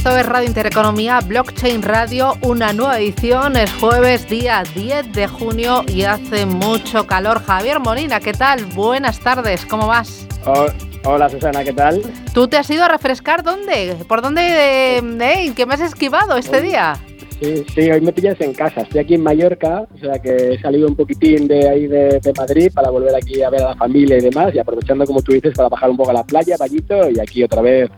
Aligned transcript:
Esto 0.00 0.16
es 0.16 0.24
Radio 0.24 0.48
Intereconomía, 0.48 1.20
Blockchain 1.20 1.82
Radio, 1.82 2.32
una 2.40 2.72
nueva 2.72 2.98
edición. 2.98 3.54
Es 3.54 3.70
jueves, 3.74 4.26
día 4.30 4.62
10 4.74 5.12
de 5.12 5.28
junio 5.28 5.84
y 5.88 6.04
hace 6.04 6.46
mucho 6.46 7.06
calor. 7.06 7.44
Javier 7.44 7.80
Molina, 7.80 8.18
¿qué 8.18 8.32
tal? 8.32 8.64
Buenas 8.64 9.20
tardes, 9.20 9.66
¿cómo 9.66 9.86
vas? 9.88 10.26
hola 11.04 11.28
Susana, 11.28 11.62
¿qué 11.64 11.74
tal? 11.74 12.00
¿Tú 12.32 12.48
te 12.48 12.56
has 12.56 12.70
ido 12.70 12.84
a 12.84 12.88
refrescar 12.88 13.42
dónde? 13.42 13.94
¿Por 14.08 14.22
dónde? 14.22 14.96
Eh, 14.96 15.52
¿Qué 15.54 15.66
me 15.66 15.74
has 15.74 15.82
esquivado 15.82 16.38
este 16.38 16.62
día? 16.62 16.96
Sí, 17.40 17.64
sí, 17.74 17.90
hoy 17.90 18.02
me 18.02 18.12
pillas 18.12 18.38
en 18.40 18.52
casa. 18.52 18.82
Estoy 18.82 19.00
aquí 19.00 19.14
en 19.14 19.22
Mallorca, 19.22 19.86
o 19.94 19.98
sea 19.98 20.18
que 20.18 20.52
he 20.52 20.60
salido 20.60 20.86
un 20.86 20.94
poquitín 20.94 21.48
de 21.48 21.68
ahí 21.68 21.86
de, 21.86 22.20
Madrid 22.36 22.70
para 22.72 22.90
volver 22.90 23.14
aquí 23.14 23.42
a 23.42 23.48
ver 23.48 23.62
a 23.62 23.70
la 23.70 23.76
familia 23.76 24.18
y 24.18 24.20
demás, 24.20 24.54
y 24.54 24.58
aprovechando, 24.58 25.06
como 25.06 25.22
tú 25.22 25.32
dices, 25.32 25.54
para 25.54 25.70
bajar 25.70 25.90
un 25.90 25.96
poco 25.96 26.10
a 26.10 26.14
la 26.14 26.24
playa, 26.24 26.56
Vallito, 26.58 27.10
y 27.10 27.18
aquí 27.18 27.42
otra 27.42 27.62
vez, 27.62 27.90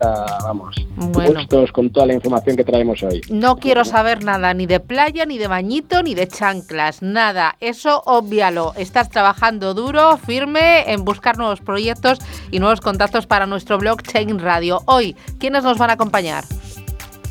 vamos, 0.44 0.76
bueno. 0.96 1.40
con 1.72 1.90
toda 1.90 2.06
la 2.06 2.14
información 2.14 2.56
que 2.56 2.64
traemos 2.64 3.02
hoy. 3.02 3.20
No 3.30 3.56
quiero 3.56 3.84
saber 3.84 4.24
nada, 4.24 4.54
ni 4.54 4.66
de 4.66 4.78
playa, 4.78 5.26
ni 5.26 5.38
de 5.38 5.48
bañito, 5.48 6.02
ni 6.02 6.14
de 6.14 6.28
chanclas, 6.28 7.02
nada. 7.02 7.56
Eso 7.60 8.02
obvialo. 8.06 8.72
Estás 8.76 9.10
trabajando 9.10 9.74
duro, 9.74 10.16
firme, 10.18 10.92
en 10.92 11.04
buscar 11.04 11.36
nuevos 11.36 11.60
proyectos 11.60 12.18
y 12.52 12.60
nuevos 12.60 12.80
contactos 12.80 13.26
para 13.26 13.46
nuestro 13.46 13.78
blockchain 13.78 14.38
radio. 14.38 14.82
Hoy, 14.86 15.16
¿quiénes 15.40 15.64
nos 15.64 15.78
van 15.78 15.90
a 15.90 15.94
acompañar? 15.94 16.44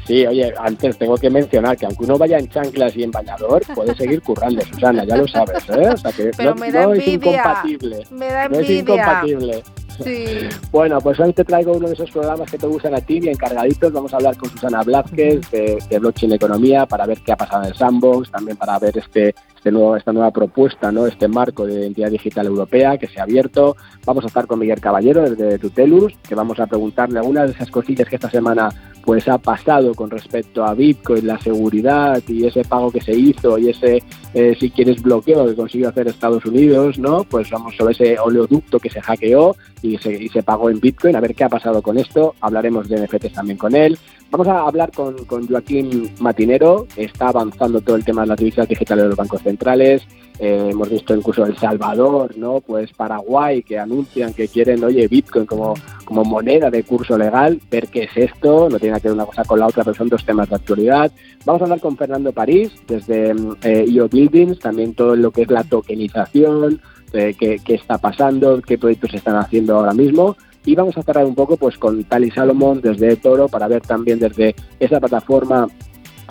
Sí, 0.05 0.25
oye, 0.25 0.53
antes 0.57 0.97
tengo 0.97 1.15
que 1.15 1.29
mencionar 1.29 1.77
que 1.77 1.85
aunque 1.85 2.03
uno 2.03 2.17
vaya 2.17 2.37
en 2.37 2.49
chanclas 2.49 2.95
y 2.95 3.03
en 3.03 3.11
bañador, 3.11 3.61
puede 3.73 3.95
seguir 3.95 4.21
currando, 4.21 4.61
Susana, 4.61 5.03
ya 5.03 5.17
lo 5.17 5.27
sabes, 5.27 5.63
¿eh? 5.69 5.89
O 5.93 5.97
sea 5.97 6.11
que 6.11 6.31
Pero 6.35 6.55
no, 6.55 6.61
me 6.61 6.71
da 6.71 6.93
es 6.93 7.07
incompatible. 7.07 8.03
Me 8.11 8.27
da 8.27 8.45
envidia. 8.45 8.49
No 8.49 8.59
es 8.59 8.69
incompatible. 8.69 9.63
Sí. 10.03 10.25
Bueno, 10.71 10.99
pues 10.99 11.19
hoy 11.19 11.33
te 11.33 11.43
traigo 11.43 11.73
uno 11.73 11.87
de 11.87 11.93
esos 11.93 12.09
programas 12.09 12.49
que 12.49 12.57
te 12.57 12.65
gustan 12.65 12.95
a 12.95 13.01
ti, 13.01 13.19
bien 13.19 13.35
cargaditos. 13.35 13.91
Vamos 13.91 14.13
a 14.13 14.17
hablar 14.17 14.35
con 14.37 14.49
Susana 14.49 14.81
Blázquez 14.81 15.49
de, 15.51 15.77
de 15.89 15.99
Blockchain 15.99 16.33
Economía 16.33 16.85
para 16.85 17.05
ver 17.05 17.19
qué 17.21 17.33
ha 17.33 17.37
pasado 17.37 17.63
en 17.63 17.69
el 17.69 17.75
Sandbox, 17.75 18.31
también 18.31 18.57
para 18.57 18.79
ver 18.79 18.97
este, 18.97 19.35
este 19.55 19.71
nuevo, 19.71 19.95
esta 19.95 20.11
nueva 20.11 20.31
propuesta, 20.31 20.91
¿no? 20.91 21.05
este 21.05 21.27
marco 21.27 21.67
de 21.67 21.81
identidad 21.81 22.09
digital 22.09 22.47
europea 22.47 22.97
que 22.97 23.07
se 23.07 23.19
ha 23.19 23.23
abierto. 23.23 23.75
Vamos 24.05 24.23
a 24.23 24.27
estar 24.27 24.47
con 24.47 24.59
Miguel 24.59 24.81
Caballero 24.81 25.29
desde 25.29 25.59
Tutelus, 25.59 26.13
que 26.27 26.33
vamos 26.33 26.59
a 26.59 26.65
preguntarle 26.65 27.19
algunas 27.19 27.47
de 27.47 27.53
esas 27.53 27.69
cosillas 27.69 28.09
que 28.09 28.15
esta 28.15 28.31
semana 28.31 28.69
pues 29.03 29.27
ha 29.27 29.37
pasado 29.37 29.93
con 29.93 30.09
respecto 30.09 30.63
a 30.63 30.73
Bitcoin, 30.73 31.27
la 31.27 31.39
seguridad 31.39 32.21
y 32.27 32.45
ese 32.45 32.63
pago 32.63 32.91
que 32.91 33.01
se 33.01 33.13
hizo 33.13 33.57
y 33.57 33.69
ese, 33.69 34.03
eh, 34.33 34.55
si 34.59 34.69
quieres, 34.69 35.01
bloqueo 35.01 35.47
que 35.47 35.55
consiguió 35.55 35.89
hacer 35.89 36.07
Estados 36.07 36.45
Unidos, 36.45 36.97
¿no? 36.97 37.23
Pues 37.23 37.49
vamos 37.49 37.75
sobre 37.75 37.93
ese 37.93 38.19
oleoducto 38.19 38.79
que 38.79 38.89
se 38.89 39.01
hackeó 39.01 39.55
y 39.81 39.97
se, 39.97 40.13
y 40.13 40.29
se 40.29 40.43
pagó 40.43 40.69
en 40.69 40.79
Bitcoin, 40.79 41.15
a 41.15 41.21
ver 41.21 41.35
qué 41.35 41.43
ha 41.43 41.49
pasado 41.49 41.81
con 41.81 41.97
esto. 41.97 42.35
Hablaremos 42.41 42.87
de 42.89 43.05
NFTs 43.05 43.33
también 43.33 43.57
con 43.57 43.75
él. 43.75 43.97
Vamos 44.31 44.47
a 44.47 44.61
hablar 44.61 44.93
con, 44.93 45.17
Joaquín 45.27 46.09
Matinero, 46.21 46.87
está 46.95 47.27
avanzando 47.27 47.81
todo 47.81 47.97
el 47.97 48.05
tema 48.05 48.21
de 48.21 48.29
las 48.29 48.37
divisas 48.37 48.65
digitales 48.65 49.03
de 49.03 49.09
los 49.09 49.17
bancos 49.17 49.41
centrales. 49.41 50.03
Eh, 50.39 50.69
hemos 50.71 50.89
visto 50.89 51.13
incluso 51.13 51.45
El 51.45 51.57
Salvador, 51.57 52.37
¿no? 52.37 52.61
Pues 52.61 52.93
Paraguay, 52.93 53.61
que 53.61 53.77
anuncian 53.77 54.33
que 54.33 54.47
quieren, 54.47 54.81
oye, 54.85 55.09
Bitcoin 55.09 55.45
como, 55.45 55.73
como 56.05 56.23
moneda 56.23 56.71
de 56.71 56.83
curso 56.83 57.17
legal, 57.17 57.59
ver 57.69 57.89
qué 57.89 58.03
es 58.03 58.15
esto, 58.15 58.69
no 58.69 58.79
tiene 58.79 59.01
que 59.01 59.09
ver 59.09 59.15
una 59.15 59.25
cosa 59.25 59.43
con 59.43 59.59
la 59.59 59.67
otra, 59.67 59.83
pero 59.83 59.97
son 59.97 60.07
dos 60.07 60.25
temas 60.25 60.47
de 60.47 60.55
actualidad. 60.55 61.11
Vamos 61.43 61.61
a 61.61 61.65
hablar 61.65 61.81
con 61.81 61.97
Fernando 61.97 62.31
París, 62.31 62.71
desde 62.87 63.35
eh, 63.63 63.85
IO 63.85 64.07
Buildings, 64.07 64.59
también 64.59 64.93
todo 64.95 65.17
lo 65.17 65.31
que 65.31 65.41
es 65.41 65.51
la 65.51 65.65
tokenización, 65.65 66.79
eh, 67.11 67.35
qué, 67.37 67.59
qué 67.63 67.73
está 67.73 67.97
pasando, 67.97 68.61
qué 68.61 68.77
proyectos 68.77 69.11
se 69.11 69.17
están 69.17 69.35
haciendo 69.35 69.75
ahora 69.75 69.93
mismo 69.93 70.37
y 70.65 70.75
vamos 70.75 70.97
a 70.97 71.03
cerrar 71.03 71.25
un 71.25 71.35
poco 71.35 71.57
pues 71.57 71.77
con 71.77 72.03
Tali 72.03 72.31
Salomón 72.31 72.81
desde 72.81 73.15
Toro 73.15 73.47
para 73.47 73.67
ver 73.67 73.81
también 73.81 74.19
desde 74.19 74.55
esa 74.79 74.99
plataforma 74.99 75.67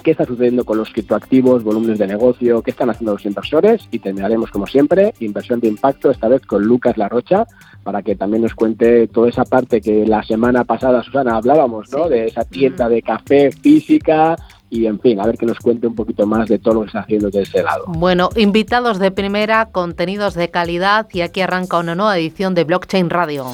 qué 0.03 0.13
está 0.13 0.25
sucediendo 0.25 0.65
con 0.65 0.79
los 0.79 0.91
criptoactivos, 0.91 1.63
volúmenes 1.63 1.99
de 1.99 2.07
negocio, 2.07 2.63
qué 2.63 2.71
están 2.71 2.91
haciendo 2.91 3.13
los 3.13 3.27
inversores 3.27 3.83
y 3.91 3.99
terminaremos 3.99 4.51
como 4.51 4.67
siempre, 4.67 5.15
inversión 5.21 5.61
de 5.61 5.69
impacto, 5.69 6.11
esta 6.11 6.29
vez 6.29 6.45
con 6.47 6.65
Lucas 6.65 6.97
Larrocha, 6.97 7.47
para 7.83 8.03
que 8.03 8.17
también 8.17 8.43
nos 8.43 8.55
cuente 8.55 9.09
toda 9.09 9.29
esa 9.29 9.45
parte 9.45 9.81
que 9.81 10.07
la 10.07 10.23
semana 10.23 10.65
pasada, 10.65 11.03
Susana, 11.03 11.37
hablábamos, 11.37 11.91
¿no? 11.93 12.09
De 12.09 12.27
esa 12.27 12.45
tienda 12.45 12.89
de 12.89 13.03
café 13.03 13.51
física, 13.53 14.37
y 14.71 14.87
en 14.87 15.01
fin, 15.01 15.21
a 15.21 15.27
ver 15.27 15.37
que 15.37 15.47
nos 15.47 15.59
cuente 15.59 15.87
un 15.87 15.95
poquito 15.95 16.27
más 16.27 16.49
de 16.49 16.59
todo 16.59 16.75
lo 16.75 16.81
que 16.83 16.87
está 16.87 17.01
haciendo 17.01 17.29
de 17.29 17.43
ese 17.43 17.63
lado. 17.63 17.85
Bueno, 17.89 18.31
invitados 18.37 18.99
de 18.99 19.11
primera, 19.11 19.67
contenidos 19.67 20.35
de 20.35 20.49
calidad 20.51 21.09
y 21.13 21.23
aquí 21.23 21.41
arranca 21.41 21.79
una 21.79 21.97
nueva 21.97 22.17
edición 22.17 22.55
de 22.55 22.65
Blockchain 22.65 23.11
Radio. 23.11 23.47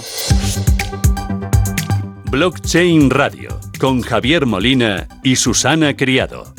Blockchain 2.31 3.09
Radio 3.10 3.60
con 3.78 4.03
Javier 4.03 4.47
Molina 4.47 5.06
y 5.22 5.37
Susana 5.37 5.97
Criado. 5.97 6.53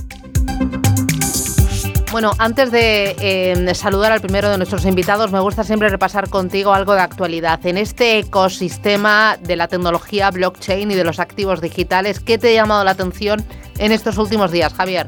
Bueno, 2.12 2.32
antes 2.40 2.72
de 2.72 3.16
eh, 3.20 3.76
saludar 3.76 4.14
al 4.14 4.22
primero 4.22 4.50
de 4.50 4.58
nuestros 4.58 4.86
invitados, 4.86 5.32
me 5.32 5.42
gusta 5.42 5.64
siempre 5.64 5.90
repasar 5.90 6.30
contigo 6.30 6.74
algo 6.74 6.94
de 6.94 7.02
actualidad. 7.02 7.64
En 7.66 7.78
este 7.78 8.20
ecosistema 8.20 9.38
de 9.42 9.58
la 9.58 9.68
tecnología 9.68 10.32
blockchain 10.32 10.90
y 10.90 10.96
de 10.96 11.04
los 11.04 11.20
activos 11.20 11.60
digitales, 11.60 12.22
¿qué 12.22 12.38
te 12.38 12.50
ha 12.50 12.62
llamado 12.62 12.84
la 12.86 12.92
atención 12.92 13.46
en 13.78 13.92
estos 13.92 14.18
últimos 14.18 14.52
días, 14.52 14.74
Javier? 14.74 15.08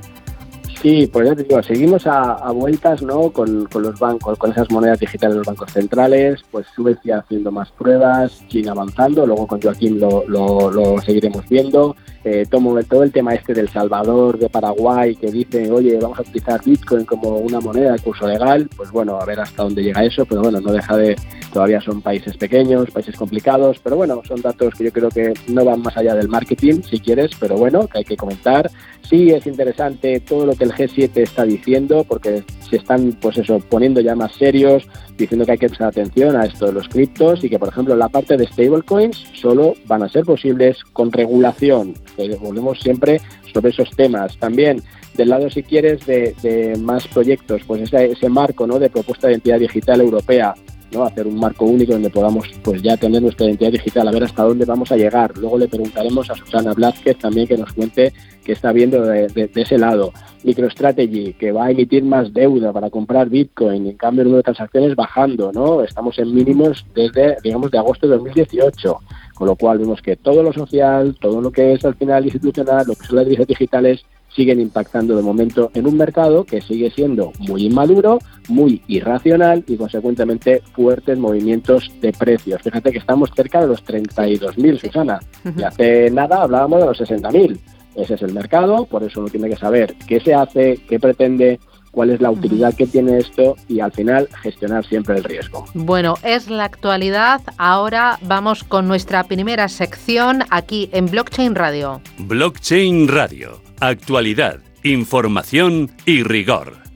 Sí, 0.82 1.10
pues 1.12 1.28
ya 1.28 1.36
te 1.36 1.44
digo, 1.44 1.62
seguimos 1.62 2.08
a, 2.08 2.52
vueltas 2.52 3.02
¿no? 3.02 3.32
Con, 3.32 3.68
los 3.70 4.00
bancos, 4.00 4.38
con 4.38 4.52
esas 4.52 4.72
monedas 4.72 4.98
digitales 4.98 5.34
de 5.34 5.40
los 5.40 5.48
bancos 5.48 5.74
centrales, 5.74 6.42
pues 6.52 6.68
Suecia 6.74 7.18
haciendo 7.18 7.52
más 7.52 7.70
pruebas, 7.72 8.42
China 8.48 8.72
avanzando, 8.72 9.26
luego 9.26 9.46
con 9.46 9.62
Joaquín 9.62 10.00
lo, 10.00 10.24
lo, 10.28 11.02
seguiremos 11.02 11.48
viendo. 11.50 11.98
Eh, 12.24 12.46
todo, 12.50 12.82
todo 12.84 13.04
el 13.04 13.12
tema 13.12 13.34
este 13.34 13.54
del 13.54 13.68
Salvador, 13.68 14.38
de 14.38 14.50
Paraguay, 14.50 15.16
que 15.16 15.32
dice, 15.32 15.70
oye, 15.70 15.98
vamos 16.02 16.20
a 16.20 16.22
utilizar 16.22 16.64
Bitcoin 16.64 17.04
como 17.04 17.38
una 17.38 17.60
moneda 17.60 17.94
de 17.94 18.00
curso 18.00 18.26
legal, 18.26 18.70
pues 18.76 18.90
bueno, 18.92 19.20
a 19.20 19.26
ver 19.26 19.40
hasta 19.40 19.64
dónde 19.64 19.84
llega 19.84 20.04
eso, 20.04 20.26
pero 20.26 20.42
bueno, 20.42 20.62
no 20.62 20.72
deja 20.72 20.96
de, 20.96 21.16
todavía 21.52 21.82
son 21.82 22.02
países 22.02 22.38
pequeños, 22.38 22.92
países 22.92 23.16
complicados, 23.16 23.80
pero 23.84 23.98
bueno, 23.98 24.22
son 24.26 24.42
datos 24.42 24.74
que 24.76 24.86
yo 24.86 24.92
creo 24.94 25.10
que 25.10 25.34
no 25.48 25.66
van 25.66 25.82
más 25.82 25.98
allá 25.98 26.16
del 26.16 26.30
marketing, 26.30 26.82
si 26.84 27.00
quieres, 27.00 27.32
pero 27.38 27.58
bueno, 27.58 27.88
que 27.88 28.00
hay 28.00 28.06
que 28.06 28.18
comentar. 28.18 28.70
Sí 29.04 29.32
es 29.32 29.48
interesante 29.48 30.20
todo 30.20 30.46
lo 30.46 30.56
que 30.56 30.66
el 30.66 30.72
G7 30.72 31.18
está 31.18 31.44
diciendo, 31.44 32.06
porque 32.08 32.44
se 32.70 32.76
están, 32.76 33.14
pues 33.20 33.38
eso, 33.38 33.60
poniendo 33.60 34.02
ya 34.02 34.16
más 34.16 34.34
serios, 34.36 34.88
diciendo 35.18 35.46
que 35.46 35.54
hay 35.54 35.58
que 35.58 35.68
prestar 35.68 35.90
atención 35.90 36.36
a 36.36 36.46
esto 36.46 36.68
de 36.68 36.74
los 36.74 36.88
criptos 36.88 37.44
y 37.44 37.50
que, 37.50 37.58
por 37.58 37.70
ejemplo, 37.70 37.96
la 37.96 38.10
parte 38.10 38.38
de 38.38 38.46
stablecoins 38.46 39.18
solo 39.34 39.74
van 39.88 40.04
a 40.04 40.10
ser 40.10 40.26
posibles 40.26 40.84
con 40.94 41.12
regulación. 41.12 41.96
volvemos 42.40 42.80
siempre 42.80 43.20
sobre 43.52 43.72
esos 43.72 43.90
temas. 43.92 44.38
También 44.38 44.84
del 45.16 45.30
lado, 45.30 45.50
si 45.50 45.64
quieres, 45.64 46.06
de, 46.06 46.78
más 46.80 47.08
proyectos, 47.08 47.62
pues 47.66 47.82
ese, 47.82 48.12
ese 48.12 48.30
marco 48.30 48.68
¿no? 48.68 48.80
de 48.80 48.90
propuesta 48.90 49.28
de 49.28 49.34
identidad 49.34 49.60
digital 49.60 50.02
europea 50.02 50.54
¿no? 50.92 51.04
hacer 51.04 51.28
un 51.28 51.40
marco 51.40 51.66
único 51.66 51.94
donde 51.94 52.10
podamos 52.10 52.48
pues 52.64 52.82
ya 52.82 52.98
tener 52.98 53.22
nuestra 53.22 53.46
identidad 53.46 53.72
digital, 53.72 54.08
a 54.08 54.12
ver 54.12 54.24
hasta 54.24 54.44
dónde 54.44 54.66
vamos 54.66 54.92
a 54.92 54.98
llegar. 54.98 55.38
Luego 55.38 55.58
le 55.58 55.68
preguntaremos 55.68 56.30
a 56.30 56.36
Susana 56.36 56.74
Blázquez 56.74 57.18
también 57.18 57.48
que 57.48 57.58
nos 57.58 57.74
cuente 57.74 58.14
qué 58.44 58.54
está 58.54 58.72
viendo 58.72 59.02
de, 59.02 59.50
ese 59.56 59.78
lado. 59.78 60.12
MicroStrategy, 60.44 61.34
que 61.34 61.52
va 61.52 61.66
a 61.66 61.72
emitir 61.72 62.04
más 62.04 62.34
deuda 62.34 62.72
para 62.72 62.90
comprar 62.90 63.30
Bitcoin, 63.30 63.88
en 63.88 63.98
cambio 63.98 64.22
el 64.22 64.28
número 64.28 64.38
de 64.38 64.44
transacciones 64.44 64.96
bajando, 64.96 65.52
¿no? 65.52 65.84
Estamos 65.84 66.18
en 66.18 66.34
mínimos 66.34 66.86
desde, 66.96 67.38
digamos, 67.44 67.70
de 67.72 67.78
agosto 67.78 68.08
de 68.08 68.16
2018, 68.16 69.00
con 69.36 69.48
lo 69.48 69.56
cual 69.56 69.80
vemos 69.80 70.02
que 70.02 70.16
todo 70.16 70.42
lo 70.42 70.54
social, 70.54 71.16
todo 71.20 71.42
lo 71.42 71.52
que 71.52 71.74
es 71.74 71.84
al 71.84 71.96
final 71.96 72.24
institucional, 72.24 72.86
lo 72.88 72.96
que 72.96 73.06
son 73.06 73.18
las 73.18 73.26
divisas 73.26 73.48
digitales, 73.48 74.06
siguen 74.36 74.60
impactando 74.60 75.16
de 75.16 75.22
momento 75.22 75.72
en 75.74 75.88
un 75.88 75.98
mercado 75.98 76.46
que 76.46 76.62
sigue 76.62 76.92
siendo 76.92 77.32
muy 77.40 77.66
inmaduro, 77.66 78.20
muy 78.48 78.82
irracional 78.88 79.64
y 79.68 79.78
consecuentemente 79.78 80.62
fuertes 80.74 81.18
movimientos 81.18 81.92
de 82.02 82.12
precios. 82.12 82.62
Fíjate 82.62 82.92
que 82.92 83.00
estamos 83.00 83.30
cerca 83.36 83.62
de 83.62 83.68
los 83.68 83.84
32.000, 83.86 84.80
Susana, 84.80 85.20
y 85.58 85.64
hace 85.64 86.10
nada 86.12 86.44
hablábamos 86.44 86.80
de 86.80 86.86
los 86.86 87.00
60.000. 87.00 87.60
Ese 87.96 88.14
es 88.14 88.22
el 88.22 88.34
mercado, 88.34 88.86
por 88.86 89.04
eso 89.04 89.20
uno 89.20 89.30
tiene 89.30 89.50
que 89.50 89.58
saber 89.58 89.96
qué 90.08 90.20
se 90.20 90.34
hace, 90.34 90.80
qué 90.88 91.00
pretende, 91.00 91.60
cuál 91.92 92.12
es 92.12 92.22
la 92.22 92.32
utilidad 92.32 92.74
que 92.74 92.86
tiene 92.86 93.18
esto 93.18 93.56
y 93.68 93.80
al 93.80 93.92
final 93.92 94.30
gestionar 94.42 94.86
siempre 94.86 95.18
el 95.18 95.24
riesgo. 95.24 95.66
Bueno, 95.74 96.16
es 96.24 96.50
la 96.50 96.66
actualidad. 96.66 97.42
Ahora 97.58 98.20
vamos 98.22 98.64
con 98.64 98.88
nuestra 98.88 99.24
primera 99.24 99.68
sección 99.68 100.44
aquí 100.50 100.90
en 100.94 101.08
Blockchain 101.08 101.56
Radio. 101.56 102.02
Blockchain 102.20 103.08
Radio 103.08 103.69
Actualidad, 103.82 104.60
información 104.84 105.90
y 106.06 106.24
rigor. 106.24 106.89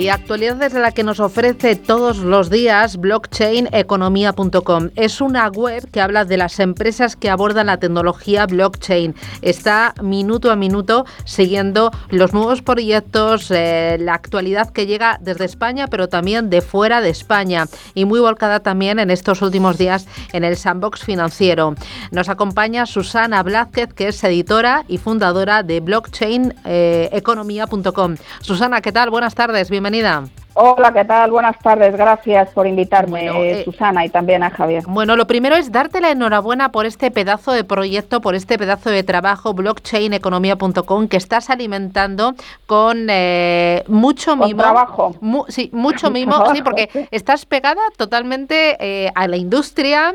Y 0.00 0.08
actualidad 0.08 0.56
desde 0.56 0.80
la 0.80 0.90
que 0.92 1.04
nos 1.04 1.20
ofrece 1.20 1.76
todos 1.76 2.16
los 2.16 2.48
días 2.48 2.96
blockchaineconomía.com. 2.96 4.88
Es 4.96 5.20
una 5.20 5.46
web 5.48 5.86
que 5.90 6.00
habla 6.00 6.24
de 6.24 6.38
las 6.38 6.58
empresas 6.58 7.16
que 7.16 7.28
abordan 7.28 7.66
la 7.66 7.76
tecnología 7.76 8.46
blockchain. 8.46 9.14
Está 9.42 9.92
minuto 10.02 10.50
a 10.50 10.56
minuto 10.56 11.04
siguiendo 11.24 11.90
los 12.08 12.32
nuevos 12.32 12.62
proyectos, 12.62 13.50
eh, 13.50 13.98
la 14.00 14.14
actualidad 14.14 14.70
que 14.70 14.86
llega 14.86 15.18
desde 15.20 15.44
España, 15.44 15.86
pero 15.86 16.08
también 16.08 16.48
de 16.48 16.62
fuera 16.62 17.02
de 17.02 17.10
España. 17.10 17.66
Y 17.92 18.06
muy 18.06 18.20
volcada 18.20 18.60
también 18.60 19.00
en 19.00 19.10
estos 19.10 19.42
últimos 19.42 19.76
días 19.76 20.08
en 20.32 20.44
el 20.44 20.56
sandbox 20.56 21.04
financiero. 21.04 21.74
Nos 22.10 22.30
acompaña 22.30 22.86
Susana 22.86 23.42
Blázquez, 23.42 23.92
que 23.92 24.08
es 24.08 24.24
editora 24.24 24.86
y 24.88 24.96
fundadora 24.96 25.62
de 25.62 25.80
blockchaineconomía.com. 25.80 28.16
Susana, 28.40 28.80
¿qué 28.80 28.92
tal? 28.92 29.10
Buenas 29.10 29.34
tardes, 29.34 29.68
bienvenida 29.68 29.89
bienvenida. 29.90 30.39
Hola, 30.54 30.92
¿qué 30.92 31.04
tal? 31.04 31.30
Buenas 31.30 31.56
tardes. 31.60 31.96
Gracias 31.96 32.50
por 32.50 32.66
invitarme, 32.66 33.28
eh, 33.28 33.64
Susana, 33.64 34.04
y 34.04 34.08
también 34.08 34.42
a 34.42 34.50
Javier. 34.50 34.82
Bueno, 34.88 35.14
lo 35.14 35.26
primero 35.28 35.54
es 35.54 35.70
darte 35.70 36.00
la 36.00 36.10
enhorabuena 36.10 36.72
por 36.72 36.86
este 36.86 37.12
pedazo 37.12 37.52
de 37.52 37.62
proyecto, 37.62 38.20
por 38.20 38.34
este 38.34 38.58
pedazo 38.58 38.90
de 38.90 39.04
trabajo, 39.04 39.54
blockchaineconomía.com, 39.54 41.06
que 41.06 41.16
estás 41.16 41.50
alimentando 41.50 42.34
con 42.66 43.06
eh, 43.10 43.84
mucho 43.86 44.34
mimo. 44.34 44.60
trabajo. 44.60 45.14
sí, 45.48 45.70
mucho 45.72 46.10
mimo, 46.10 46.52
sí, 46.52 46.62
porque 46.62 47.08
estás 47.12 47.46
pegada 47.46 47.82
totalmente 47.96 48.76
eh, 48.80 49.12
a 49.14 49.28
la 49.28 49.36
industria, 49.36 50.14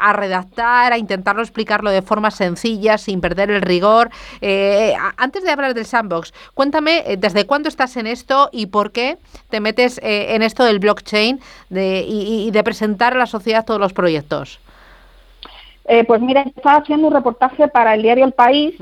a 0.00 0.12
redactar, 0.12 0.92
a 0.92 0.98
intentarlo 0.98 1.42
explicarlo 1.42 1.90
de 1.90 2.02
forma 2.02 2.30
sencilla, 2.30 2.98
sin 2.98 3.20
perder 3.20 3.50
el 3.50 3.62
rigor. 3.62 4.10
antes 5.16 5.42
de 5.42 5.50
hablar 5.50 5.74
del 5.74 5.86
sandbox, 5.86 6.32
cuéntame 6.54 7.16
desde 7.18 7.46
cuándo 7.46 7.68
estás 7.68 7.96
en 7.96 8.06
esto 8.06 8.48
y 8.52 8.66
por 8.66 8.92
qué 8.92 9.18
te 9.50 9.60
metes 9.60 9.98
eh, 9.98 10.34
en 10.34 10.42
esto 10.42 10.64
del 10.64 10.78
blockchain 10.78 11.40
y, 11.70 12.50
de 12.50 12.64
presentar 12.64 13.14
a 13.14 13.18
la 13.18 13.26
sociedad 13.26 13.64
todos 13.64 13.80
los 13.80 13.92
proyectos? 13.92 14.60
Eh, 15.86 16.04
pues 16.04 16.20
mira, 16.20 16.42
estaba 16.42 16.78
haciendo 16.78 17.08
un 17.08 17.12
reportaje 17.12 17.66
para 17.68 17.94
el 17.94 18.02
diario 18.02 18.24
El 18.24 18.32
País 18.32 18.74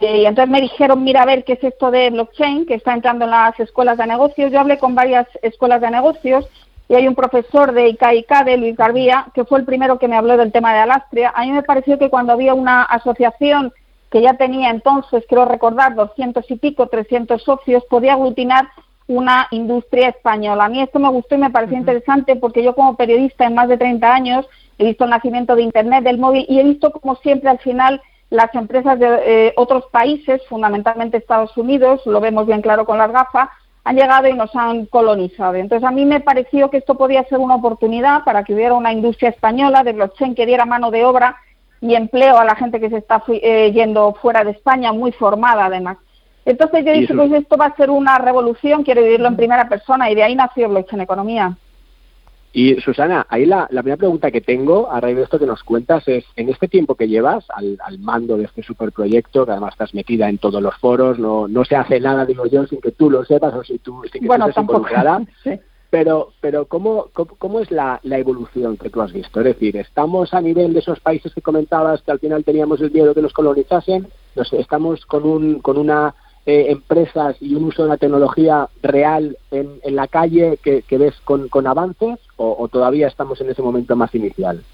eh, 0.00 0.22
y 0.22 0.26
entonces 0.26 0.50
me 0.50 0.60
dijeron, 0.60 1.04
mira 1.04 1.22
a 1.22 1.26
ver 1.26 1.44
qué 1.44 1.52
es 1.52 1.62
esto 1.62 1.90
de 1.90 2.10
blockchain 2.10 2.66
que 2.66 2.74
está 2.74 2.94
entrando 2.94 3.26
en 3.26 3.30
las 3.30 3.58
escuelas 3.60 3.96
de 3.96 4.06
negocios. 4.06 4.50
Yo 4.50 4.58
hablé 4.58 4.76
con 4.78 4.94
varias 4.94 5.28
escuelas 5.42 5.80
de 5.80 5.90
negocios 5.90 6.48
y 6.88 6.94
hay 6.94 7.06
un 7.06 7.14
profesor 7.14 7.72
de 7.72 7.88
ICAICA, 7.90 8.44
de 8.44 8.56
Luis 8.56 8.76
Garbía, 8.76 9.26
que 9.34 9.44
fue 9.44 9.60
el 9.60 9.66
primero 9.66 9.98
que 9.98 10.08
me 10.08 10.16
habló 10.16 10.36
del 10.36 10.52
tema 10.52 10.72
de 10.72 10.80
Alastria. 10.80 11.32
A 11.34 11.44
mí 11.44 11.52
me 11.52 11.62
pareció 11.62 11.98
que 11.98 12.10
cuando 12.10 12.32
había 12.32 12.54
una 12.54 12.82
asociación 12.82 13.72
que 14.10 14.22
ya 14.22 14.34
tenía 14.34 14.70
entonces, 14.70 15.24
creo 15.28 15.44
recordar, 15.44 15.94
200 15.94 16.50
y 16.50 16.56
pico, 16.56 16.86
300 16.86 17.42
socios, 17.42 17.84
podía 17.90 18.14
aglutinar 18.14 18.68
una 19.08 19.48
industria 19.50 20.10
española. 20.10 20.66
A 20.66 20.68
mí 20.68 20.80
esto 20.80 20.98
me 20.98 21.08
gustó 21.08 21.34
y 21.34 21.38
me 21.38 21.50
pareció 21.50 21.76
interesante 21.76 22.36
porque 22.36 22.62
yo 22.62 22.74
como 22.74 22.96
periodista 22.96 23.46
en 23.46 23.54
más 23.54 23.68
de 23.68 23.78
30 23.78 24.14
años 24.14 24.46
he 24.78 24.84
visto 24.84 25.04
el 25.04 25.10
nacimiento 25.10 25.56
de 25.56 25.62
Internet, 25.62 26.04
del 26.04 26.18
móvil 26.18 26.46
y 26.48 26.60
he 26.60 26.64
visto 26.64 26.92
como 26.92 27.16
siempre 27.16 27.48
al 27.48 27.58
final 27.58 28.00
las 28.30 28.54
empresas 28.54 28.98
de 28.98 29.06
eh, 29.24 29.52
otros 29.56 29.86
países, 29.90 30.42
fundamentalmente 30.48 31.16
Estados 31.16 31.56
Unidos, 31.56 32.02
lo 32.04 32.20
vemos 32.20 32.46
bien 32.46 32.60
claro 32.60 32.84
con 32.84 32.98
las 32.98 33.10
gafas, 33.10 33.48
han 33.84 33.96
llegado 33.96 34.28
y 34.28 34.34
nos 34.34 34.54
han 34.54 34.84
colonizado. 34.84 35.54
Entonces 35.54 35.88
a 35.88 35.90
mí 35.90 36.04
me 36.04 36.20
pareció 36.20 36.68
que 36.68 36.76
esto 36.76 36.94
podía 36.94 37.24
ser 37.24 37.38
una 37.38 37.54
oportunidad 37.54 38.24
para 38.24 38.44
que 38.44 38.52
hubiera 38.52 38.74
una 38.74 38.92
industria 38.92 39.30
española 39.30 39.82
de 39.82 39.94
blockchain 39.94 40.34
que 40.34 40.44
diera 40.44 40.66
mano 40.66 40.90
de 40.90 41.06
obra 41.06 41.36
y 41.80 41.94
empleo 41.94 42.36
a 42.36 42.44
la 42.44 42.56
gente 42.56 42.80
que 42.80 42.90
se 42.90 42.98
está 42.98 43.22
eh, 43.28 43.72
yendo 43.72 44.12
fuera 44.20 44.44
de 44.44 44.50
España, 44.50 44.92
muy 44.92 45.12
formada 45.12 45.66
además. 45.66 45.96
Entonces 46.48 46.82
yo 46.82 46.92
dije, 46.94 47.14
pues 47.14 47.30
esto 47.30 47.58
va 47.58 47.66
a 47.66 47.76
ser 47.76 47.90
una 47.90 48.16
revolución, 48.16 48.82
quiero 48.82 49.02
vivirlo 49.02 49.28
en 49.28 49.36
primera 49.36 49.68
persona 49.68 50.10
y 50.10 50.14
de 50.14 50.22
ahí 50.22 50.34
nació 50.34 50.70
Blockchain 50.70 51.02
Economía. 51.02 51.54
Y 52.54 52.76
Susana, 52.80 53.26
ahí 53.28 53.44
la, 53.44 53.66
primera 53.68 53.98
pregunta 53.98 54.30
que 54.30 54.40
tengo 54.40 54.90
a 54.90 54.98
raíz 54.98 55.18
de 55.18 55.24
esto 55.24 55.38
que 55.38 55.44
nos 55.44 55.62
cuentas 55.62 56.08
es, 56.08 56.24
en 56.36 56.48
este 56.48 56.66
tiempo 56.66 56.94
que 56.94 57.06
llevas 57.06 57.44
al, 57.50 57.98
mando 57.98 58.38
de 58.38 58.44
este 58.44 58.62
superproyecto, 58.62 59.44
que 59.44 59.52
además 59.52 59.74
estás 59.74 59.92
metida 59.92 60.30
en 60.30 60.38
todos 60.38 60.62
los 60.62 60.74
foros, 60.76 61.18
no, 61.18 61.48
no 61.48 61.66
se 61.66 61.76
hace 61.76 62.00
nada, 62.00 62.24
digo 62.24 62.46
yo, 62.46 62.66
sin 62.66 62.80
que 62.80 62.92
tú 62.92 63.10
lo 63.10 63.26
sepas 63.26 63.52
o 63.52 63.62
si 63.62 63.78
tú, 63.78 64.00
sin 64.10 64.22
que 64.22 64.26
bueno, 64.26 64.48
estés 64.48 64.62
involucrada, 64.62 65.20
pero, 65.90 66.30
pero 66.40 66.64
¿cómo, 66.64 67.08
cómo, 67.12 67.60
es 67.60 67.70
la, 67.70 68.00
la, 68.04 68.16
evolución 68.16 68.78
que 68.78 68.88
tú 68.88 69.02
has 69.02 69.12
visto? 69.12 69.40
Es 69.40 69.44
decir, 69.44 69.76
¿estamos 69.76 70.32
a 70.32 70.40
nivel 70.40 70.72
de 70.72 70.80
esos 70.80 70.98
países 71.00 71.34
que 71.34 71.42
comentabas 71.42 72.00
que 72.00 72.10
al 72.10 72.20
final 72.20 72.42
teníamos 72.42 72.80
el 72.80 72.90
miedo 72.90 73.12
que 73.12 73.20
nos 73.20 73.34
colonizasen? 73.34 74.08
No 74.34 74.44
sé, 74.44 74.58
¿estamos 74.58 75.04
con, 75.04 75.26
un, 75.26 75.60
con 75.60 75.76
una 75.76 76.14
eh, 76.48 76.70
empresas 76.70 77.36
y 77.42 77.54
un 77.54 77.64
uso 77.64 77.82
de 77.82 77.90
la 77.90 77.98
tecnología 77.98 78.70
real 78.80 79.36
en, 79.50 79.80
la 79.84 80.08
calle 80.08 80.58
que, 80.62 80.82
ves 80.96 81.14
con, 81.20 81.66
avances 81.66 82.18
o, 82.38 82.66
todavía 82.68 83.06
estamos 83.06 83.38
en 83.42 83.50
ese 83.50 83.60
momento 83.60 83.94
más 83.96 84.14
inicial? 84.14 84.64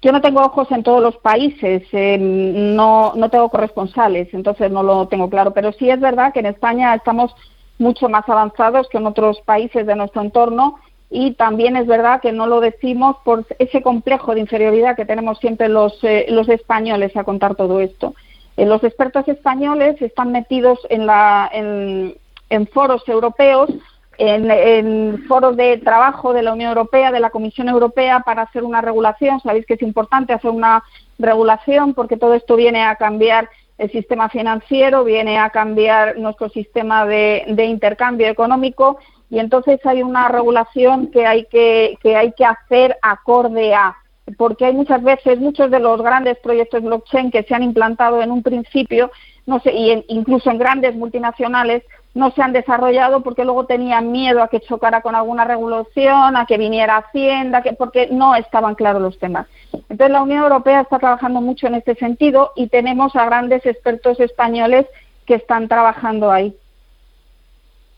Yo 0.00 0.12
no 0.12 0.22
tengo 0.22 0.40
ojos 0.40 0.72
en 0.72 0.82
todos 0.82 1.02
los 1.02 1.18
países, 1.18 1.82
no, 1.92 3.12
no 3.14 3.28
tengo 3.28 3.50
corresponsales, 3.50 4.32
entonces 4.32 4.70
no 4.70 4.82
lo 4.82 5.08
tengo 5.08 5.28
claro, 5.28 5.52
pero 5.52 5.72
sí 5.72 5.90
es 5.90 6.00
verdad 6.00 6.32
que 6.32 6.40
en 6.40 6.46
España 6.46 6.94
estamos 6.94 7.34
mucho 7.78 8.08
más 8.08 8.26
avanzados 8.26 8.88
que 8.88 8.96
en 8.96 9.08
otros 9.08 9.42
países 9.42 9.86
de 9.86 9.94
nuestro 9.94 10.22
entorno 10.22 10.76
y 11.10 11.32
también 11.32 11.76
es 11.76 11.86
verdad 11.86 12.22
que 12.22 12.32
no 12.32 12.46
lo 12.46 12.60
decimos 12.60 13.16
por 13.26 13.44
ese 13.58 13.82
complejo 13.82 14.32
de 14.32 14.40
inferioridad 14.40 14.96
que 14.96 15.04
tenemos 15.04 15.38
siempre 15.38 15.68
los, 15.68 16.02
eh, 16.02 16.24
los 16.30 16.48
españoles 16.48 17.14
a 17.14 17.24
contar 17.24 17.56
todo 17.56 17.80
esto. 17.80 18.14
Eh, 18.56 18.64
los 18.64 18.82
expertos 18.84 19.28
españoles 19.28 20.00
están 20.00 20.32
metidos 20.32 20.78
en, 20.88 21.06
la, 21.06 21.50
en, 21.52 22.66
foros 22.68 23.06
europeos, 23.06 23.70
en, 24.18 25.24
foros 25.28 25.56
de 25.56 25.76
trabajo 25.78 26.32
de 26.32 26.42
la 26.42 26.54
Unión 26.54 26.70
Europea, 26.70 27.12
de 27.12 27.20
la 27.20 27.30
Comisión 27.30 27.68
Europea, 27.68 28.20
para 28.20 28.42
hacer 28.42 28.64
una 28.64 28.80
regulación. 28.80 29.40
Sabéis 29.40 29.66
que 29.66 29.74
es 29.74 29.82
importante 29.82 30.32
hacer 30.32 30.50
una 30.50 30.82
regulación 31.18 31.92
porque 31.92 32.16
todo 32.16 32.34
esto 32.34 32.56
viene 32.56 32.82
a 32.82 32.96
cambiar 32.96 33.50
el 33.76 33.90
sistema 33.90 34.30
financiero, 34.30 35.04
viene 35.04 35.38
a 35.38 35.50
cambiar 35.50 36.16
nuestro 36.16 36.48
sistema 36.48 37.04
de, 37.04 37.44
intercambio 37.46 38.28
económico 38.28 38.98
y 39.28 39.38
entonces 39.38 39.84
hay 39.84 40.02
una 40.02 40.28
regulación 40.28 41.08
que 41.08 41.26
hay 41.26 41.44
que 41.44 42.46
hacer 42.46 42.96
acorde 43.02 43.74
a 43.74 43.96
porque 44.36 44.66
hay 44.66 44.72
muchas 44.72 45.02
veces 45.02 45.38
muchos 45.38 45.70
de 45.70 45.78
los 45.78 46.00
grandes 46.02 46.38
proyectos 46.38 46.82
blockchain 46.82 47.30
que 47.30 47.44
se 47.44 47.54
han 47.54 47.62
implantado 47.62 48.22
en 48.22 48.30
un 48.30 48.42
principio, 48.42 49.10
no 49.46 49.60
sé, 49.60 49.72
y 49.72 50.04
incluso 50.08 50.50
en 50.50 50.58
grandes 50.58 50.94
multinacionales 50.96 51.82
no 52.14 52.30
se 52.30 52.42
han 52.42 52.52
desarrollado 52.52 53.22
porque 53.22 53.44
luego 53.44 53.66
tenían 53.66 54.10
miedo 54.10 54.42
a 54.42 54.48
que 54.48 54.60
chocara 54.60 55.02
con 55.02 55.14
alguna 55.14 55.44
regulación, 55.44 56.36
a 56.36 56.46
que 56.46 56.56
viniera 56.56 56.96
Hacienda, 56.96 57.62
que, 57.62 57.74
porque 57.74 58.08
no 58.10 58.34
estaban 58.34 58.74
claros 58.74 59.02
los 59.02 59.18
temas. 59.18 59.46
Entonces 59.72 60.10
la 60.10 60.22
Unión 60.22 60.42
Europea 60.42 60.80
está 60.80 60.98
trabajando 60.98 61.40
mucho 61.42 61.66
en 61.66 61.74
este 61.74 61.94
sentido 61.94 62.52
y 62.56 62.68
tenemos 62.68 63.14
a 63.16 63.26
grandes 63.26 63.64
expertos 63.66 64.18
españoles 64.18 64.86
que 65.26 65.34
están 65.34 65.68
trabajando 65.68 66.30
ahí. 66.30 66.56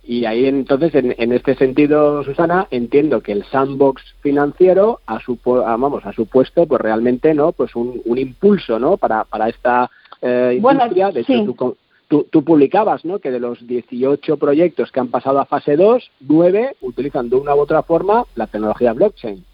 Y 0.08 0.24
ahí 0.24 0.46
entonces, 0.46 0.94
en, 0.94 1.32
este 1.32 1.54
sentido, 1.56 2.24
Susana, 2.24 2.66
entiendo 2.70 3.20
que 3.20 3.32
el 3.32 3.44
sandbox 3.44 4.02
financiero 4.22 5.00
ha, 5.06 5.18
vamos, 5.44 6.06
ha 6.06 6.14
supuesto 6.14 6.66
pues 6.66 6.80
realmente 6.80 7.34
no 7.34 7.52
pues 7.52 7.76
un, 7.76 8.00
impulso 8.16 8.78
¿no? 8.78 8.96
para, 8.96 9.24
para 9.24 9.50
esta 9.50 9.90
eh, 10.22 10.54
industria. 10.56 11.10
de 11.10 11.20
hecho, 11.20 11.76
tú, 12.08 12.42
publicabas 12.42 13.04
¿no? 13.04 13.18
que 13.18 13.30
de 13.30 13.38
los 13.38 13.66
18 13.66 14.38
proyectos 14.38 14.90
que 14.90 14.98
han 14.98 15.08
pasado 15.08 15.40
a 15.40 15.44
fase 15.44 15.76
2, 15.76 16.10
9 16.20 16.76
utilizan 16.80 17.28
de 17.28 17.36
una 17.36 17.54
u 17.54 17.60
otra 17.60 17.82
forma 17.82 18.24
la 18.34 18.46
tecnología 18.46 18.94
blockchain. 18.94 19.44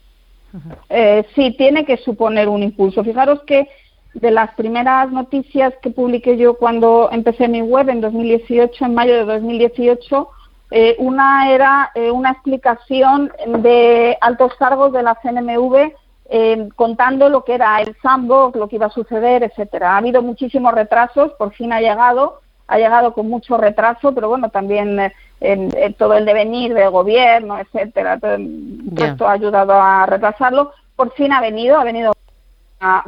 Eh, 0.89 1.25
sí, 1.35 1.53
tiene 1.59 1.85
que 1.85 1.97
suponer 1.97 2.49
un 2.49 2.63
impulso. 2.63 3.03
Fijaros 3.03 3.41
que 3.43 3.67
de 4.15 4.31
las 4.31 4.55
primeras 4.55 5.11
noticias 5.11 5.75
que 5.83 5.91
publiqué 5.91 6.37
yo 6.37 6.55
cuando 6.55 7.09
empecé 7.11 7.49
mi 7.49 7.61
web 7.61 7.89
en 7.89 8.01
2018, 8.01 8.85
en 8.85 8.95
mayo 8.95 9.15
de 9.15 9.25
2018, 9.25 10.29
eh, 10.71 10.97
una 10.99 11.51
era 11.51 11.91
eh, 11.95 12.11
una 12.11 12.31
explicación 12.31 13.33
de 13.59 14.17
altos 14.21 14.55
cargos 14.55 14.93
de 14.93 15.03
la 15.03 15.15
CNMV 15.17 15.93
eh, 16.31 16.69
contando 16.75 17.29
lo 17.29 17.45
que 17.45 17.55
era 17.55 17.81
el 17.81 17.95
sandbox, 18.03 18.57
lo 18.57 18.69
que 18.69 18.77
iba 18.77 18.87
a 18.87 18.91
suceder, 18.91 19.43
etcétera. 19.43 19.93
Ha 19.93 19.99
habido 19.99 20.23
muchísimos 20.23 20.73
retrasos, 20.75 21.33
por 21.35 21.53
fin 21.53 21.73
ha 21.73 21.81
llegado, 21.81 22.41
ha 22.67 22.79
llegado 22.79 23.13
con 23.13 23.29
mucho 23.29 23.59
retraso, 23.59 24.15
pero 24.15 24.29
bueno, 24.29 24.49
también 24.49 25.13
todo 25.99 26.15
el 26.15 26.25
devenir 26.25 26.73
del 26.73 26.91
gobierno, 26.91 27.59
etcétera, 27.59 28.19
todo, 28.19 28.37
esto 29.05 29.29
ha 29.29 29.33
ayudado 29.33 29.75
a 29.75 30.07
retrasarlo. 30.07 30.73
Por 30.97 31.13
fin 31.13 31.33
ha 31.33 31.43
venido, 31.43 31.79
ha 31.79 31.85
venido 31.85 32.15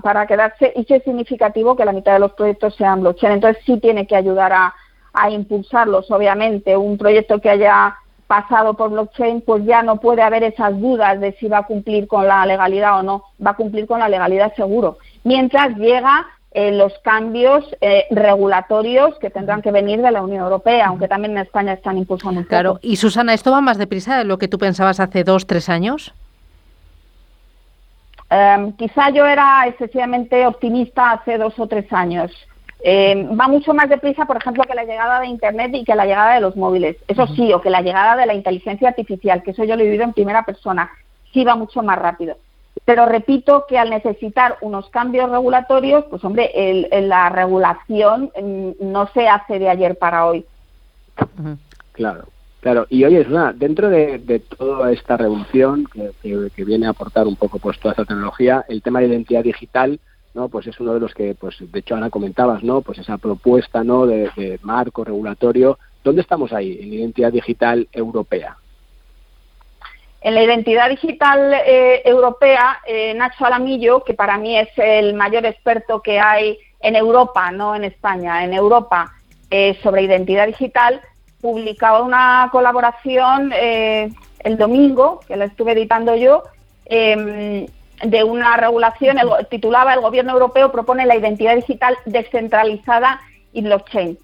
para 0.02 0.26
quedarse 0.26 0.72
y 0.76 0.84
que 0.84 0.96
es 0.96 1.04
significativo 1.04 1.75
que 1.75 1.84
la 1.84 1.92
mitad 1.92 2.12
de 2.12 2.18
los 2.18 2.32
proyectos 2.32 2.75
sean 2.76 3.00
blockchain. 3.00 3.32
Entonces 3.32 3.62
sí 3.64 3.78
tiene 3.80 4.06
que 4.06 4.16
ayudar 4.16 4.52
a, 4.52 4.75
a 5.16 5.30
impulsarlos, 5.30 6.11
obviamente, 6.11 6.76
un 6.76 6.99
proyecto 6.99 7.40
que 7.40 7.50
haya 7.50 7.96
pasado 8.26 8.75
por 8.75 8.90
blockchain, 8.90 9.40
pues 9.40 9.64
ya 9.64 9.82
no 9.82 9.96
puede 9.96 10.23
haber 10.23 10.42
esas 10.42 10.78
dudas 10.80 11.20
de 11.20 11.32
si 11.38 11.49
va 11.49 11.58
a 11.58 11.66
cumplir 11.66 12.06
con 12.06 12.26
la 12.26 12.44
legalidad 12.44 12.99
o 12.99 13.02
no, 13.02 13.23
va 13.44 13.52
a 13.52 13.56
cumplir 13.56 13.87
con 13.87 14.00
la 14.00 14.08
legalidad 14.08 14.54
seguro. 14.54 14.99
Mientras 15.25 15.76
llega 15.76 16.26
eh, 16.52 16.73
los 16.73 16.92
cambios 17.04 17.64
eh, 17.80 18.04
regulatorios 18.11 19.18
que 19.18 19.30
tendrán 19.30 19.62
que 19.62 19.70
venir 19.70 20.00
de 20.02 20.11
la 20.11 20.23
Unión 20.23 20.42
Europea, 20.42 20.87
aunque 20.87 21.06
también 21.06 21.32
en 21.32 21.44
España 21.44 21.75
están 21.75 21.99
impulsando 21.99 22.40
un 22.40 22.46
Claro, 22.46 22.78
y 22.82 22.96
Susana, 22.96 23.35
¿esto 23.35 23.52
va 23.52 23.61
más 23.61 23.78
deprisa 23.78 24.18
de 24.18 24.25
lo 24.25 24.38
que 24.38 24.49
tú 24.49 24.58
pensabas 24.58 24.99
hace 24.99 25.23
dos, 25.23 25.46
tres 25.46 25.68
años? 25.68 26.12
Em, 28.28 28.73
quizá 28.73 29.11
yo 29.11 29.25
era 29.25 29.66
excesivamente 29.68 30.46
optimista 30.46 31.12
hace 31.12 31.38
dos 31.38 31.58
o 31.58 31.66
tres 31.66 31.92
años. 31.92 32.32
Em, 32.80 33.38
va 33.38 33.49
mucho 33.49 33.73
más 33.75 33.88
deprisa, 33.88 34.26
por 34.26 34.37
ejemplo, 34.37 34.64
que 34.64 34.75
la 34.75 34.85
llegada 34.85 35.21
de 35.21 35.26
Internet 35.26 35.73
y 35.75 35.85
que 35.85 35.95
la 35.95 36.06
llegada 36.06 36.35
de 36.35 36.40
los 36.40 36.56
móviles. 36.56 36.97
Eso 37.09 37.26
sí, 37.28 37.52
o 37.52 37.61
que 37.61 37.71
la 37.71 37.80
llegada 37.80 38.16
de 38.16 38.26
la 38.26 38.35
inteligencia 38.35 38.88
artificial, 38.88 39.42
que 39.42 39.52
eso 39.52 39.64
yo 39.64 39.76
lo 39.76 39.83
he 39.83 39.87
vivido 39.87 40.04
en 40.04 40.12
primera 40.12 40.45
persona, 40.45 40.90
sí 41.33 41.45
va 41.45 41.56
mucho 41.56 41.83
más 41.83 41.99
rápido. 41.99 42.37
Pero 42.85 43.06
repito 43.06 43.64
que 43.68 43.78
al 43.78 43.90
necesitar 43.90 44.59
unos 44.61 44.88
cambios 44.90 45.30
regulatorios, 45.30 46.04
pues 46.11 46.23
hombre, 46.25 46.50
la 46.90 47.28
regulación 47.30 48.30
mm, 48.40 48.71
no 48.80 49.09
se 49.09 49.28
hace 49.28 49.59
de 49.59 49.68
ayer 49.68 49.97
para 49.97 50.26
hoy. 50.26 50.45
Claro, 51.92 52.25
claro. 52.61 52.87
Y 52.90 53.04
oye, 53.04 53.26
una, 53.28 53.52
dentro 53.52 53.88
de, 53.88 54.40
toda 54.56 54.92
esta 54.92 55.16
revolución 55.16 55.87
que, 56.23 56.64
viene 56.64 56.87
a 56.87 56.90
aportar 56.90 57.26
un 57.26 57.37
poco 57.37 57.59
pues 57.59 57.80
toda 57.80 57.92
esta 57.92 58.04
tecnología, 58.04 58.64
el 58.68 58.83
tema 58.83 59.00
de 59.00 59.06
identidad 59.06 59.42
digital, 59.42 59.99
¿no? 60.37 60.49
Pues 60.49 60.66
es 60.66 60.78
uno 60.78 60.95
de 60.95 61.00
los 61.00 61.14
que, 61.14 61.35
pues 61.35 61.57
de 61.59 61.78
hecho 61.81 61.95
ahora 61.95 62.11
comentabas, 62.11 62.62
¿no? 62.62 62.83
Pues 62.83 62.99
esa 62.99 63.16
propuesta, 63.16 63.83
¿no? 63.83 64.07
De, 64.07 64.31
de 64.37 64.61
marco 64.62 65.02
regulatorio. 65.02 65.78
¿Dónde 66.05 66.21
estamos 66.21 66.52
ahí 66.52 66.78
en 66.81 66.93
identidad 66.93 67.33
digital 67.33 67.88
europea? 67.90 68.57
En 70.21 70.35
la 70.35 70.43
identidad 70.43 70.90
digital 70.90 71.55
eh, 71.55 72.02
europea, 72.05 72.81
eh, 72.87 73.14
Nacho 73.14 73.47
Alamillo, 73.47 74.05
que 74.05 74.12
para 74.12 74.37
mí 74.38 74.59
es 74.59 74.69
el 74.76 75.14
mayor 75.14 75.47
experto 75.47 76.02
que 76.02 76.21
hay 76.21 76.59
en 76.81 76.97
Europa, 76.97 77.50
no 77.50 77.75
en 77.75 77.85
España, 77.85 78.45
en 78.45 78.52
Europa, 78.52 79.12
eh, 79.50 79.78
sobre 79.83 80.02
identidad 80.02 80.47
digital, 80.47 81.00
publicaba 81.40 82.02
una 82.02 82.49
colaboración 82.52 83.52
el 83.52 84.57
domingo, 84.59 85.21
que 85.26 85.37
la 85.37 85.47
estuve 85.47 85.73
editando 85.73 86.16
yo, 86.16 86.43
em, 86.87 87.66
de 88.05 88.25
una 88.25 88.57
regulación, 88.57 89.17
titulaba 89.50 89.95
El 89.95 90.00
Gobierno 90.00 90.33
Europeo 90.33 90.73
propone 90.73 91.07
la 91.07 91.17
identidad 91.17 91.57
digital 91.57 91.97
descentralizada 92.05 93.21
y 93.53 93.62
blockchain. 93.62 94.19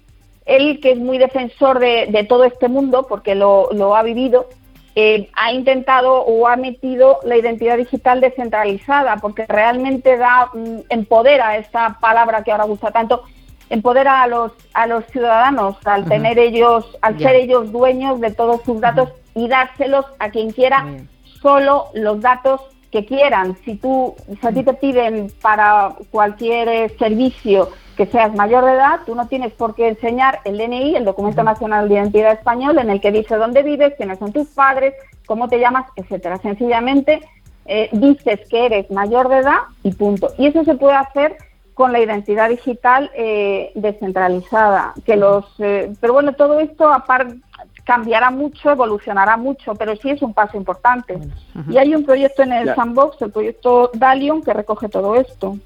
Él, 0.45 0.79
que 0.81 0.91
es 0.91 0.97
muy 0.97 1.17
defensor 1.17 1.79
de, 1.79 2.25
todo 2.27 2.43
este 2.43 2.67
mundo, 2.67 3.07
porque 3.07 3.35
lo 3.35 3.95
ha 3.95 4.03
vivido, 4.03 4.47
eh, 4.95 5.31
ha 5.33 5.51
intentado 5.51 6.21
o 6.21 6.47
ha 6.47 6.55
metido 6.55 7.17
la 7.23 7.35
identidad 7.35 7.77
digital 7.77 8.21
descentralizada, 8.21 9.17
porque 9.17 9.47
realmente 9.47 10.17
da, 10.17 10.51
mm, 10.53 10.81
empodera 10.89 11.57
esta 11.57 11.97
palabra 11.99 12.43
que 12.43 12.51
ahora 12.51 12.65
gusta 12.65 12.91
tanto, 12.91 13.23
empodera 13.71 14.21
a 14.21 14.27
los, 14.27 14.51
a 14.73 14.85
los 14.85 15.03
ciudadanos 15.05 15.77
al 15.85 16.05
tener 16.05 16.37
ellos, 16.37 16.95
al 17.01 17.17
ser 17.17 17.35
ellos 17.35 17.71
dueños 17.71 18.19
de 18.21 18.31
todos 18.31 18.61
sus 18.61 18.79
datos 18.79 19.09
y 19.33 19.47
dárselos 19.47 20.05
a 20.19 20.29
quien 20.29 20.51
quiera, 20.51 20.85
solo 21.41 21.87
los 21.95 22.21
datos 22.21 22.61
que 22.93 23.05
quieran. 23.05 23.57
Si 23.65 23.75
tú, 23.75 24.15
si 24.39 24.47
a 24.47 24.51
ti 24.51 24.63
te 24.63 24.75
piden 24.75 25.31
para 25.41 25.95
cualquier 26.11 26.69
eh, 26.69 26.89
servicio 26.99 27.69
que 27.97 28.05
seas 28.05 28.35
mayor 28.35 28.65
de 28.65 28.73
edad, 28.73 28.99
tú 29.03 29.15
no 29.15 29.27
tienes 29.27 29.51
por 29.53 29.73
qué 29.73 29.87
enseñar 29.87 30.41
el 30.45 30.59
DNI, 30.59 30.95
el 30.95 31.03
Documento 31.03 31.41
Nacional 31.43 31.89
de 31.89 31.95
Identidad 31.95 32.33
Español, 32.33 32.77
en 32.77 32.91
el 32.91 33.01
que 33.01 33.11
dice 33.11 33.35
dónde 33.35 33.63
vives, 33.63 33.95
quiénes 33.97 34.19
son 34.19 34.31
tus 34.31 34.47
padres, 34.49 34.93
cómo 35.25 35.47
te 35.47 35.59
llamas, 35.59 35.87
etcétera. 35.95 36.37
Sencillamente 36.37 37.21
eh, 37.65 37.89
dices 37.93 38.41
que 38.47 38.67
eres 38.67 38.91
mayor 38.91 39.27
de 39.27 39.37
edad 39.37 39.61
y 39.81 39.91
punto. 39.91 40.31
Y 40.37 40.45
eso 40.45 40.63
se 40.63 40.75
puede 40.75 40.95
hacer 40.95 41.35
con 41.73 41.91
la 41.91 41.99
identidad 41.99 42.49
digital 42.49 43.09
eh, 43.15 43.71
descentralizada. 43.73 44.93
Que 45.03 45.15
los, 45.15 45.45
eh, 45.57 45.91
pero 45.99 46.13
bueno, 46.13 46.33
todo 46.33 46.59
esto 46.59 46.93
aparte 46.93 47.37
cambiará 47.83 48.31
mucho, 48.31 48.71
evolucionará 48.71 49.37
mucho, 49.37 49.75
pero 49.75 49.95
sí 49.95 50.09
es 50.09 50.21
un 50.21 50.33
paso 50.33 50.57
importante. 50.57 51.19
Y 51.69 51.77
hay 51.77 51.93
un 51.93 52.05
proyecto 52.05 52.43
en 52.43 52.53
el 52.53 52.73
Sandbox, 52.75 53.21
el 53.21 53.31
proyecto 53.31 53.91
Dalion, 53.93 54.41
que 54.41 54.53
recoge 54.53 54.89
todo 54.89 55.15
esto. 55.15 55.57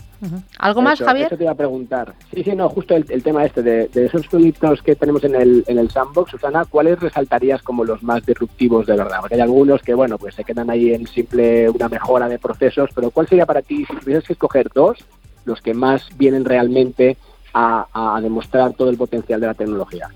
¿Algo 0.57 0.81
más, 0.81 0.99
Javier? 0.99 1.27
Eso 1.27 1.37
te 1.37 1.43
iba 1.43 1.51
a 1.51 1.55
preguntar. 1.55 2.15
Sí, 2.33 2.43
sí, 2.43 2.55
no, 2.55 2.69
justo 2.69 2.95
el, 2.95 3.23
tema 3.23 3.45
este 3.45 3.61
de, 3.61 3.89
esos 3.93 4.27
proyectos 4.27 4.81
que 4.81 4.95
tenemos 4.95 5.23
en 5.23 5.35
el, 5.35 5.63
en 5.67 5.77
el 5.77 5.91
sandbox, 5.91 6.31
Susana, 6.31 6.65
¿cuáles 6.65 6.99
resaltarías 6.99 7.61
como 7.61 7.85
los 7.85 8.01
más 8.01 8.25
disruptivos 8.25 8.87
de 8.87 8.95
verdad? 8.95 9.19
Porque 9.19 9.35
hay 9.35 9.41
algunos 9.41 9.83
que, 9.83 9.93
bueno, 9.93 10.17
pues 10.17 10.33
se 10.33 10.43
quedan 10.43 10.71
ahí 10.71 10.91
en 10.91 11.05
simple 11.05 11.69
una 11.69 11.87
mejora 11.87 12.27
de 12.27 12.39
procesos, 12.39 12.89
pero 12.95 13.11
¿cuál 13.11 13.27
sería 13.27 13.45
para 13.45 13.61
ti, 13.61 13.85
si 13.85 13.95
tuvieses 13.95 14.25
que 14.25 14.33
escoger 14.33 14.71
dos, 14.73 14.97
los 15.45 15.61
que 15.61 15.75
más 15.75 16.09
vienen 16.17 16.45
realmente 16.45 17.17
a 17.53 18.19
demostrar 18.21 18.73
todo 18.73 18.89
el 18.89 18.97
potencial 18.97 19.39
de 19.39 19.47
la 19.47 19.53
tecnología? 19.53 20.09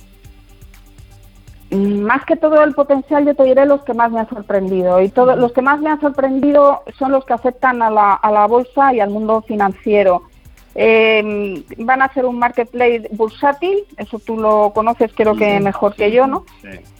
Más 1.72 2.26
que 2.26 2.36
todo 2.36 2.64
el 2.64 2.74
potencial, 2.74 3.26
yo 3.26 3.36
te 3.36 3.44
diré 3.44 3.66
los 3.66 3.84
que 3.84 3.94
más 3.94 4.12
me 4.12 4.20
han 4.20 4.30
sorprendido. 4.30 5.02
Y 5.02 5.10
todos 5.10 5.38
los 5.38 5.54
que 5.54 5.62
más 5.62 5.80
me 5.80 5.90
han 5.90 6.02
sorprendido 6.02 6.84
son 6.98 7.12
los 7.12 7.26
que 7.26 7.34
afectan 7.34 7.82
a 7.82 7.90
la, 7.90 8.14
a 8.14 8.32
la 8.32 8.46
bolsa 8.48 8.94
y 8.94 9.00
al 9.00 9.10
mundo 9.10 9.42
financiero. 9.42 10.24
Eh, 10.74 11.64
van 11.80 12.02
a 12.02 12.06
hacer 12.06 12.26
un 12.26 12.40
marketplace 12.40 13.10
bursátil, 13.12 13.84
eso 13.98 14.20
tú 14.20 14.38
lo 14.38 14.72
conoces 14.74 15.12
creo 15.14 15.36
que 15.36 15.60
mejor 15.60 15.96
que 15.96 16.12
yo, 16.12 16.28
¿no? 16.28 16.46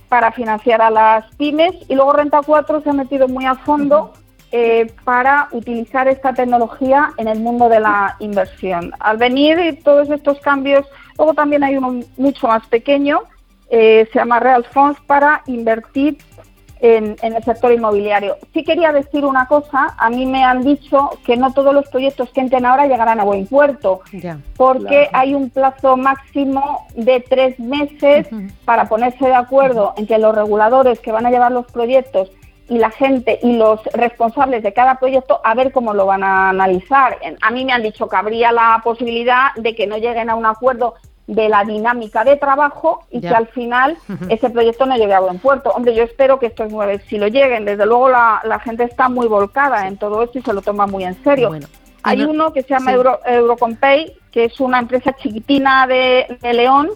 Para 0.10 0.32
financiar 0.32 0.82
a 0.82 0.90
las 0.90 1.34
pymes. 1.36 1.76
Y 1.88 1.96
luego 1.96 2.14
Renta 2.14 2.42
4 2.46 2.82
se 2.82 2.90
ha 2.90 2.94
metido 2.94 3.28
muy 3.28 3.46
a 3.46 3.56
fondo 3.56 4.14
eh, 4.52 4.92
para 5.06 5.48
utilizar 5.52 6.08
esta 6.10 6.34
tecnología 6.34 7.12
en 7.18 7.30
el 7.30 7.40
mundo 7.40 7.70
de 7.70 7.80
la 7.80 8.18
inversión. 8.20 8.92
Al 9.00 9.18
venir 9.18 9.80
todos 9.84 10.10
estos 10.10 10.40
cambios, 10.42 10.86
luego 11.18 11.34
también 11.34 11.64
hay 11.64 11.78
uno 11.78 12.02
mucho 12.18 12.48
más 12.48 12.68
pequeño, 12.68 13.22
eh, 13.72 14.08
se 14.12 14.20
llama 14.20 14.40
Real 14.40 14.66
Funds 14.66 15.00
para 15.08 15.42
invertir 15.48 16.18
en, 16.82 17.16
el 17.22 17.44
sector 17.44 17.72
inmobiliario. 17.72 18.38
Sí 18.54 18.64
quería 18.64 18.92
decir 18.92 19.24
una 19.24 19.48
cosa, 19.48 19.96
a 19.98 20.10
mí 20.10 20.26
me 20.26 20.44
han 20.44 20.62
dicho 20.62 21.12
que 21.26 21.38
no 21.38 21.54
todos 21.54 21.74
los 21.74 21.88
proyectos 21.88 22.30
que 22.32 22.42
entren 22.42 22.66
ahora 22.66 22.88
llegarán 22.88 23.20
a 23.20 23.24
buen 23.24 23.48
puerto, 23.48 24.02
porque 24.58 25.08
hay 25.14 25.34
un 25.34 25.50
plazo 25.50 25.96
máximo 25.96 26.86
de 26.96 27.22
tres 27.22 27.58
meses 27.60 28.28
para 28.66 28.90
ponerse 28.90 29.26
de 29.26 29.36
acuerdo 29.36 29.94
en 29.96 30.06
que 30.06 30.18
los 30.18 30.36
reguladores 30.36 31.00
que 31.00 31.12
van 31.12 31.26
a 31.26 31.32
llevar 31.32 31.52
los 31.52 31.72
proyectos 31.72 32.32
y 32.68 32.78
la 32.78 32.90
gente 32.90 33.40
y 33.44 33.58
los 33.58 33.84
responsables 33.94 34.64
de 34.64 34.74
cada 34.74 34.96
proyecto 34.96 35.42
a 35.44 35.54
ver 35.56 35.72
cómo 35.72 35.94
lo 35.94 36.06
van 36.06 36.24
a 36.24 36.50
analizar. 36.50 37.18
A 37.42 37.52
mí 37.52 37.66
me 37.66 37.74
han 37.74 37.84
dicho 37.84 38.08
que 38.08 38.16
habría 38.16 38.52
la 38.52 38.82
posibilidad 38.84 39.54
de 39.56 39.76
que 39.76 39.88
no 39.88 39.98
lleguen 39.98 40.30
a 40.30 40.36
un 40.36 40.46
acuerdo 40.46 40.96
de 41.32 41.48
la 41.48 41.64
dinámica 41.64 42.26
de 42.26 42.36
trabajo 42.36 43.06
y 43.10 43.22
que 43.22 43.30
al 43.30 43.48
final 43.48 43.98
ese 44.30 44.50
proyecto 44.50 44.86
no 44.86 44.98
llegue 44.98 45.14
a 45.14 45.22
buen 45.22 45.40
puerto. 45.40 45.70
Hombre, 45.72 45.96
yo 45.96 46.04
espero 46.04 46.40
que 46.40 46.48
estos 46.48 46.70
nueve 46.72 47.02
si 47.08 47.18
lo 47.18 47.28
lleguen. 47.28 47.64
Desde 47.64 47.86
luego 47.86 48.10
la, 48.10 48.42
la 48.44 48.60
gente 48.60 48.84
está 48.84 49.08
muy 49.08 49.28
volcada 49.28 49.88
en 49.88 49.96
todo 49.96 50.24
esto 50.24 50.40
y 50.40 50.42
se 50.42 50.54
lo 50.54 50.62
toma 50.62 50.88
muy 50.88 51.06
en 51.06 51.22
serio. 51.24 51.52
Hay 52.04 52.24
uno 52.24 52.52
que 52.52 52.64
se 52.64 52.70
llama 52.70 52.92
Euro, 52.92 53.20
Eurocompay, 53.26 54.14
que 54.32 54.46
es 54.46 54.60
una 54.60 54.80
empresa 54.80 55.14
chiquitina 55.14 55.88
de, 55.88 56.38
León, 56.42 56.90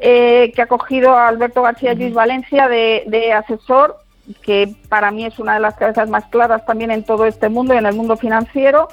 eh, 0.00 0.50
que 0.54 0.62
ha 0.62 0.66
cogido 0.66 1.12
a 1.12 1.28
Alberto 1.28 1.60
García 1.60 1.92
Luis 1.92 2.14
Valencia 2.14 2.68
de, 2.68 3.04
de 3.06 3.32
asesor, 3.32 3.98
que 4.42 4.74
para 4.88 5.10
mí 5.10 5.26
es 5.26 5.38
una 5.38 5.54
de 5.54 5.60
las 5.60 5.74
cabezas 5.74 6.08
más 6.08 6.24
claras 6.26 6.64
también 6.64 6.90
en 6.90 7.02
todo 7.02 7.26
este 7.26 7.50
mundo 7.50 7.74
y 7.74 7.78
en 7.78 7.86
el 7.86 7.94
mundo 7.94 8.16
financiero 8.16 8.88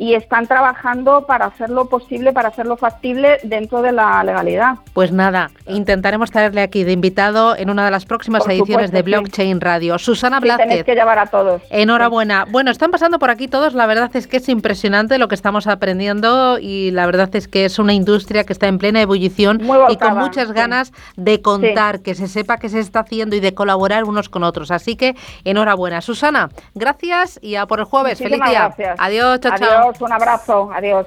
y 0.00 0.14
están 0.14 0.46
trabajando 0.46 1.26
para 1.26 1.44
hacerlo 1.44 1.84
posible, 1.90 2.32
para 2.32 2.48
hacerlo 2.48 2.78
factible 2.78 3.36
dentro 3.42 3.82
de 3.82 3.92
la 3.92 4.24
legalidad. 4.24 4.76
Pues 4.94 5.12
nada, 5.12 5.50
intentaremos 5.66 6.30
traerle 6.30 6.62
aquí 6.62 6.84
de 6.84 6.92
invitado 6.92 7.54
en 7.54 7.68
una 7.68 7.84
de 7.84 7.90
las 7.90 8.06
próximas 8.06 8.48
ediciones 8.48 8.92
de 8.92 9.02
Blockchain 9.02 9.60
Radio. 9.60 9.98
Susana 9.98 10.40
Blázquez. 10.40 10.68
tenéis 10.68 10.84
que 10.84 10.94
llevar 10.94 11.18
a 11.18 11.26
todos. 11.26 11.60
Enhorabuena. 11.68 12.46
Bueno, 12.50 12.70
están 12.70 12.90
pasando 12.90 13.18
por 13.18 13.28
aquí 13.28 13.46
todos. 13.46 13.74
La 13.74 13.84
verdad 13.84 14.10
es 14.14 14.26
que 14.26 14.38
es 14.38 14.48
impresionante 14.48 15.18
lo 15.18 15.28
que 15.28 15.34
estamos 15.34 15.66
aprendiendo 15.66 16.58
y 16.58 16.92
la 16.92 17.04
verdad 17.04 17.28
es 17.36 17.46
que 17.46 17.66
es 17.66 17.78
una 17.78 17.92
industria 17.92 18.44
que 18.44 18.54
está 18.54 18.68
en 18.68 18.78
plena 18.78 19.02
ebullición 19.02 19.60
y 19.90 19.96
con 19.96 20.16
muchas 20.16 20.52
ganas 20.52 20.94
de 21.16 21.42
contar, 21.42 22.00
que 22.00 22.14
se 22.14 22.26
sepa 22.26 22.56
qué 22.56 22.70
se 22.70 22.80
está 22.80 23.00
haciendo 23.00 23.36
y 23.36 23.40
de 23.40 23.52
colaborar 23.52 24.04
unos 24.04 24.30
con 24.30 24.44
otros. 24.44 24.70
Así 24.70 24.96
que 24.96 25.14
enhorabuena. 25.44 26.00
Susana, 26.00 26.48
gracias 26.74 27.38
y 27.42 27.56
a 27.56 27.66
por 27.66 27.80
el 27.80 27.84
jueves. 27.84 28.18
Feliz 28.18 28.40
día. 28.48 28.74
Adiós, 28.96 29.40
chao, 29.40 29.58
chao 29.58 29.89
un 30.00 30.12
abrazo, 30.12 30.70
adiós. 30.72 31.06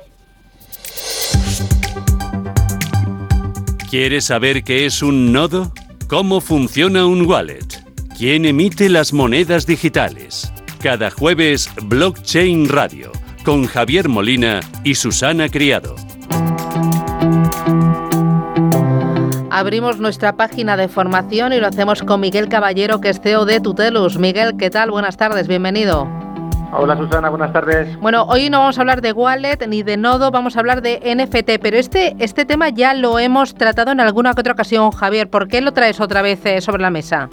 ¿Quieres 3.89 4.25
saber 4.25 4.63
qué 4.63 4.85
es 4.85 5.03
un 5.03 5.31
nodo? 5.31 5.71
¿Cómo 6.07 6.41
funciona 6.41 7.05
un 7.05 7.27
wallet? 7.27 7.83
¿Quién 8.17 8.45
emite 8.45 8.89
las 8.89 9.13
monedas 9.13 9.65
digitales? 9.65 10.51
Cada 10.81 11.11
jueves, 11.11 11.69
Blockchain 11.83 12.69
Radio, 12.69 13.11
con 13.45 13.65
Javier 13.65 14.09
Molina 14.09 14.61
y 14.83 14.95
Susana 14.95 15.47
Criado. 15.47 15.95
Abrimos 19.51 19.99
nuestra 19.99 20.35
página 20.35 20.75
de 20.75 20.87
formación 20.87 21.53
y 21.53 21.59
lo 21.59 21.67
hacemos 21.67 22.01
con 22.01 22.19
Miguel 22.19 22.49
Caballero, 22.49 22.99
que 22.99 23.09
es 23.09 23.21
CEO 23.21 23.45
de 23.45 23.59
Tutelus. 23.59 24.17
Miguel, 24.17 24.57
¿qué 24.57 24.71
tal? 24.71 24.89
Buenas 24.89 25.17
tardes, 25.17 25.47
bienvenido. 25.47 26.22
Hola 26.75 26.97
Susana, 26.97 27.29
buenas 27.29 27.53
tardes. 27.53 27.99
Bueno, 27.99 28.23
hoy 28.23 28.49
no 28.49 28.59
vamos 28.59 28.77
a 28.77 28.81
hablar 28.81 29.01
de 29.01 29.11
wallet 29.11 29.67
ni 29.67 29.83
de 29.83 29.95
nodo, 29.95 30.31
vamos 30.31 30.55
a 30.55 30.59
hablar 30.59 30.81
de 30.81 30.99
NFT, 31.15 31.61
pero 31.61 31.77
este, 31.77 32.15
este 32.17 32.45
tema 32.45 32.69
ya 32.69 32.95
lo 32.95 33.19
hemos 33.19 33.53
tratado 33.53 33.91
en 33.91 33.99
alguna 33.99 34.33
que 34.33 34.41
otra 34.41 34.53
ocasión, 34.53 34.89
Javier. 34.89 35.29
¿Por 35.29 35.47
qué 35.47 35.61
lo 35.61 35.71
traes 35.73 36.01
otra 36.01 36.23
vez 36.23 36.43
eh, 36.45 36.61
sobre 36.61 36.81
la 36.81 36.89
mesa? 36.89 37.29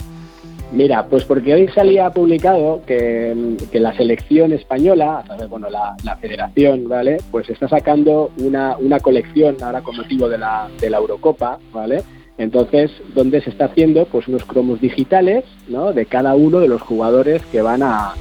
Mira, 0.72 1.06
pues 1.06 1.24
porque 1.24 1.54
hoy 1.54 1.68
salía 1.68 2.10
publicado 2.10 2.82
que, 2.86 3.56
la 3.72 3.96
selección 3.96 4.52
española, 4.52 5.24
bueno, 5.48 5.68
la, 5.70 6.16
federación, 6.16 6.86
¿vale? 6.86 7.16
Pues 7.30 7.48
está 7.48 7.66
sacando 7.66 8.30
una, 8.38 8.76
una 8.76 9.00
colección 9.00 9.56
ahora 9.62 9.80
con 9.80 9.96
motivo 9.96 10.28
de 10.28 10.38
la, 10.38 10.68
de 10.78 10.90
la 10.90 10.98
Eurocopa, 10.98 11.58
¿vale? 11.72 12.04
Entonces, 12.40 12.90
donde 13.14 13.42
se 13.42 13.50
está 13.50 13.66
haciendo 13.66 14.06
pues 14.06 14.26
unos 14.26 14.46
cromos 14.46 14.80
digitales 14.80 15.44
¿no? 15.68 15.92
de 15.92 16.06
cada 16.06 16.34
uno 16.34 16.58
de 16.60 16.68
los 16.68 16.80
jugadores 16.80 17.44
que 17.52 17.60
van 17.60 17.82
a, 17.82 18.14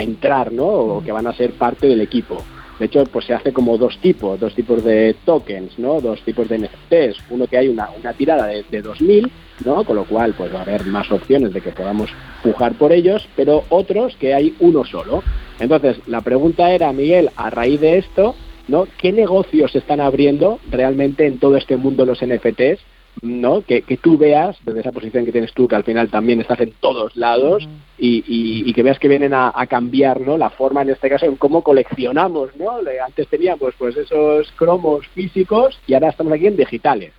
entrar 0.00 0.50
¿no? 0.50 0.64
o 0.64 1.04
que 1.04 1.12
van 1.12 1.26
a 1.26 1.34
ser 1.34 1.52
parte 1.52 1.86
del 1.86 2.00
equipo. 2.00 2.42
De 2.78 2.86
hecho, 2.86 3.04
pues 3.04 3.26
se 3.26 3.34
hace 3.34 3.52
como 3.52 3.76
dos 3.76 3.98
tipos, 3.98 4.40
dos 4.40 4.54
tipos 4.54 4.82
de 4.82 5.14
tokens, 5.26 5.78
¿no? 5.78 6.00
Dos 6.00 6.22
tipos 6.22 6.48
de 6.48 6.60
NFTs. 6.60 7.22
Uno 7.28 7.46
que 7.46 7.58
hay 7.58 7.68
una, 7.68 7.90
tirada 8.16 8.46
de, 8.46 8.64
de 8.70 8.82
2.000, 8.82 9.30
¿no? 9.66 9.84
Con 9.84 9.96
lo 9.96 10.06
cual, 10.06 10.32
pues 10.32 10.50
va 10.54 10.60
a 10.60 10.62
haber 10.62 10.86
más 10.86 11.12
opciones 11.12 11.52
de 11.52 11.60
que 11.60 11.72
podamos 11.72 12.08
pujar 12.42 12.72
por 12.78 12.90
ellos, 12.90 13.28
pero 13.36 13.64
otros 13.68 14.16
que 14.16 14.32
hay 14.32 14.56
uno 14.60 14.86
solo. 14.86 15.22
Entonces, 15.58 15.98
la 16.06 16.22
pregunta 16.22 16.70
era, 16.70 16.90
Miguel, 16.94 17.28
a 17.36 17.50
raíz 17.50 17.82
de 17.82 17.98
esto, 17.98 18.34
¿no? 18.66 18.86
¿Qué 18.96 19.12
negocios 19.12 19.76
están 19.76 20.00
abriendo 20.00 20.58
realmente 20.70 21.26
en 21.26 21.38
todo 21.38 21.58
este 21.58 21.76
mundo 21.76 22.06
los 22.06 22.24
NFTs? 22.24 22.80
¿No? 23.22 23.62
Que, 23.62 23.82
que, 23.82 23.96
tú 23.96 24.16
veas, 24.16 24.56
desde 24.64 24.80
esa 24.80 24.92
posición 24.92 25.24
que 25.24 25.32
tienes 25.32 25.52
tú, 25.52 25.68
que 25.68 25.76
al 25.76 25.84
final 25.84 26.08
también 26.10 26.40
estás 26.40 26.60
en 26.60 26.72
todos 26.80 27.16
lados, 27.16 27.68
y, 27.98 28.24
y, 28.26 28.72
que 28.72 28.82
veas 28.82 28.98
que 28.98 29.08
vienen 29.08 29.34
a, 29.34 29.52
cambiar 29.68 30.20
¿no? 30.20 30.38
la 30.38 30.50
forma, 30.50 30.82
en 30.82 30.90
este 30.90 31.08
caso, 31.08 31.26
en 31.26 31.36
cómo 31.36 31.62
coleccionamos. 31.62 32.56
¿no? 32.56 32.78
Antes 33.04 33.28
teníamos 33.28 33.74
pues 33.78 33.96
esos 33.96 34.50
cromos 34.52 35.06
físicos 35.08 35.78
y 35.86 35.94
ahora 35.94 36.08
estamos 36.08 36.32
aquí 36.32 36.46
en 36.46 36.56
digitales. 36.56 37.12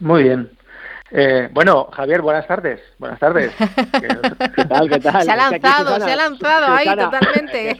Muy 0.00 0.24
bien. 0.24 0.50
Eh, 1.14 1.50
bueno, 1.52 1.88
Javier, 1.92 2.22
buenas 2.22 2.46
tardes. 2.46 2.80
Buenas 2.98 3.18
tardes. 3.20 3.52
¿Qué 4.56 4.64
tal? 4.64 4.88
¿Qué 4.88 4.98
tal? 4.98 5.22
Se 5.22 5.30
ha 5.30 5.36
lanzado, 5.36 6.00
se 6.00 6.10
ha 6.10 6.16
lanzado 6.16 6.74
ahí 6.74 6.86
totalmente. 6.86 7.76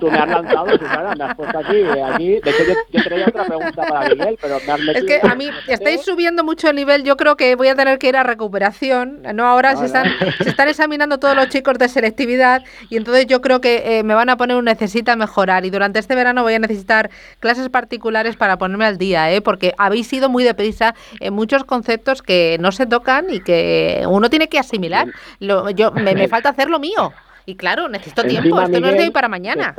tú, 0.00 0.10
me 0.10 0.18
has 0.18 0.28
lanzado, 0.28 0.78
Susana, 0.78 1.14
me 1.14 1.24
has 1.24 1.34
puesto 1.36 1.58
aquí. 1.60 1.84
aquí. 2.04 2.40
De 2.40 2.50
hecho, 2.50 2.64
yo, 2.66 2.74
yo 2.90 3.04
traía 3.04 3.28
otra 3.28 3.44
pregunta 3.44 3.86
para 3.86 4.08
Miguel, 4.08 4.36
pero 4.40 4.58
me 4.66 4.72
has 4.72 4.80
metido... 4.80 4.98
Es 4.98 5.04
que 5.04 5.28
a 5.28 5.34
mí 5.36 5.48
estáis 5.68 6.02
subiendo 6.02 6.42
mucho 6.42 6.68
el 6.68 6.74
nivel. 6.74 7.04
Yo 7.04 7.16
creo 7.16 7.36
que 7.36 7.54
voy 7.54 7.68
a 7.68 7.76
tener 7.76 8.00
que 8.00 8.08
ir 8.08 8.16
a 8.16 8.24
recuperación. 8.24 9.22
No, 9.34 9.46
ahora 9.46 9.76
se, 9.76 9.86
están, 9.86 10.06
se 10.42 10.48
están 10.48 10.68
examinando 10.68 11.18
todos 11.18 11.36
los 11.36 11.50
chicos 11.50 11.78
de 11.78 11.88
selectividad 11.88 12.64
y 12.90 12.96
entonces 12.96 13.26
yo 13.26 13.40
creo 13.40 13.60
que 13.60 13.98
eh, 13.98 14.02
me 14.02 14.14
van 14.14 14.28
a 14.28 14.36
poner 14.36 14.56
un 14.56 14.64
necesita 14.64 15.14
mejorar. 15.14 15.64
Y 15.64 15.70
durante 15.70 16.00
este 16.00 16.16
verano 16.16 16.42
voy 16.42 16.54
a 16.54 16.58
necesitar 16.58 17.10
clases 17.38 17.68
particulares 17.68 18.34
para 18.34 18.58
ponerme 18.58 18.86
al 18.86 18.98
día, 18.98 19.30
¿eh? 19.30 19.40
porque 19.40 19.72
habéis 19.78 20.12
ido 20.12 20.28
muy 20.28 20.42
deprisa 20.42 20.96
en 21.20 21.34
muchos 21.34 21.62
conceptos 21.62 21.91
que 22.24 22.56
no 22.60 22.72
se 22.72 22.86
tocan 22.86 23.26
y 23.30 23.40
que 23.40 24.04
uno 24.08 24.30
tiene 24.30 24.48
que 24.48 24.58
asimilar. 24.58 25.08
Lo, 25.40 25.70
yo 25.70 25.92
me, 25.92 26.28
falta 26.28 26.50
hacer 26.50 26.70
lo 26.70 26.78
mío. 26.78 27.12
Y 27.46 27.56
claro, 27.56 27.88
necesito 27.88 28.22
tiempo, 28.22 28.60
esto 28.60 28.80
no 28.80 28.88
es 28.88 28.96
de 28.96 29.02
hoy 29.04 29.10
para 29.10 29.28
mañana. 29.28 29.74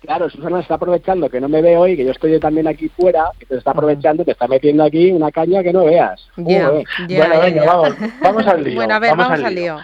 claro, 0.00 0.30
Susana 0.30 0.60
está 0.60 0.74
aprovechando 0.74 1.28
que 1.28 1.40
no 1.40 1.48
me 1.48 1.62
ve 1.62 1.76
hoy, 1.76 1.96
que 1.96 2.04
yo 2.04 2.12
estoy 2.12 2.38
también 2.38 2.68
aquí 2.68 2.88
fuera, 2.88 3.24
que 3.38 3.46
te 3.46 3.56
está 3.56 3.72
aprovechando, 3.72 4.24
te 4.24 4.32
está 4.32 4.46
metiendo 4.46 4.84
aquí 4.84 5.10
una 5.10 5.30
caña 5.30 5.62
que 5.62 5.72
no 5.72 5.84
veas. 5.84 6.28
bueno, 6.36 6.82
venga, 7.08 7.64
vamos, 7.64 7.94
vamos 8.20 8.46
al 8.46 8.64
lío. 8.64 8.74
Bueno, 8.76 8.94
a 8.94 8.98
ver, 8.98 9.16
vamos, 9.16 9.40
al 9.40 9.54
lío. 9.54 9.78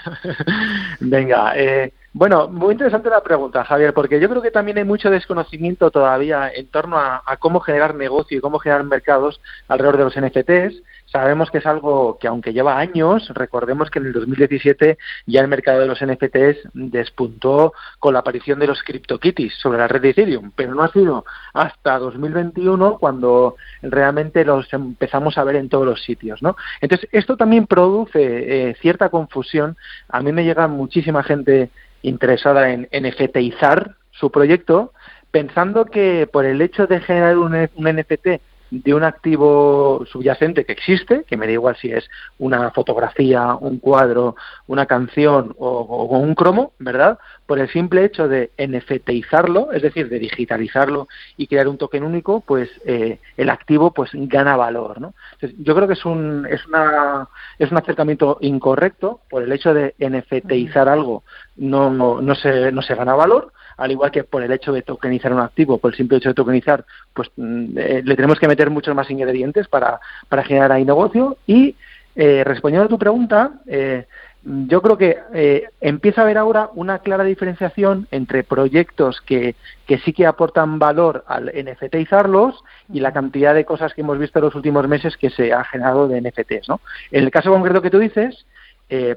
venga, 1.00 1.52
eh, 1.56 1.92
bueno, 2.18 2.48
muy 2.48 2.72
interesante 2.72 3.08
la 3.10 3.22
pregunta, 3.22 3.64
Javier, 3.64 3.94
porque 3.94 4.18
yo 4.18 4.28
creo 4.28 4.42
que 4.42 4.50
también 4.50 4.76
hay 4.76 4.82
mucho 4.82 5.08
desconocimiento 5.08 5.92
todavía 5.92 6.50
en 6.52 6.66
torno 6.66 6.98
a, 6.98 7.22
cómo 7.38 7.60
generar 7.60 7.94
negocio 7.94 8.36
y 8.36 8.40
cómo 8.40 8.58
generar 8.58 8.82
mercados 8.82 9.40
alrededor 9.68 9.98
de 9.98 10.04
los 10.04 10.16
NFTs 10.18 10.82
sabemos 11.06 11.48
que 11.52 11.58
es 11.58 11.66
algo 11.66 12.18
que 12.18 12.26
aunque 12.26 12.52
lleva 12.52 12.76
años, 12.76 13.30
recordemos 13.34 13.88
que 13.88 14.00
en 14.00 14.06
el 14.06 14.12
2017 14.12 14.98
ya 15.26 15.40
el 15.40 15.46
mercado 15.46 15.78
de 15.78 15.86
los 15.86 16.04
NFTs 16.04 16.70
despuntó 16.74 17.72
con 18.00 18.14
la 18.14 18.18
aparición 18.18 18.58
de 18.58 18.66
los 18.66 18.82
CryptoKitties 18.82 19.54
sobre 19.54 19.78
la 19.78 19.86
red 19.86 20.02
de 20.02 20.10
Ethereum, 20.10 20.50
pero 20.56 20.74
no 20.74 20.82
ha 20.82 20.92
sido 20.92 21.24
hasta 21.54 22.00
2021 22.00 22.98
cuando 22.98 23.54
realmente 23.80 24.44
los 24.44 24.70
empezamos 24.72 25.38
a 25.38 25.44
ver 25.44 25.54
en 25.54 25.68
todos 25.68 25.86
los 25.86 26.02
sitios, 26.02 26.42
¿no? 26.42 26.56
Entonces, 26.80 27.08
esto 27.12 27.36
también 27.36 27.68
produce 27.68 28.70
eh, 28.70 28.74
cierta 28.80 29.08
confusión. 29.08 29.76
A 30.08 30.20
mí 30.20 30.32
me 30.32 30.44
llega 30.44 30.66
muchísima 30.66 31.22
gente 31.22 31.70
interesada 32.02 32.70
en 32.70 32.88
NFTizar 32.92 33.96
su 34.10 34.30
proyecto, 34.30 34.92
pensando 35.30 35.84
que 35.84 36.26
por 36.26 36.44
el 36.44 36.60
hecho 36.60 36.86
de 36.86 37.00
generar 37.00 37.38
un, 37.38 37.54
un 37.54 37.84
NFT 37.84 38.40
de 38.70 38.94
un 38.94 39.02
activo 39.02 40.04
subyacente 40.10 40.64
que 40.64 40.72
existe, 40.72 41.24
que 41.24 41.36
me 41.36 41.46
da 41.46 41.52
igual 41.52 41.76
si 41.76 41.90
es 41.90 42.08
una 42.38 42.70
fotografía, 42.70 43.54
un 43.54 43.78
cuadro, 43.78 44.36
una 44.66 44.86
canción 44.86 45.54
o, 45.58 46.18
un 46.18 46.34
cromo, 46.34 46.72
¿verdad? 46.78 47.18
Por 47.46 47.58
el 47.58 47.68
simple 47.70 48.04
hecho 48.04 48.28
de 48.28 48.50
NFTizarlo, 48.58 49.72
es 49.72 49.82
decir, 49.82 50.08
de 50.08 50.18
digitalizarlo 50.18 51.08
y 51.36 51.46
crear 51.46 51.68
un 51.68 51.78
token 51.78 52.04
único, 52.04 52.40
pues 52.40 52.68
eh, 52.84 53.18
el 53.36 53.50
activo 53.50 53.92
pues 53.92 54.10
gana 54.12 54.56
valor, 54.56 55.00
¿no? 55.00 55.14
yo 55.58 55.74
creo 55.74 55.86
que 55.86 55.94
es 55.94 56.04
un, 56.04 56.46
es, 56.50 56.66
una, 56.66 57.28
es 57.58 57.70
un 57.70 57.78
acercamiento 57.78 58.38
incorrecto, 58.40 59.20
por 59.30 59.42
el 59.42 59.52
hecho 59.52 59.72
de 59.72 59.94
NFTizar 59.98 60.88
algo 60.88 61.22
no, 61.58 61.90
no, 61.90 62.20
no, 62.20 62.34
se, 62.34 62.72
no 62.72 62.82
se 62.82 62.94
gana 62.94 63.14
valor, 63.14 63.52
al 63.78 63.90
igual 63.92 64.10
que 64.10 64.24
por 64.24 64.42
el 64.42 64.52
hecho 64.52 64.72
de 64.72 64.82
tokenizar 64.82 65.32
un 65.32 65.40
activo, 65.40 65.78
por 65.78 65.92
el 65.92 65.96
simple 65.96 66.18
hecho 66.18 66.30
de 66.30 66.34
tokenizar, 66.34 66.84
pues 67.14 67.30
mm, 67.36 67.78
eh, 67.78 68.02
le 68.04 68.16
tenemos 68.16 68.38
que 68.38 68.48
meter 68.48 68.70
muchos 68.70 68.94
más 68.94 69.10
ingredientes 69.10 69.68
para, 69.68 70.00
para 70.28 70.44
generar 70.44 70.72
ahí 70.72 70.84
negocio. 70.84 71.36
Y 71.46 71.76
eh, 72.16 72.42
respondiendo 72.44 72.86
a 72.86 72.88
tu 72.88 72.98
pregunta, 72.98 73.52
eh, 73.66 74.06
yo 74.44 74.80
creo 74.80 74.96
que 74.96 75.66
empieza 75.80 76.20
a 76.20 76.24
haber 76.24 76.38
ahora 76.38 76.70
una 76.74 77.00
clara 77.00 77.24
diferenciación 77.24 78.06
entre 78.12 78.44
proyectos 78.44 79.20
que, 79.20 79.56
que 79.84 79.98
sí 79.98 80.12
que 80.12 80.26
aportan 80.26 80.78
valor 80.78 81.24
al 81.26 81.52
NFTizarlos 81.52 82.62
y 82.90 83.00
la 83.00 83.12
cantidad 83.12 83.52
de 83.52 83.64
cosas 83.64 83.92
que 83.92 84.00
hemos 84.00 84.18
visto 84.18 84.38
en 84.38 84.44
los 84.46 84.54
últimos 84.54 84.88
meses 84.88 85.16
que 85.16 85.28
se 85.28 85.52
ha 85.52 85.64
generado 85.64 86.08
de 86.08 86.20
NFTs. 86.22 86.68
¿no? 86.68 86.80
En 87.10 87.24
el 87.24 87.30
caso 87.32 87.50
concreto 87.50 87.82
que 87.82 87.90
tú 87.90 87.98
dices, 87.98 88.46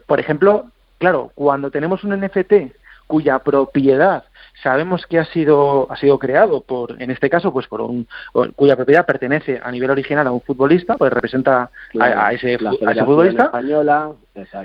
por 0.05 0.19
ejemplo, 0.19 0.65
claro, 1.01 1.31
cuando 1.33 1.71
tenemos 1.71 2.03
un 2.03 2.15
NFT 2.15 2.53
cuya 3.07 3.39
propiedad 3.39 4.23
sabemos 4.61 5.07
que 5.07 5.17
ha 5.17 5.25
sido 5.25 5.91
ha 5.91 5.97
sido 5.97 6.19
creado 6.19 6.61
por 6.61 7.01
en 7.01 7.09
este 7.09 7.27
caso 7.27 7.51
pues 7.51 7.65
por 7.65 7.81
un 7.81 8.07
cuya 8.55 8.75
propiedad 8.75 9.07
pertenece 9.07 9.59
a 9.63 9.71
nivel 9.71 9.89
original 9.89 10.27
a 10.27 10.31
un 10.31 10.41
futbolista 10.41 10.95
pues 10.97 11.11
representa 11.11 11.71
a, 11.99 12.31
ese, 12.33 12.59
futbolista. 13.03 13.45
Española 13.45 14.11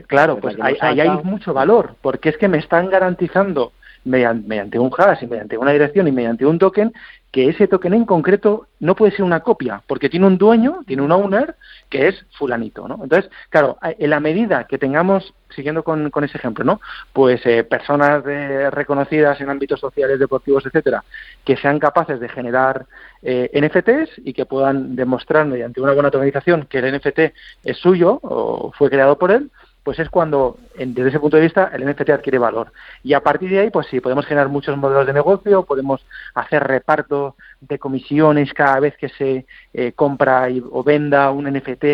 claro 0.07 0.39
pues 0.39 0.57
ahí, 0.61 1.01
hay 1.01 1.09
mucho 1.25 1.55
valor 1.55 1.97
porque 2.03 2.29
es 2.29 2.37
que 2.37 2.49
me 2.49 2.59
están 2.59 2.91
garantizando 2.91 3.73
mediante, 4.05 4.79
un 4.79 4.91
hash 4.97 5.23
y 5.23 5.27
mediante 5.27 5.57
una 5.57 5.73
dirección 5.73 6.07
y 6.07 6.13
mediante 6.13 6.45
un 6.45 6.59
token 6.59 6.93
que 7.37 7.51
ese 7.51 7.69
token 7.69 7.93
en 7.93 8.07
concreto 8.07 8.67
no 8.81 8.97
puede 8.97 9.13
ser 9.13 9.23
una 9.23 9.41
copia, 9.41 9.83
porque 9.87 10.09
tiene 10.09 10.27
un 10.27 10.39
dueño, 10.39 10.79
tiene 10.87 11.03
un 11.03 11.13
owner, 11.13 11.55
que 11.91 12.09
es 12.09 12.25
fulanito, 12.39 12.89
¿no? 12.89 12.99
Entonces, 13.03 13.31
claro, 13.51 13.77
en 13.83 14.09
la 14.09 14.21
medida 14.21 14.65
que 14.65 14.79
tengamos, 14.79 15.35
siguiendo 15.55 15.85
con, 15.85 16.11
ese 16.25 16.39
ejemplo, 16.39 16.65
¿no? 16.65 16.81
Pues 17.13 17.45
eh, 17.45 17.63
personas 17.63 18.25
reconocidas 18.73 19.39
en 19.43 19.51
ámbitos 19.51 19.81
sociales, 19.81 20.19
deportivos, 20.19 20.65
etcétera, 20.65 21.05
que 21.45 21.59
sean 21.59 21.79
capaces 21.79 22.21
de 22.21 22.31
generar 22.31 22.87
eh, 23.21 23.51
NFTs 23.53 24.19
y 24.25 24.33
que 24.33 24.47
puedan 24.47 24.97
demostrar 24.97 25.45
mediante 25.45 25.83
una 25.83 25.93
buena 25.93 26.11
tokenización 26.11 26.65
que 26.65 26.79
el 26.79 26.97
NFT 26.97 27.19
es 27.65 27.77
suyo 27.77 28.19
o 28.23 28.73
fue 28.73 28.89
creado 28.89 29.19
por 29.19 29.31
él, 29.31 29.51
pues 29.87 30.01
es 30.01 30.11
cuando, 30.11 30.59
desde 30.77 31.11
ese 31.11 31.21
punto 31.21 31.37
de 31.37 31.45
vista, 31.45 31.71
el 31.73 31.89
NFT 31.89 32.11
adquiere 32.11 32.41
valor. 32.41 32.73
Y 33.05 33.13
a 33.13 33.21
partir 33.21 33.49
de 33.49 33.61
ahí, 33.61 33.71
pues 33.71 33.87
sí, 33.87 34.01
podemos 34.01 34.27
generar 34.27 34.49
muchos 34.49 34.77
modelos 34.77 35.07
de 35.07 35.13
negocio, 35.13 35.63
podemos 35.63 36.05
hacer 36.35 36.65
reparto 36.65 37.37
de 37.61 37.79
comisiones 37.79 38.53
cada 38.53 38.81
vez 38.81 38.97
que 38.97 39.11
se 39.11 39.47
eh, 39.73 39.93
compra 39.93 40.49
o 40.73 40.83
venda 40.83 41.31
un 41.31 41.45
NFT 41.45 41.85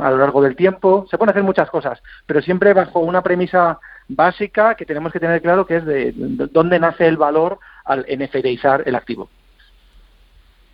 a 0.00 0.10
lo 0.12 0.18
largo 0.18 0.40
del 0.42 0.54
tiempo. 0.54 1.08
Se 1.10 1.18
pueden 1.18 1.30
hacer 1.30 1.42
muchas 1.42 1.68
cosas, 1.70 2.00
pero 2.24 2.40
siempre 2.40 2.72
bajo 2.72 3.00
una 3.00 3.20
premisa 3.20 3.80
básica 4.06 4.76
que 4.76 4.86
tenemos 4.86 5.12
que 5.12 5.18
tener 5.18 5.42
claro, 5.42 5.66
que 5.66 5.78
es 5.78 5.84
de, 5.84 6.14
dónde 6.52 6.78
nace 6.78 7.08
el 7.08 7.16
valor 7.16 7.58
al 7.84 8.06
NFTizar 8.08 8.84
el 8.86 8.94
activo. 8.94 9.28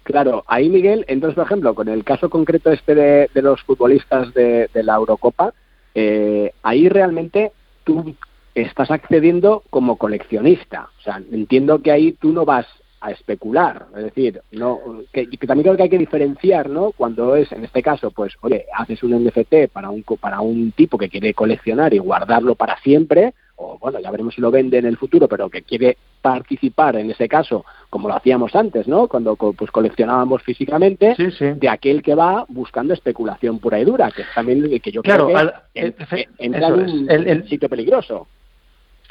Claro, 0.03 0.45
ahí 0.47 0.69
Miguel, 0.69 1.07
entonces 1.09 1.37
por 1.37 1.47
ejemplo, 1.47 1.75
con 1.75 1.89
el 1.89 2.05
caso 2.05 2.29
concreto 2.29 2.71
este 2.71 2.95
de, 2.95 3.31
los 3.41 3.63
futbolistas 3.63 4.35
de 4.35 4.69
la 4.75 4.97
Eurocopa, 4.97 5.55
eh, 5.99 6.53
ahí 6.63 6.91
realmente 6.91 7.53
tú 7.83 8.15
estás 8.55 8.91
accediendo 8.91 9.63
como 9.71 9.97
coleccionista. 9.97 10.91
O 10.99 11.03
sea, 11.03 11.23
entiendo 11.33 11.81
que 11.81 11.91
ahí 11.91 12.13
tú 12.13 12.33
no 12.33 12.45
vas 12.45 12.67
a 13.01 13.13
especular, 13.13 13.87
es 13.97 14.05
decir, 14.05 14.43
no 14.53 14.79
que, 15.13 15.27
también 15.47 15.63
creo 15.65 15.77
que 15.77 15.83
hay 15.85 15.89
que 15.89 15.99
diferenciar, 15.99 16.69
¿no? 16.69 16.93
Cuando 16.93 17.35
es, 17.35 17.51
en 17.53 17.65
este 17.65 17.83
caso, 17.83 18.11
pues, 18.11 18.35
oye, 18.43 18.67
haces 18.75 19.03
un 19.03 19.25
NFT 19.25 19.69
para 19.73 19.89
un 19.89 20.03
para 20.03 20.41
un 20.41 20.73
tipo 20.73 20.99
que 20.99 21.09
quiere 21.09 21.33
coleccionar 21.33 21.95
y 21.95 21.99
guardarlo 21.99 22.57
para 22.57 22.79
siempre, 22.81 23.33
o 23.57 23.79
bueno, 23.79 24.01
ya 24.01 24.11
veremos 24.11 24.35
si 24.35 24.41
lo 24.41 24.51
vende 24.51 24.79
en 24.79 24.87
el 24.87 24.97
futuro, 24.97 25.29
pero 25.29 25.49
que 25.49 25.63
quiere 25.63 25.97
participar 26.21 26.97
en 26.97 27.11
ese 27.11 27.29
caso, 27.29 27.65
como 27.89 28.09
lo 28.09 28.15
hacíamos 28.15 28.55
antes, 28.55 28.87
¿no? 28.87 29.09
Cuando 29.09 29.37
pues 29.37 29.71
coleccionábamos 29.71 30.43
físicamente, 30.43 31.15
de 31.17 31.69
aquel 31.69 32.03
que 32.03 32.15
va 32.15 32.45
buscando 32.49 32.95
especulación 32.95 33.59
pura 33.59 33.79
y 33.79 33.85
dura, 33.85 34.11
que 34.11 34.23
es 34.23 34.29
también 34.35 34.79
que 34.81 34.93
yo 34.93 35.03
creo 35.03 35.29
que 35.29 35.95
entra 36.39 36.69
en 36.69 37.43
un 37.43 37.49
sitio 37.49 37.69
peligroso. 37.69 38.27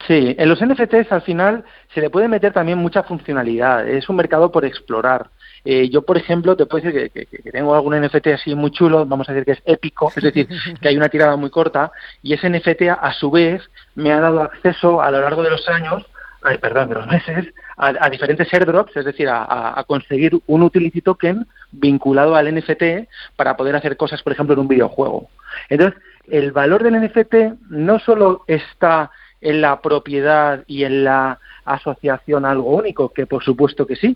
Sí, 0.08 0.36
en 0.38 0.50
los 0.50 0.60
NFTs 0.64 1.12
al 1.12 1.22
final 1.22 1.64
se 1.94 2.02
le 2.02 2.10
puede 2.10 2.28
meter 2.28 2.54
también 2.54 2.78
mucha 2.78 3.04
funcionalidad. 3.04 3.88
Es 3.88 4.10
un 4.10 4.18
mercado 4.18 4.52
por 4.52 4.66
explorar. 4.66 5.30
Eh, 5.66 5.90
yo, 5.90 6.04
por 6.04 6.16
ejemplo, 6.18 6.56
te 6.56 6.68
puedo 6.68 6.86
decir 6.86 7.12
que, 7.12 7.52
tengo 7.52 7.74
algún 7.74 8.00
NFT 8.00 8.28
así 8.28 8.54
muy 8.54 8.70
chulo, 8.70 9.06
vamos 9.06 9.28
a 9.28 9.34
decir 9.34 9.46
que 9.46 9.52
es 9.54 9.62
épico, 9.66 10.14
es 10.16 10.24
decir, 10.24 10.48
que 10.82 10.88
hay 10.88 10.96
una 10.96 11.10
tirada 11.10 11.36
muy 11.36 11.50
corta, 11.50 11.92
y 12.22 12.34
ese 12.34 12.50
NFT 12.50 12.84
a 12.90 13.12
su 13.14 13.32
vez 13.32 13.64
me 13.96 14.12
ha 14.12 14.20
dado 14.20 14.44
acceso 14.44 15.02
a 15.02 15.10
lo 15.10 15.22
largo 15.22 15.42
de 15.42 15.50
los 15.50 15.68
años, 15.68 16.06
ay, 16.44 16.60
perdón, 16.60 16.90
de 16.90 16.96
los 16.96 17.08
meses, 17.08 17.48
a, 17.78 18.10
diferentes 18.10 18.54
airdrops, 18.54 18.96
es 18.96 19.06
decir, 19.06 19.28
a, 19.28 19.84
conseguir 19.88 20.40
un 20.46 20.62
utility 20.62 21.02
token 21.02 21.48
vinculado 21.72 22.36
al 22.36 22.54
NFT 22.54 23.10
para 23.36 23.58
poder 23.58 23.76
hacer 23.76 23.98
cosas, 23.98 24.22
por 24.22 24.34
ejemplo, 24.34 24.54
en 24.54 24.60
un 24.60 24.68
videojuego. 24.68 25.30
Entonces, 25.70 26.00
el 26.30 26.52
valor 26.52 26.84
del 26.84 27.02
NFT 27.02 27.60
no 27.70 28.00
solo 28.00 28.44
está 28.48 29.10
en 29.42 29.62
la 29.62 29.82
propiedad 29.82 30.64
y 30.68 30.84
en 30.84 31.04
la 31.04 31.40
asociación 31.66 32.46
a 32.46 32.52
algo 32.52 32.76
único, 32.76 33.10
que 33.10 33.26
por 33.26 33.44
supuesto 33.44 33.86
que 33.86 33.96
sí, 33.96 34.16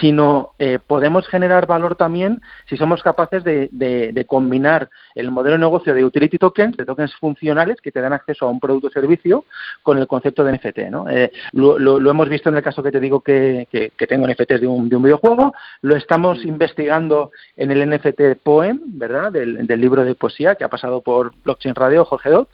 sino 0.00 0.52
eh, 0.58 0.78
podemos 0.84 1.26
generar 1.28 1.66
valor 1.66 1.96
también 1.96 2.40
si 2.68 2.76
somos 2.76 3.02
capaces 3.02 3.44
de, 3.44 4.26
combinar 4.28 4.90
el 5.14 5.30
modelo 5.30 5.54
de 5.54 5.60
negocio 5.60 5.94
de 5.94 6.04
utility 6.04 6.38
tokens, 6.38 6.76
de 6.76 6.84
tokens 6.84 7.14
funcionales 7.16 7.80
que 7.80 7.92
te 7.92 8.00
dan 8.00 8.12
acceso 8.12 8.46
a 8.46 8.50
un 8.50 8.60
producto 8.60 8.88
o 8.88 8.90
servicio, 8.90 9.44
con 9.82 9.98
el 9.98 10.06
concepto 10.06 10.44
de 10.44 10.52
NFT. 10.52 10.78
¿no? 10.90 11.08
Eh, 11.08 11.32
lo, 11.52 12.10
hemos 12.10 12.28
visto 12.28 12.48
en 12.48 12.56
el 12.56 12.62
caso 12.62 12.82
que 12.82 12.92
te 12.92 13.00
digo 13.00 13.20
que, 13.20 13.68
tengo 14.08 14.26
NFTs 14.26 14.60
de 14.60 14.66
un, 14.66 14.88
de 14.88 14.96
un, 14.96 15.02
videojuego, 15.02 15.54
lo 15.82 15.96
estamos 15.96 16.44
investigando 16.44 17.30
en 17.56 17.70
el 17.70 17.88
NFT 17.88 18.42
Poem, 18.42 18.80
¿verdad? 18.86 19.32
Del, 19.32 19.66
libro 19.76 20.04
de 20.04 20.14
poesía 20.14 20.54
que 20.54 20.64
ha 20.64 20.68
pasado 20.68 21.02
por 21.02 21.34
Blockchain 21.44 21.74
Radio, 21.74 22.04
Jorge 22.04 22.30
Dot. 22.30 22.48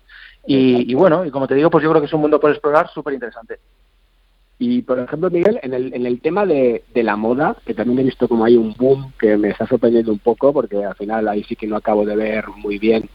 Y, 0.45 0.91
y, 0.91 0.95
bueno, 0.95 1.25
y 1.25 1.31
como 1.31 1.47
te 1.47 1.55
digo, 1.55 1.71
pues 1.71 1.85
yo 1.85 1.91
creo 1.91 2.03
que 2.03 2.07
es 2.07 2.13
un 2.13 2.21
mundo 2.21 2.41
por 2.41 2.51
explorar 2.51 2.91
súper 2.91 3.15
interesante. 3.15 3.61
Y, 4.59 4.83
por 4.83 4.99
ejemplo, 4.99 5.29
Miguel, 5.29 5.59
en 5.63 5.75
el, 5.75 5.93
en 5.93 6.07
el 6.07 6.21
tema 6.21 6.47
de, 6.47 6.85
de, 6.95 7.03
la 7.03 7.17
moda, 7.17 7.57
que 7.67 7.75
también 7.75 7.99
he 7.99 8.05
visto 8.05 8.29
como 8.29 8.45
hay 8.45 8.57
un 8.57 8.75
boom 8.75 9.13
que 9.19 9.37
me 9.37 9.49
está 9.49 9.67
sorprendiendo 9.67 10.13
un 10.13 10.21
poco, 10.21 10.53
porque 10.53 10.85
al 10.85 10.95
final 10.95 11.27
ahí 11.27 11.43
sí 11.45 11.57
que 11.57 11.67
no 11.67 11.77
acabo 11.77 12.05
de 12.05 12.15
ver 12.15 12.47
muy 12.49 12.79
bien 12.79 13.09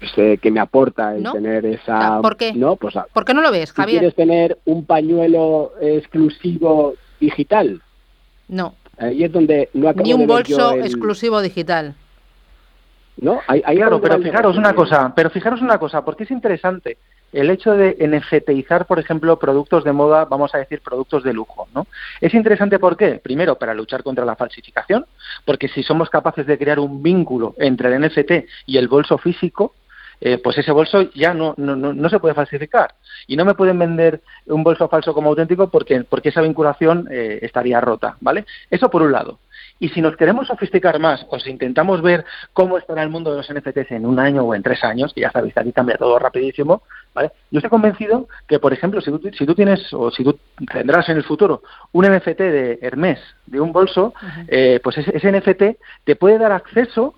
pues, 0.00 0.10
eh, 0.16 0.38
que 0.38 0.50
me 0.50 0.60
aporta 0.60 1.14
el 1.14 1.30
tener 1.30 1.66
esa... 1.66 2.20
¿Por 2.22 2.36
qué? 2.36 2.54
No, 2.54 2.76
pues, 2.76 2.94
¿Por 3.12 3.24
qué 3.24 3.34
no 3.34 3.42
lo 3.42 3.52
ves, 3.52 3.70
Javier? 3.72 3.98
¿Quieres 3.98 4.16
tener 4.16 4.58
un 4.64 4.86
pañuelo 4.86 5.72
exclusivo 5.80 6.94
digital? 7.20 7.82
No. 8.48 8.74
Ahí 8.96 9.24
es 9.24 9.30
donde 9.30 9.68
no 9.74 9.90
acabo 9.90 10.04
Ni 10.04 10.14
un 10.14 10.20
de 10.20 10.26
bolso 10.26 10.74
exclusivo 10.76 11.42
digital. 11.42 11.94
¿No? 13.18 13.40
Hay, 13.46 13.60
claro, 13.60 14.00
pero 14.00 14.18
fijaros 14.18 14.56
una 14.56 14.72
cosa, 14.72 15.12
pero 15.14 15.28
fijaros 15.28 15.60
una 15.60 15.78
cosa, 15.78 16.02
porque 16.02 16.24
es 16.24 16.30
interesante 16.30 16.96
el 17.32 17.50
hecho 17.50 17.72
de 17.72 17.96
NFTizar, 18.00 18.86
por 18.86 18.98
ejemplo, 18.98 19.38
productos 19.38 19.84
de 19.84 19.92
moda, 19.92 20.24
vamos 20.24 20.54
a 20.54 20.58
decir 20.58 20.80
productos 20.80 21.22
de 21.22 21.32
lujo, 21.32 21.68
¿no? 21.74 21.86
Es 22.20 22.34
interesante 22.34 22.78
¿por 22.78 22.96
qué? 22.96 23.20
Primero, 23.22 23.56
para 23.56 23.74
luchar 23.74 24.02
contra 24.02 24.24
la 24.24 24.36
falsificación, 24.36 25.06
porque 25.44 25.68
si 25.68 25.82
somos 25.82 26.10
capaces 26.10 26.46
de 26.46 26.58
crear 26.58 26.78
un 26.78 27.02
vínculo 27.02 27.54
entre 27.58 27.94
el 27.94 28.02
NFT 28.02 28.46
y 28.66 28.78
el 28.78 28.88
bolso 28.88 29.18
físico, 29.18 29.74
eh, 30.20 30.38
pues 30.38 30.58
ese 30.58 30.70
bolso 30.70 31.10
ya 31.14 31.32
no, 31.32 31.54
no, 31.56 31.76
no, 31.76 32.08
se 32.08 32.18
puede 32.18 32.34
falsificar. 32.34 32.94
Y 33.26 33.36
no 33.36 33.44
me 33.44 33.54
pueden 33.54 33.78
vender 33.78 34.20
un 34.46 34.62
bolso 34.62 34.88
falso 34.88 35.14
como 35.14 35.30
auténtico 35.30 35.70
porque, 35.70 36.04
porque 36.04 36.28
esa 36.28 36.42
vinculación 36.42 37.08
eh, 37.10 37.38
estaría 37.42 37.80
rota, 37.80 38.16
¿vale? 38.20 38.44
Eso 38.70 38.90
por 38.90 39.02
un 39.02 39.12
lado. 39.12 39.38
Y 39.78 39.88
si 39.88 40.02
nos 40.02 40.16
queremos 40.16 40.46
sofisticar 40.46 40.98
más, 40.98 41.26
o 41.30 41.38
si 41.38 41.50
intentamos 41.50 42.02
ver 42.02 42.26
cómo 42.52 42.76
estará 42.76 43.02
el 43.02 43.08
mundo 43.08 43.30
de 43.30 43.38
los 43.38 43.50
NFTs 43.50 43.92
en 43.92 44.04
un 44.04 44.18
año 44.18 44.42
o 44.42 44.54
en 44.54 44.62
tres 44.62 44.84
años, 44.84 45.14
que 45.14 45.22
ya 45.22 45.30
sabéis, 45.30 45.56
aquí 45.56 45.72
cambia 45.72 45.96
todo 45.96 46.18
rapidísimo, 46.18 46.82
¿vale? 47.14 47.32
Yo 47.50 47.58
estoy 47.58 47.70
convencido 47.70 48.28
que, 48.46 48.58
por 48.58 48.72
ejemplo, 48.72 49.00
si 49.00 49.10
tú, 49.10 49.30
si 49.36 49.46
tú 49.46 49.54
tienes, 49.54 49.92
o 49.92 50.10
si 50.10 50.24
tú 50.24 50.38
tendrás 50.72 51.08
en 51.08 51.16
el 51.16 51.24
futuro 51.24 51.62
un 51.92 52.06
NFT 52.06 52.38
de 52.38 52.78
Hermes, 52.82 53.20
de 53.46 53.60
un 53.60 53.72
bolso, 53.72 54.14
eh, 54.48 54.80
pues 54.82 54.98
ese, 54.98 55.32
NFT 55.32 55.78
te 56.04 56.16
puede 56.16 56.38
dar 56.38 56.52
acceso 56.52 57.14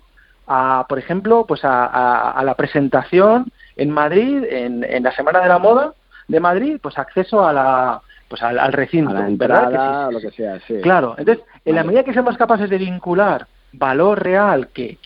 a, 0.47 0.85
por 0.89 0.99
ejemplo, 0.99 1.45
pues 1.47 1.61
a, 1.63 2.41
la 2.43 2.55
presentación 2.55 3.51
en 3.75 3.89
Madrid, 3.89 4.43
en, 4.49 4.83
en 4.83 5.03
la 5.03 5.11
Semana 5.15 5.41
de 5.41 5.47
la 5.47 5.59
Moda 5.59 5.93
de 6.27 6.39
Madrid, 6.39 6.79
pues 6.81 6.97
acceso 6.97 7.45
a 7.45 7.53
la 7.53 8.01
pues 8.33 8.41
al, 8.41 8.73
recinto, 8.73 9.11
a 9.11 9.13
la 9.13 9.27
entrada, 9.27 10.07
o 10.07 10.11
lo 10.11 10.19
que 10.19 10.31
sea, 10.31 10.59
sí. 10.65 10.79
Claro, 10.81 11.13
entonces, 11.19 11.45
en 11.65 11.75
la 11.75 11.83
medida 11.83 12.03
que 12.03 12.13
seamos 12.13 12.35
capaces 12.35 12.67
de 12.67 12.79
vincular 12.79 13.45
valor 13.73 14.21
real 14.23 14.69
que, 14.69 14.97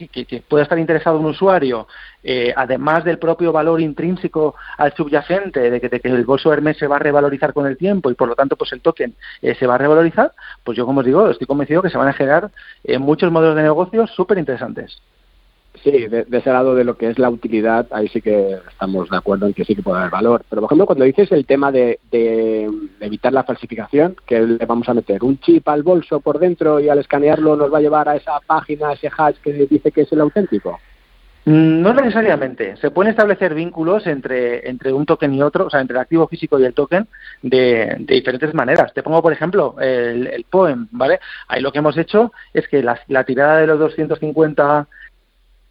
pueda 0.48 0.64
estar 0.64 0.78
interesado 0.78 1.20
un 1.20 1.26
usuario, 1.26 1.88
eh, 2.22 2.54
además 2.56 3.04
del 3.04 3.18
propio 3.18 3.52
valor 3.52 3.82
intrínseco 3.82 4.56
al 4.78 4.94
subyacente, 4.94 5.72
de 5.72 5.82
que, 5.82 5.90
que, 5.90 6.08
el 6.10 6.26
bolso 6.26 6.52
Hermes 6.52 6.78
se 6.78 6.88
va 6.88 6.98
a 6.98 7.00
revalorizar 7.00 7.54
con 7.54 7.66
el 7.66 7.78
tiempo 7.78 8.12
y 8.12 8.16
por 8.16 8.28
lo 8.28 8.36
tanto 8.36 8.56
pues 8.58 8.72
el 8.74 8.82
token 8.82 9.16
eh, 9.42 9.56
se 9.56 9.66
va 9.66 9.76
a 9.76 9.78
revalorizar, 9.78 10.34
pues 10.64 10.78
yo 10.78 10.86
como 10.86 11.00
os 11.00 11.06
digo, 11.06 11.30
estoy 11.30 11.48
convencido 11.48 11.82
que 11.82 11.90
se 11.90 11.98
van 11.98 12.10
a 12.10 12.14
generar 12.14 12.52
eh, 12.84 12.98
muchos 12.98 13.32
modelos 13.32 13.56
de 13.56 13.64
negocios 13.64 14.12
súper 14.12 14.38
interesantes. 14.38 15.02
Sí, 15.84 15.92
de, 15.92 16.26
ese 16.32 16.52
lado 16.52 16.76
de 16.76 16.84
lo 16.84 16.98
que 16.98 17.10
es 17.10 17.20
la 17.20 17.30
utilidad, 17.30 17.88
ahí 17.92 18.08
sí 18.08 18.22
que 18.22 18.58
estamos 18.70 19.10
de 19.10 19.18
acuerdo 19.18 19.46
en 19.46 19.54
que 19.54 19.64
sí 19.64 19.76
que 19.76 19.84
puede 19.84 20.00
haber 20.00 20.12
valor. 20.12 20.44
Pero, 20.50 20.62
por 20.62 20.68
ejemplo, 20.70 20.86
cuando 20.88 21.06
dices 21.06 21.32
el 21.32 21.46
tema 21.46 21.72
de, 21.72 22.00
evitar 23.00 23.32
la 23.32 23.44
falsificación, 23.44 24.16
que 24.26 24.40
le 24.42 24.66
vamos 24.66 24.90
a 24.90 24.94
meter 24.94 25.24
un 25.24 25.40
chip 25.40 25.68
al 25.70 25.84
bolso 25.84 26.20
por 26.20 26.40
dentro 26.40 26.80
y 26.80 26.90
al 26.90 27.00
escanearlo 27.00 27.56
nos 27.56 27.72
va 27.72 27.78
a 27.78 27.82
llevar 27.82 28.10
a 28.10 28.16
esa 28.16 28.40
página, 28.46 28.90
a 28.90 28.94
ese 28.94 29.10
hash 29.16 29.38
que 29.44 29.54
dice 29.54 29.92
que 29.92 30.02
es 30.02 30.12
el 30.12 30.22
auténtico. 30.22 30.80
Mm, 31.48 31.82
no 31.82 31.94
necesariamente. 31.94 32.76
Se 32.76 32.92
pueden 32.92 33.12
establecer 33.12 33.54
vínculos 33.54 34.06
entre, 34.06 34.68
entre 34.70 34.92
un 34.92 35.06
token 35.06 35.34
y 35.34 35.42
otro, 35.42 35.68
o 35.68 35.70
sea, 35.70 35.80
entre 35.80 35.96
el 35.96 36.02
activo 36.02 36.28
físico 36.28 36.60
y 36.60 36.66
el 36.66 36.74
token 36.74 37.08
de, 37.42 37.96
diferentes 38.00 38.54
maneras. 38.54 38.94
Te 38.94 39.02
pongo, 39.02 39.22
por 39.22 39.32
ejemplo, 39.32 39.76
el, 39.80 40.46
POEM, 40.50 40.90
¿vale? 40.92 41.22
Ahí 41.48 41.62
lo 41.62 41.72
que 41.72 41.80
hemos 41.80 41.98
hecho 41.98 42.34
es 42.54 42.68
que 42.68 42.84
la, 42.84 43.00
la 43.08 43.24
tirada 43.24 43.60
de 43.60 43.68
los 43.68 43.80
250 43.80 44.88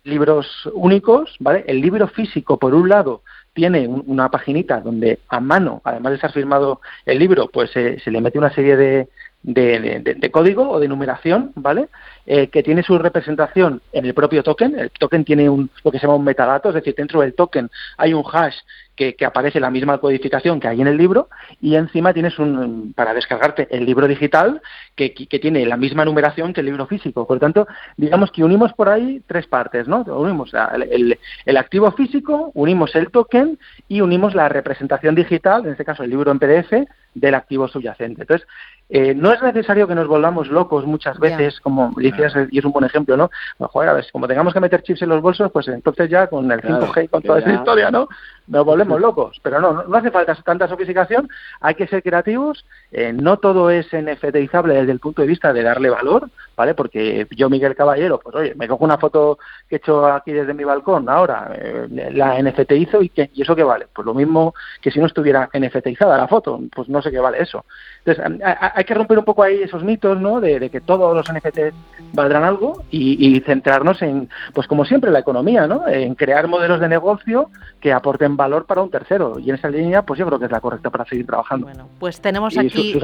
libros 0.07 0.47
únicos, 0.73 1.37
¿vale? 1.41 1.65
El 1.67 1.81
libro 1.81 2.09
físico, 2.09 2.59
por 2.59 2.75
un 2.75 2.89
lado, 2.89 3.23
tiene 3.53 3.89
una 3.89 4.31
paginita 4.31 4.81
donde 4.81 5.19
a 5.29 5.41
mano, 5.41 5.81
además 5.85 6.11
de 6.11 6.17
estar 6.17 6.33
firmado 6.33 6.81
el 7.05 7.19
libro, 7.19 7.49
pues 7.49 7.71
se 7.71 8.11
le 8.11 8.21
mete 8.21 8.39
una 8.39 8.53
serie 8.53 8.77
de, 8.77 9.09
de, 9.47 10.31
código 10.33 10.69
o 10.69 10.81
de 10.81 10.89
numeración, 10.89 11.53
¿vale? 11.55 11.89
Eh, 12.27 12.49
que 12.49 12.63
tiene 12.63 12.83
su 12.83 12.99
representación 12.99 13.81
en 13.93 14.05
el 14.05 14.13
propio 14.13 14.43
token. 14.43 14.79
El 14.79 14.91
token 14.91 15.25
tiene 15.25 15.49
un, 15.49 15.71
lo 15.85 15.93
que 15.93 15.99
se 15.99 16.07
llama 16.07 16.17
un 16.17 16.25
metadato, 16.25 16.69
es 16.69 16.75
decir, 16.75 16.95
dentro 16.97 17.21
del 17.21 17.35
token 17.35 17.71
hay 17.97 18.13
un 18.13 18.25
hash 18.31 18.57
que, 18.97 19.15
aparece 19.25 19.61
la 19.61 19.71
misma 19.71 19.99
codificación 19.99 20.59
que 20.59 20.69
hay 20.69 20.81
en 20.81 20.87
el 20.87 20.97
libro 20.97 21.29
y 21.61 21.77
encima 21.77 22.13
tienes 22.13 22.39
un, 22.39 22.93
para 22.95 23.15
descargarte 23.15 23.69
el 23.71 23.85
libro 23.85 24.09
digital 24.09 24.63
que, 24.95 25.13
que, 25.13 25.39
tiene 25.39 25.65
la 25.67 25.77
misma 25.77 26.05
numeración 26.05 26.53
que 26.53 26.61
el 26.61 26.67
libro 26.67 26.87
físico. 26.87 27.27
Por 27.27 27.37
lo 27.37 27.41
tanto, 27.41 27.69
digamos 27.97 28.33
que 28.33 28.43
unimos 28.43 28.73
por 28.73 28.89
ahí 28.89 29.23
tres 29.27 29.47
partes, 29.47 29.87
¿no? 29.87 30.03
Unimos 30.03 30.53
el, 30.75 31.19
el 31.45 31.57
activo 31.57 31.93
físico, 31.93 32.51
unimos 32.55 32.95
el 32.97 33.11
token 33.11 33.59
y 33.87 34.01
unimos 34.01 34.35
la 34.35 34.49
representación 34.49 35.15
digital, 35.15 35.67
en 35.67 35.73
este 35.73 35.85
caso 35.85 36.03
el 36.03 36.11
libro 36.11 36.33
en 36.33 36.39
PDF, 36.39 36.73
del 37.17 37.35
activo 37.35 37.67
subyacente. 37.67 38.23
Entonces, 38.23 38.47
eh, 38.89 39.15
no 39.15 39.33
es 39.33 39.43
necesario 39.43 39.89
que 39.89 39.95
nos 39.95 40.07
volvamos 40.07 40.49
locos 40.49 40.87
muchas 40.87 41.19
veces, 41.19 41.59
como 41.61 41.93
decías, 41.97 42.35
y 42.51 42.59
es 42.59 42.65
un 42.65 42.73
buen 42.73 42.85
ejemplo, 42.85 43.17
¿no? 43.17 43.31
Joder, 43.59 43.89
a 43.89 43.93
ver, 43.95 44.07
como 44.13 44.29
tengamos 44.29 44.53
que 44.53 44.61
meter 44.61 44.83
chips 44.83 45.03
en 45.03 45.09
los 45.09 45.23
bolsos, 45.23 45.51
pues 45.51 45.67
entonces 45.69 46.09
ya 46.11 46.27
con 46.29 46.51
el 46.53 46.61
5G 46.61 47.05
y 47.05 47.09
con 47.09 47.23
toda 47.23 47.41
esa 47.41 47.53
historia, 47.53 47.91
¿no? 47.91 48.09
Nos 48.47 48.65
volvemos 48.65 49.01
locos. 49.01 49.41
Pero 49.43 49.61
no, 49.61 49.83
no 49.85 49.97
hace 49.97 50.11
falta 50.11 50.35
tanta 50.37 50.69
sofisticación, 50.69 51.29
hay 51.61 51.75
que 51.75 51.87
ser 51.89 52.03
creativos, 52.03 52.65
eh, 52.93 53.13
no 53.13 53.39
todo 53.39 53.71
es 53.71 53.87
NFTizable 53.93 54.75
desde 54.75 54.93
el 54.93 55.01
punto 55.01 55.23
de 55.23 55.29
vista 55.29 55.53
de 55.53 55.63
darle 55.63 55.91
valor, 55.91 56.29
¿vale? 56.57 56.75
Porque 56.75 57.27
yo, 57.31 57.51
Miguel 57.51 57.77
Caballero, 57.77 58.19
pues 58.19 58.35
oye, 58.35 58.55
me 58.55 58.67
cojo 58.67 58.85
una 58.85 58.99
foto 58.99 59.39
que 59.69 59.77
he 59.77 59.79
hecho 59.79 60.07
aquí 60.07 60.33
desde 60.33 60.55
mi 60.55 60.65
balcón 60.65 61.09
ahora, 61.09 61.53
eh, 61.55 61.87
la 62.13 62.41
NFTizo 62.41 63.03
y, 63.03 63.11
¿qué? 63.11 63.31
¿y 63.35 63.43
eso 63.43 63.55
qué 63.55 63.63
vale? 63.63 63.87
Pues 63.93 64.07
lo 64.07 64.15
mismo 64.15 64.55
que 64.81 64.91
si 64.91 64.99
no 64.99 65.07
estuviera 65.07 65.51
NFTizada 65.53 66.17
la 66.17 66.29
foto, 66.29 66.61
pues 66.75 66.89
no 66.89 67.03
sé 67.03 67.11
qué 67.11 67.19
vale 67.19 67.43
eso. 67.43 67.65
Entonces, 68.05 68.41
hay 68.75 68.85
que 68.85 68.95
romper 68.95 69.19
un 69.19 69.25
poco 69.25 69.43
ahí 69.43 69.63
esos 69.63 69.85
mitos, 69.85 70.21
¿no? 70.21 70.41
De, 70.41 70.71
que 70.71 70.81
todos 70.81 71.15
los 71.15 71.31
NFTs 71.31 71.75
valdrán 72.13 72.45
algo 72.45 72.83
y, 72.91 73.41
centrarnos 73.41 74.01
en, 74.03 74.29
pues 74.55 74.67
como 74.67 74.85
siempre, 74.85 75.11
la 75.11 75.19
economía, 75.19 75.67
¿no? 75.67 75.87
En 75.87 76.15
crear 76.15 76.49
modelos 76.49 76.81
de 76.81 76.89
negocio 76.89 77.51
que 77.81 77.93
aporten 77.93 78.37
valor 78.37 78.65
para 78.65 78.83
un 78.83 78.91
tercero. 78.91 79.39
Y 79.39 79.51
en 79.51 79.57
esa 79.57 79.69
línea, 79.69 80.03
pues 80.03 80.19
yo 80.19 80.27
creo 80.27 80.39
que 80.39 80.47
es 80.47 80.51
la 80.51 80.61
correcta 80.61 80.91
para 80.91 81.05
seguir 81.05 81.27
trabajando. 81.27 81.67
Bueno, 81.67 81.89
pues 81.99 82.21
tenemos 82.21 82.57
aquí... 82.57 82.71
sí, 82.71 82.99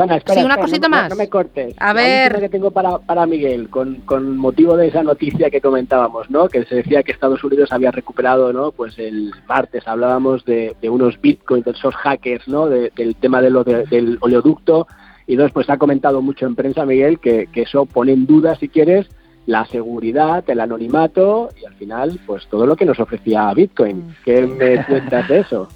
una 0.45 0.57
cosita 0.57 0.89
más. 0.89 1.11
No 1.11 1.17
me 1.17 1.29
cortes. 1.29 1.75
A 1.79 1.93
ver... 1.93 2.41
que 2.41 2.49
tengo 2.49 2.71
para, 2.71 2.99
para 2.99 3.27
Miguel 3.27 3.42
Miguel, 3.43 3.69
con, 3.71 3.97
con, 4.03 4.37
motivo 4.37 4.77
de 4.77 4.89
esa 4.89 5.03
noticia 5.03 5.51
que 5.51 5.61
comentábamos, 5.61 6.31
¿no? 6.31 6.49
Que 6.49 6.65
se 6.65 6.77
decía 6.77 7.03
que 7.03 7.11
Estados 7.11 7.43
Unidos 7.43 7.73
había 7.73 7.91
recuperado, 7.91 8.53
¿no? 8.53 8.71
Pues 8.71 8.99
el 8.99 9.33
martes 9.49 9.87
hablábamos 9.89 10.45
de, 10.45 10.77
unos 10.85 11.21
bitcoins, 11.21 11.65
de 11.65 11.73
esos 11.73 11.95
hackers, 11.97 12.47
¿no? 12.47 12.69
del 12.69 13.17
tema 13.21 13.43
de 13.43 13.51
lo 13.51 13.65
del 13.65 14.19
oleoducto. 14.21 14.87
Y 15.27 15.33
entonces, 15.33 15.53
pues 15.53 15.71
ha 15.71 15.79
comentado 15.79 16.23
mucho 16.23 16.47
en 16.47 16.55
prensa, 16.55 16.85
Miguel, 16.87 17.19
que, 17.19 17.49
que 17.53 17.63
eso 17.63 17.87
pone 17.87 18.13
en 18.13 18.27
duda, 18.27 18.55
si 18.57 18.69
quieres, 18.69 19.09
la 19.47 19.65
seguridad, 19.67 20.45
el 20.49 20.61
anonimato 20.61 21.49
y 21.61 21.65
al 21.65 21.75
final, 21.75 22.21
pues 22.27 22.47
todo 22.49 22.67
lo 22.67 22.77
que 22.77 22.85
nos 22.85 23.01
ofrecía 23.01 23.53
Bitcoin. 23.55 23.97
Mm. 23.97 24.15
¿Qué 24.25 24.47
me 24.47 24.85
cuentas 24.85 25.29
de 25.29 25.41
eso? 25.41 25.69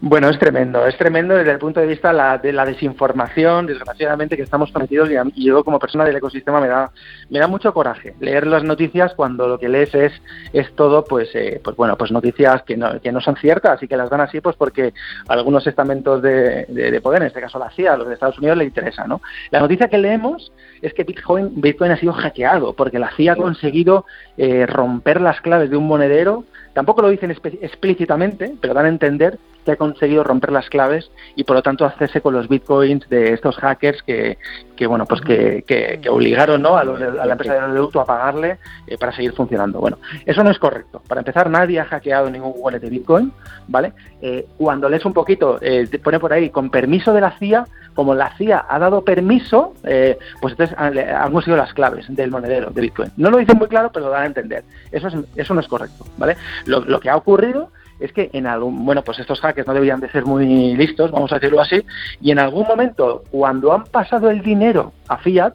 Bueno, 0.00 0.28
es 0.28 0.38
tremendo, 0.38 0.86
es 0.86 0.96
tremendo 0.96 1.34
desde 1.34 1.50
el 1.50 1.58
punto 1.58 1.80
de 1.80 1.86
vista 1.86 2.38
de 2.38 2.52
la 2.52 2.64
desinformación, 2.64 3.66
desgraciadamente, 3.66 4.36
que 4.36 4.42
estamos 4.42 4.72
cometidos 4.72 5.10
y, 5.10 5.44
yo 5.44 5.64
como 5.64 5.78
persona 5.78 6.04
del 6.04 6.16
ecosistema 6.16 6.60
me 6.60 6.68
da, 6.68 6.90
me 7.30 7.38
da 7.38 7.46
mucho 7.46 7.72
coraje 7.74 8.14
leer 8.20 8.46
las 8.46 8.64
noticias 8.64 9.12
cuando 9.14 9.46
lo 9.48 9.58
que 9.58 9.68
lees 9.68 9.94
es, 9.94 10.12
es 10.52 10.74
todo, 10.74 11.04
pues, 11.04 11.28
eh, 11.34 11.60
pues 11.62 11.76
bueno, 11.76 11.96
pues 11.96 12.10
noticias 12.10 12.62
que 12.62 12.76
no, 12.76 13.00
que 13.00 13.12
no 13.12 13.20
son 13.20 13.36
ciertas 13.36 13.82
y 13.82 13.88
que 13.88 13.96
las 13.96 14.10
dan 14.10 14.20
así, 14.20 14.40
pues 14.40 14.56
porque 14.56 14.94
algunos 15.28 15.66
estamentos 15.66 16.22
de, 16.22 16.64
de, 16.68 17.00
poder, 17.00 17.22
en 17.22 17.28
este 17.28 17.40
caso 17.40 17.58
la 17.58 17.70
CIA, 17.70 17.96
los 17.96 18.08
de 18.08 18.14
Estados 18.14 18.38
Unidos, 18.38 18.56
le 18.56 18.64
interesa, 18.64 19.06
¿no? 19.06 19.20
La 19.50 19.60
noticia 19.60 19.88
que 19.88 19.98
leemos 19.98 20.52
es 20.82 20.94
que 20.94 21.04
Bitcoin, 21.04 21.60
Bitcoin 21.60 21.92
ha 21.92 21.96
sido 21.96 22.12
hackeado 22.12 22.74
porque 22.74 22.98
la 22.98 23.10
CIA 23.16 23.32
ha 23.32 23.36
conseguido 23.36 24.04
eh, 24.36 24.66
romper 24.66 25.20
las 25.20 25.40
claves 25.40 25.70
de 25.70 25.76
un 25.76 25.86
monedero 25.86 26.44
Tampoco 26.78 27.02
lo 27.02 27.08
dicen 27.08 27.32
explícitamente, 27.32 28.54
pero 28.60 28.72
dan 28.72 28.86
a 28.86 28.88
entender 28.88 29.36
que 29.64 29.72
ha 29.72 29.76
conseguido 29.76 30.22
romper 30.22 30.52
las 30.52 30.70
claves 30.70 31.10
y 31.34 31.42
por 31.42 31.56
lo 31.56 31.62
tanto 31.62 31.84
hacerse 31.84 32.20
con 32.20 32.34
los 32.34 32.48
bitcoins 32.48 33.08
de 33.08 33.32
estos 33.32 33.56
hackers 33.56 34.00
que, 34.04 34.38
que 34.76 34.86
bueno, 34.86 35.04
pues 35.04 35.20
que, 35.20 35.64
que, 35.66 36.08
obligaron 36.08 36.62
¿no? 36.62 36.76
a, 36.76 36.84
la 36.84 37.32
empresa 37.32 37.54
de 37.54 37.72
producto 37.72 38.00
a 38.00 38.06
pagarle 38.06 38.58
eh, 38.86 38.96
para 38.96 39.10
seguir 39.10 39.32
funcionando. 39.32 39.80
Bueno, 39.80 39.98
eso 40.24 40.44
no 40.44 40.50
es 40.50 40.58
correcto. 40.60 41.02
Para 41.08 41.22
empezar, 41.22 41.50
nadie 41.50 41.80
ha 41.80 41.84
hackeado 41.84 42.30
ningún 42.30 42.52
wallet 42.56 42.78
de 42.78 42.90
Bitcoin, 42.90 43.32
¿vale? 43.66 43.92
Eh, 44.20 44.46
cuando 44.56 44.88
lees 44.88 45.04
un 45.04 45.12
poquito, 45.12 45.58
eh, 45.60 45.86
te 45.90 45.98
pone 45.98 46.18
por 46.18 46.32
ahí 46.32 46.50
con 46.50 46.70
permiso 46.70 47.12
de 47.12 47.20
la 47.20 47.32
CIA, 47.38 47.66
como 47.94 48.14
la 48.14 48.36
CIA 48.36 48.66
ha 48.68 48.78
dado 48.78 49.02
permiso, 49.02 49.74
pues 49.82 50.52
entonces 50.52 50.76
han, 50.78 51.32
conseguido 51.32 51.56
las 51.56 51.74
claves 51.74 52.06
del 52.08 52.30
monedero 52.30 52.70
de 52.70 52.80
Bitcoin. 52.80 53.10
No 53.16 53.30
lo 53.30 53.38
dicen 53.38 53.58
muy 53.58 53.68
claro, 53.68 53.90
pero 53.92 54.06
lo 54.06 54.12
dan 54.12 54.22
a 54.22 54.26
entender. 54.26 54.64
Eso, 54.92 55.08
es, 55.08 55.14
eso 55.34 55.54
no 55.54 55.60
es 55.60 55.68
correcto, 55.68 56.04
¿vale? 56.16 56.36
Lo, 56.66 56.80
lo 56.80 57.00
que 57.00 57.10
ha 57.10 57.16
ocurrido 57.16 57.70
es 58.00 58.12
que 58.12 58.30
en 58.32 58.46
algún, 58.46 58.84
bueno, 58.84 59.02
pues 59.02 59.18
estos 59.18 59.40
hackers 59.40 59.66
no 59.66 59.74
deberían 59.74 60.00
de 60.00 60.10
ser 60.10 60.24
muy 60.24 60.74
listos, 60.76 61.10
vamos 61.10 61.32
a 61.32 61.36
decirlo 61.36 61.60
así, 61.60 61.84
y 62.20 62.30
en 62.30 62.38
algún 62.38 62.66
momento, 62.66 63.24
cuando 63.30 63.72
han 63.72 63.84
pasado 63.84 64.30
el 64.30 64.42
dinero 64.42 64.92
a 65.08 65.18
Fiat, 65.18 65.54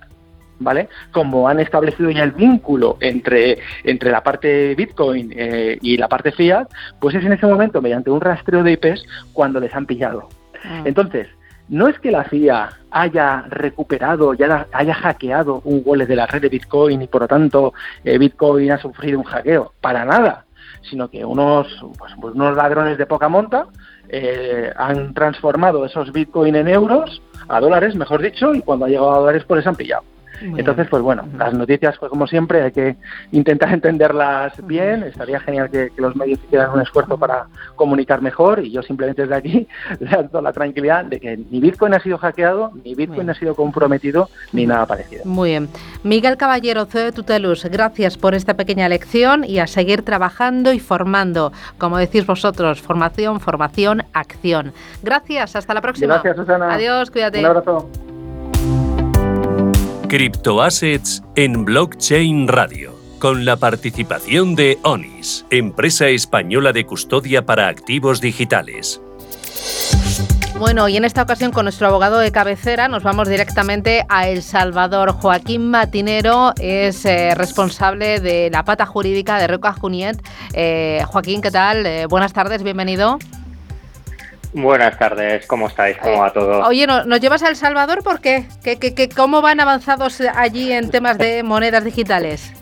¿vale? 0.60 0.90
Como 1.12 1.48
han 1.48 1.60
establecido 1.60 2.10
ya 2.12 2.24
el 2.24 2.32
vínculo 2.32 2.98
entre, 3.00 3.60
entre 3.84 4.12
la 4.12 4.24
parte 4.24 4.76
Bitcoin 4.76 5.34
eh, 5.36 5.78
y 5.82 5.98
la 5.98 6.08
parte 6.08 6.32
Fiat, 6.32 6.68
pues 7.00 7.16
es 7.16 7.26
en 7.26 7.34
ese 7.34 7.46
momento, 7.46 7.82
mediante 7.82 8.12
un 8.12 8.22
rastreo 8.22 8.64
de 8.64 8.74
IPs, 8.74 9.06
cuando 9.34 9.60
les 9.60 9.74
han 9.76 9.86
pillado. 9.86 10.30
Ah. 10.64 10.84
Entonces, 10.86 11.28
no 11.70 11.88
es 11.88 11.98
que 12.00 12.12
la 12.12 12.26
CIA 12.26 12.70
haya 12.92 13.46
recuperado, 13.50 14.34
ya 14.34 14.68
haya 14.72 14.94
hackeado 14.94 15.62
un 15.64 15.82
wallet 15.86 16.06
de 16.06 16.16
la 16.16 16.28
red 16.28 16.42
de 16.42 16.50
Bitcoin 16.50 17.02
y 17.02 17.08
por 17.08 17.22
lo 17.22 17.28
tanto 17.28 17.74
eh, 18.04 18.18
Bitcoin 18.18 18.72
ha 18.72 18.78
sufrido 18.78 19.20
un 19.20 19.26
hackeo, 19.26 19.74
para 19.82 20.06
nada 20.06 20.46
sino 20.90 21.10
que 21.10 21.24
unos, 21.24 21.68
pues, 21.98 22.14
pues, 22.20 22.36
unos 22.36 22.56
ladrones 22.56 22.98
de 22.98 23.06
poca 23.06 23.30
monta 23.30 23.68
eh, 24.10 24.72
han 24.76 25.14
transformado 25.14 25.86
esos 25.86 26.12
bitcoin 26.12 26.56
en 26.56 26.68
euros, 26.68 27.22
a 27.48 27.60
dólares, 27.60 27.96
mejor 27.96 28.22
dicho, 28.22 28.54
y 28.54 28.62
cuando 28.62 28.86
ha 28.86 28.90
llegado 28.90 29.14
a 29.14 29.20
dólares, 29.20 29.44
pues 29.48 29.60
les 29.60 29.68
han 29.68 29.76
pillado. 29.76 30.04
Entonces, 30.42 30.88
pues 30.90 31.02
bueno, 31.02 31.28
las 31.38 31.54
noticias, 31.54 31.98
pues 31.98 32.10
como 32.10 32.28
siempre, 32.28 32.62
hay 32.64 32.72
que 32.72 32.96
intentar 33.32 33.70
entenderlas 33.74 34.54
bien. 34.66 35.04
Estaría 35.04 35.40
genial 35.40 35.70
que, 35.70 35.92
los 35.98 36.16
medios 36.16 36.40
hicieran 36.46 36.72
un 36.72 36.82
esfuerzo 36.82 37.18
para 37.18 37.48
comunicar 37.76 38.22
mejor 38.22 38.60
y 38.60 38.72
yo 38.72 38.82
simplemente 38.82 39.22
desde 39.22 39.36
aquí 39.36 39.68
le 40.00 40.10
dando 40.10 40.42
la 40.42 40.52
tranquilidad 40.52 41.06
de 41.06 41.20
que 41.20 41.38
ni 41.38 41.60
Bitcoin 41.60 41.94
ha 41.94 42.00
sido 42.00 42.18
hackeado, 42.18 42.72
ni 42.84 42.96
Bitcoin 42.96 43.30
ha 43.30 43.34
sido 43.34 43.56
comprometido, 43.56 44.30
ni 44.52 44.66
nada 44.66 44.86
parecido. 44.86 45.24
Muy 45.26 45.52
bien. 45.52 45.70
Miguel 46.04 46.38
Caballero, 46.38 46.86
CEO 46.86 47.06
de 47.06 47.12
Tutelus, 47.12 47.66
gracias 47.66 48.18
por 48.18 48.36
esta 48.36 48.56
pequeña 48.56 48.90
lección 48.90 49.44
y 49.44 49.60
a 49.60 49.68
seguir 49.68 50.04
trabajando 50.04 50.74
y 50.74 50.80
formando. 50.80 51.52
Como 51.78 51.98
decís 51.98 52.26
vosotros, 52.26 52.82
formación, 52.82 53.40
formación, 53.40 54.04
acción. 54.14 54.74
Gracias, 55.02 55.56
hasta 55.56 55.74
la 55.74 55.82
próxima. 55.82 56.16
Gracias, 56.16 56.36
Susana. 56.36 56.74
Adiós, 56.74 57.12
cuídate. 57.12 57.40
Un 57.40 57.46
abrazo. 57.46 57.90
Criptoassets 60.14 61.24
en 61.36 61.66
Blockchain 61.66 62.48
Radio, 62.48 62.96
con 63.18 63.46
la 63.46 63.56
participación 63.56 64.54
de 64.54 64.78
ONIS, 64.84 65.44
empresa 65.50 66.08
española 66.08 66.72
de 66.72 66.86
custodia 66.86 67.48
para 67.48 67.68
activos 67.68 68.22
digitales. 68.22 69.02
Bueno, 70.60 70.88
y 70.88 70.98
en 70.98 71.06
esta 71.06 71.24
ocasión 71.24 71.52
con 71.52 71.66
nuestro 71.66 71.88
abogado 71.88 72.20
de 72.20 72.32
cabecera 72.32 72.88
nos 72.88 73.02
vamos 73.02 73.28
directamente 73.28 74.06
a 74.08 74.28
El 74.28 74.44
Salvador. 74.44 75.14
Joaquín 75.14 75.72
Matinero 75.72 76.54
es 76.60 77.06
eh, 77.06 77.34
responsable 77.34 78.20
de 78.20 78.52
la 78.52 78.64
pata 78.64 78.86
jurídica 78.86 79.40
de 79.40 79.48
Roca 79.48 79.74
Juniet. 79.74 80.24
Eh, 80.54 81.04
Joaquín, 81.08 81.42
¿qué 81.42 81.50
tal? 81.50 81.88
Eh, 81.88 82.06
buenas 82.06 82.34
tardes, 82.34 82.62
bienvenido. 82.62 83.18
Buenas 84.54 85.00
tardes, 85.00 85.48
¿cómo 85.48 85.68
estáis? 85.68 85.98
¿Cómo 85.98 86.20
va 86.20 86.32
todo? 86.32 86.68
Oye, 86.68 86.86
¿nos 86.86 87.20
llevas 87.20 87.42
a 87.42 87.50
El 87.50 87.56
Salvador 87.56 88.04
por 88.04 88.22
qué? 88.22 88.46
¿Qué, 88.64 88.78
qué, 88.78 89.10
cómo 89.10 89.42
van 89.42 89.60
avanzados 89.60 90.22
allí 90.22 90.72
en 90.72 90.92
temas 90.92 91.18
de 91.18 91.42
monedas 91.44 91.84
digitales? 91.84 92.54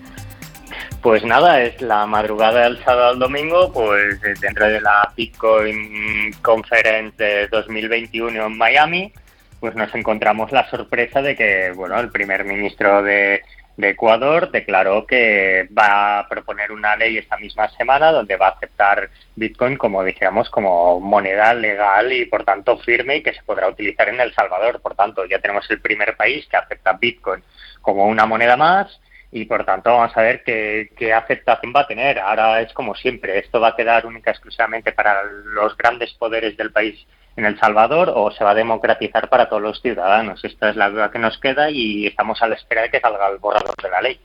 Pues 1.01 1.25
nada, 1.25 1.61
es 1.61 1.81
la 1.81 2.05
madrugada 2.05 2.61
del 2.61 2.81
sábado 2.83 3.09
al 3.09 3.19
domingo, 3.19 3.73
pues 3.73 4.21
dentro 4.39 4.67
de 4.67 4.79
la 4.79 5.11
Bitcoin 5.17 6.31
Conference 6.41 7.21
de 7.21 7.47
2021 7.47 8.45
en 8.45 8.57
Miami, 8.57 9.11
pues 9.59 9.75
nos 9.75 9.93
encontramos 9.93 10.51
la 10.51 10.69
sorpresa 10.69 11.21
de 11.21 11.35
que, 11.35 11.71
bueno, 11.75 11.99
el 11.99 12.09
primer 12.09 12.45
ministro 12.45 13.03
de 13.03 13.41
de 13.77 13.89
Ecuador 13.89 14.51
declaró 14.51 15.05
que 15.05 15.67
va 15.77 16.19
a 16.19 16.27
proponer 16.27 16.71
una 16.71 16.95
ley 16.95 17.17
esta 17.17 17.37
misma 17.37 17.69
semana 17.69 18.11
donde 18.11 18.37
va 18.37 18.47
a 18.47 18.51
aceptar 18.51 19.09
Bitcoin 19.35 19.77
como 19.77 20.03
como 20.51 20.99
moneda 20.99 21.53
legal 21.53 22.11
y 22.11 22.25
por 22.25 22.43
tanto 22.43 22.77
firme 22.79 23.17
y 23.17 23.23
que 23.23 23.33
se 23.33 23.43
podrá 23.43 23.67
utilizar 23.67 24.09
en 24.09 24.19
El 24.19 24.33
Salvador. 24.33 24.81
Por 24.81 24.95
tanto, 24.95 25.25
ya 25.25 25.39
tenemos 25.39 25.69
el 25.71 25.81
primer 25.81 26.15
país 26.15 26.45
que 26.47 26.57
acepta 26.57 26.93
Bitcoin 26.93 27.43
como 27.81 28.05
una 28.05 28.25
moneda 28.25 28.57
más 28.57 28.99
y 29.31 29.45
por 29.45 29.63
tanto 29.65 29.91
vamos 29.91 30.15
a 30.15 30.21
ver 30.21 30.43
qué, 30.43 30.91
qué 30.97 31.13
aceptación 31.13 31.73
va 31.75 31.81
a 31.81 31.87
tener. 31.87 32.19
Ahora 32.19 32.61
es 32.61 32.73
como 32.73 32.95
siempre, 32.95 33.39
esto 33.39 33.59
va 33.59 33.69
a 33.69 33.75
quedar 33.75 34.05
única 34.05 34.31
exclusivamente 34.31 34.91
para 34.91 35.23
los 35.23 35.77
grandes 35.77 36.13
poderes 36.13 36.57
del 36.57 36.71
país 36.71 37.07
en 37.35 37.45
El 37.45 37.59
Salvador 37.59 38.11
o 38.13 38.31
se 38.31 38.43
va 38.43 38.51
a 38.51 38.55
democratizar 38.55 39.29
para 39.29 39.47
todos 39.47 39.61
los 39.61 39.81
ciudadanos. 39.81 40.43
Esta 40.43 40.69
es 40.69 40.75
la 40.75 40.89
duda 40.89 41.11
que 41.11 41.19
nos 41.19 41.37
queda 41.37 41.69
y 41.69 42.07
estamos 42.07 42.41
a 42.41 42.47
la 42.47 42.55
espera 42.55 42.83
de 42.83 42.89
que 42.89 42.99
salga 42.99 43.29
el 43.29 43.37
borrador 43.37 43.75
de 43.81 43.89
la 43.89 44.01
ley. 44.01 44.19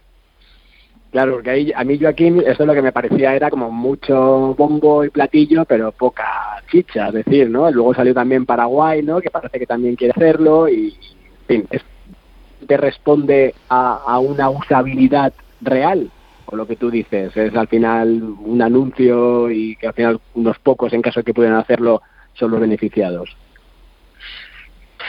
Claro, 1.13 1.35
porque 1.35 1.51
ahí, 1.51 1.73
a 1.75 1.85
mí 1.85 1.99
Joaquín, 1.99 2.43
esto 2.45 2.67
lo 2.67 2.75
que 2.75 2.83
me 2.83 2.93
parecía 2.93 3.35
era 3.35 3.49
como 3.49 3.71
mucho 3.71 4.55
bombo 4.55 5.05
y 5.05 5.11
platillo, 5.11 5.65
pero 5.65 5.93
poca 5.93 6.63
chicha, 6.71 7.09
es 7.09 7.15
decir, 7.15 7.49
¿no? 7.49 7.71
Luego 7.71 7.95
salió 7.95 8.13
también 8.13 8.45
Paraguay, 8.45 9.03
¿no? 9.03 9.21
Que 9.21 9.31
parece 9.31 9.59
que 9.59 9.67
también 9.67 9.97
quiere 9.97 10.13
hacerlo 10.15 10.69
y, 10.69 10.95
en 11.49 11.69
fin, 11.69 11.81
te 12.67 12.77
responde 12.77 13.55
a, 13.69 14.19
una 14.19 14.51
usabilidad 14.51 15.33
real 15.61 16.11
o 16.47 16.55
lo 16.55 16.67
que 16.67 16.77
tú 16.77 16.91
dices, 16.91 17.37
es 17.37 17.57
al 17.57 17.67
final 17.67 18.23
un 18.23 18.63
anuncio 18.63 19.51
y 19.51 19.75
que 19.77 19.89
al 19.89 19.95
final 19.95 20.21
unos 20.35 20.59
pocos, 20.59 20.93
en 20.93 21.03
caso 21.03 21.21
de 21.21 21.25
que 21.25 21.35
pudieran 21.35 21.59
hacerlo, 21.59 22.03
son 22.39 22.51
los 22.51 22.61
beneficiados. 22.61 23.37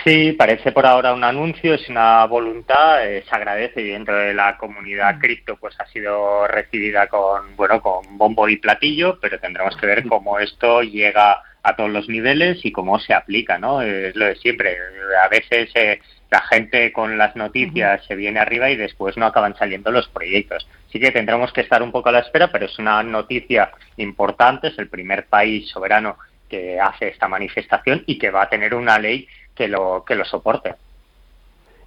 Sí, 0.03 0.33
parece 0.33 0.71
por 0.71 0.85
ahora 0.85 1.13
un 1.13 1.23
anuncio, 1.23 1.73
es 1.73 1.89
una 1.89 2.25
voluntad, 2.25 3.05
eh, 3.05 3.23
se 3.27 3.35
agradece 3.35 3.81
y 3.81 3.89
dentro 3.89 4.15
de 4.15 4.33
la 4.33 4.57
comunidad 4.57 5.15
mm. 5.15 5.19
cripto 5.19 5.57
pues 5.57 5.75
ha 5.79 5.87
sido 5.87 6.47
recibida 6.47 7.07
con 7.07 7.55
bueno 7.55 7.81
con 7.81 8.17
bombo 8.17 8.47
y 8.47 8.57
platillo, 8.57 9.19
pero 9.19 9.39
tendremos 9.39 9.75
que 9.75 9.85
ver 9.85 10.07
cómo 10.07 10.39
esto 10.39 10.81
llega 10.81 11.41
a 11.63 11.75
todos 11.75 11.89
los 11.89 12.07
niveles 12.07 12.63
y 12.63 12.71
cómo 12.71 12.99
se 12.99 13.13
aplica, 13.13 13.57
¿no? 13.57 13.81
Es 13.81 14.15
lo 14.15 14.25
de 14.25 14.35
siempre. 14.35 14.77
A 15.21 15.27
veces 15.27 15.69
eh, 15.75 15.99
la 16.29 16.41
gente 16.41 16.93
con 16.93 17.17
las 17.17 17.35
noticias 17.35 18.05
se 18.05 18.15
viene 18.15 18.39
arriba 18.39 18.69
y 18.69 18.75
después 18.75 19.17
no 19.17 19.25
acaban 19.25 19.57
saliendo 19.57 19.91
los 19.91 20.07
proyectos. 20.07 20.67
Sí 20.91 20.99
que 20.99 21.11
tendremos 21.11 21.51
que 21.51 21.61
estar 21.61 21.81
un 21.83 21.91
poco 21.91 22.09
a 22.09 22.13
la 22.13 22.19
espera, 22.19 22.51
pero 22.51 22.67
es 22.67 22.79
una 22.79 23.03
noticia 23.03 23.71
importante, 23.97 24.67
es 24.67 24.79
el 24.79 24.87
primer 24.87 25.25
país 25.25 25.69
soberano 25.69 26.17
que 26.47 26.79
hace 26.79 27.10
esta 27.10 27.27
manifestación 27.27 28.03
y 28.05 28.17
que 28.17 28.31
va 28.31 28.43
a 28.43 28.49
tener 28.49 28.73
una 28.73 28.99
ley 28.99 29.27
que 29.55 29.67
lo, 29.67 30.03
que 30.05 30.15
lo 30.15 30.25
soporte. 30.25 30.75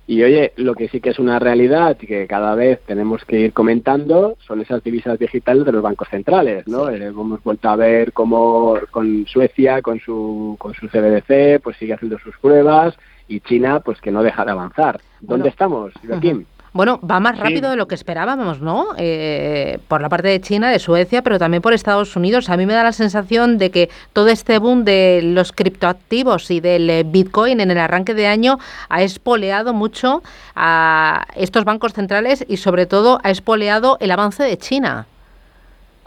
Y 0.07 0.25
oye, 0.25 0.53
lo 0.57 0.75
que 0.75 0.89
sí 0.89 1.01
que 1.01 1.11
es 1.11 1.21
una 1.21 1.39
realidad 1.39 1.97
y 2.01 2.07
que 2.07 2.27
cada 2.27 2.57
vez 2.57 2.81
tenemos 2.85 3.25
que 3.25 3.39
ir 3.39 3.53
comentando 3.53 4.37
son 4.41 4.61
esas 4.61 4.83
divisas 4.83 5.17
digitales 5.19 5.65
de 5.65 5.71
los 5.71 5.83
bancos 5.83 6.09
centrales, 6.09 6.67
¿no? 6.67 6.91
Eh, 6.91 6.97
hemos 6.97 7.41
vuelto 7.45 7.69
a 7.69 7.77
ver 7.77 8.13
cómo 8.13 8.77
con 8.91 9.25
Suecia, 9.27 9.83
con 9.83 10.01
su, 10.01 10.57
con 10.59 10.75
su 10.75 10.89
CBDC, 10.89 11.63
pues 11.63 11.77
sigue 11.77 11.95
haciendo 11.95 12.19
sus 12.19 12.37
pruebas 12.39 12.97
y 13.29 13.39
China, 13.39 13.79
pues 13.79 14.01
que 14.01 14.11
no 14.11 14.25
deja 14.25 14.45
de 14.45 14.51
avanzar. 14.51 15.01
¿Dónde 15.21 15.49
estamos, 15.49 15.93
Joaquín? 16.05 16.45
Bueno, 16.73 17.01
va 17.03 17.19
más 17.19 17.37
rápido 17.37 17.71
de 17.71 17.77
lo 17.77 17.89
que 17.89 17.97
esperábamos, 17.97 18.61
¿no? 18.61 18.89
Eh, 18.97 19.79
por 19.89 20.01
la 20.01 20.09
parte 20.09 20.29
de 20.29 20.41
China, 20.41 20.71
de 20.71 20.79
Suecia, 20.79 21.23
pero 21.23 21.37
también 21.37 21.63
por 21.63 21.73
Estados 21.73 22.15
Unidos. 22.15 22.49
A 22.49 22.57
mí 22.57 22.65
me 22.65 22.75
da 22.75 22.85
la 22.85 22.93
sensación 22.93 23.59
de 23.59 23.73
que 23.73 23.91
todo 24.13 24.29
este 24.29 24.59
boom 24.59 24.85
de 24.85 25.21
los 25.23 25.51
criptoactivos 25.51 26.49
y 26.53 26.61
del 26.61 26.89
eh, 26.89 27.03
Bitcoin 27.05 27.59
en 27.61 27.73
el 27.73 27.79
arranque 27.79 28.15
de 28.15 28.29
año 28.29 28.59
ha 28.89 29.03
espoleado 29.03 29.75
mucho 29.75 30.23
a 30.55 31.27
estos 31.35 31.65
bancos 31.65 31.93
centrales 31.93 32.45
y 32.49 32.59
sobre 32.59 32.87
todo 32.87 33.19
ha 33.25 33.31
espoleado 33.31 33.97
el 34.01 34.13
avance 34.13 34.45
de 34.45 34.57
China. 34.57 35.07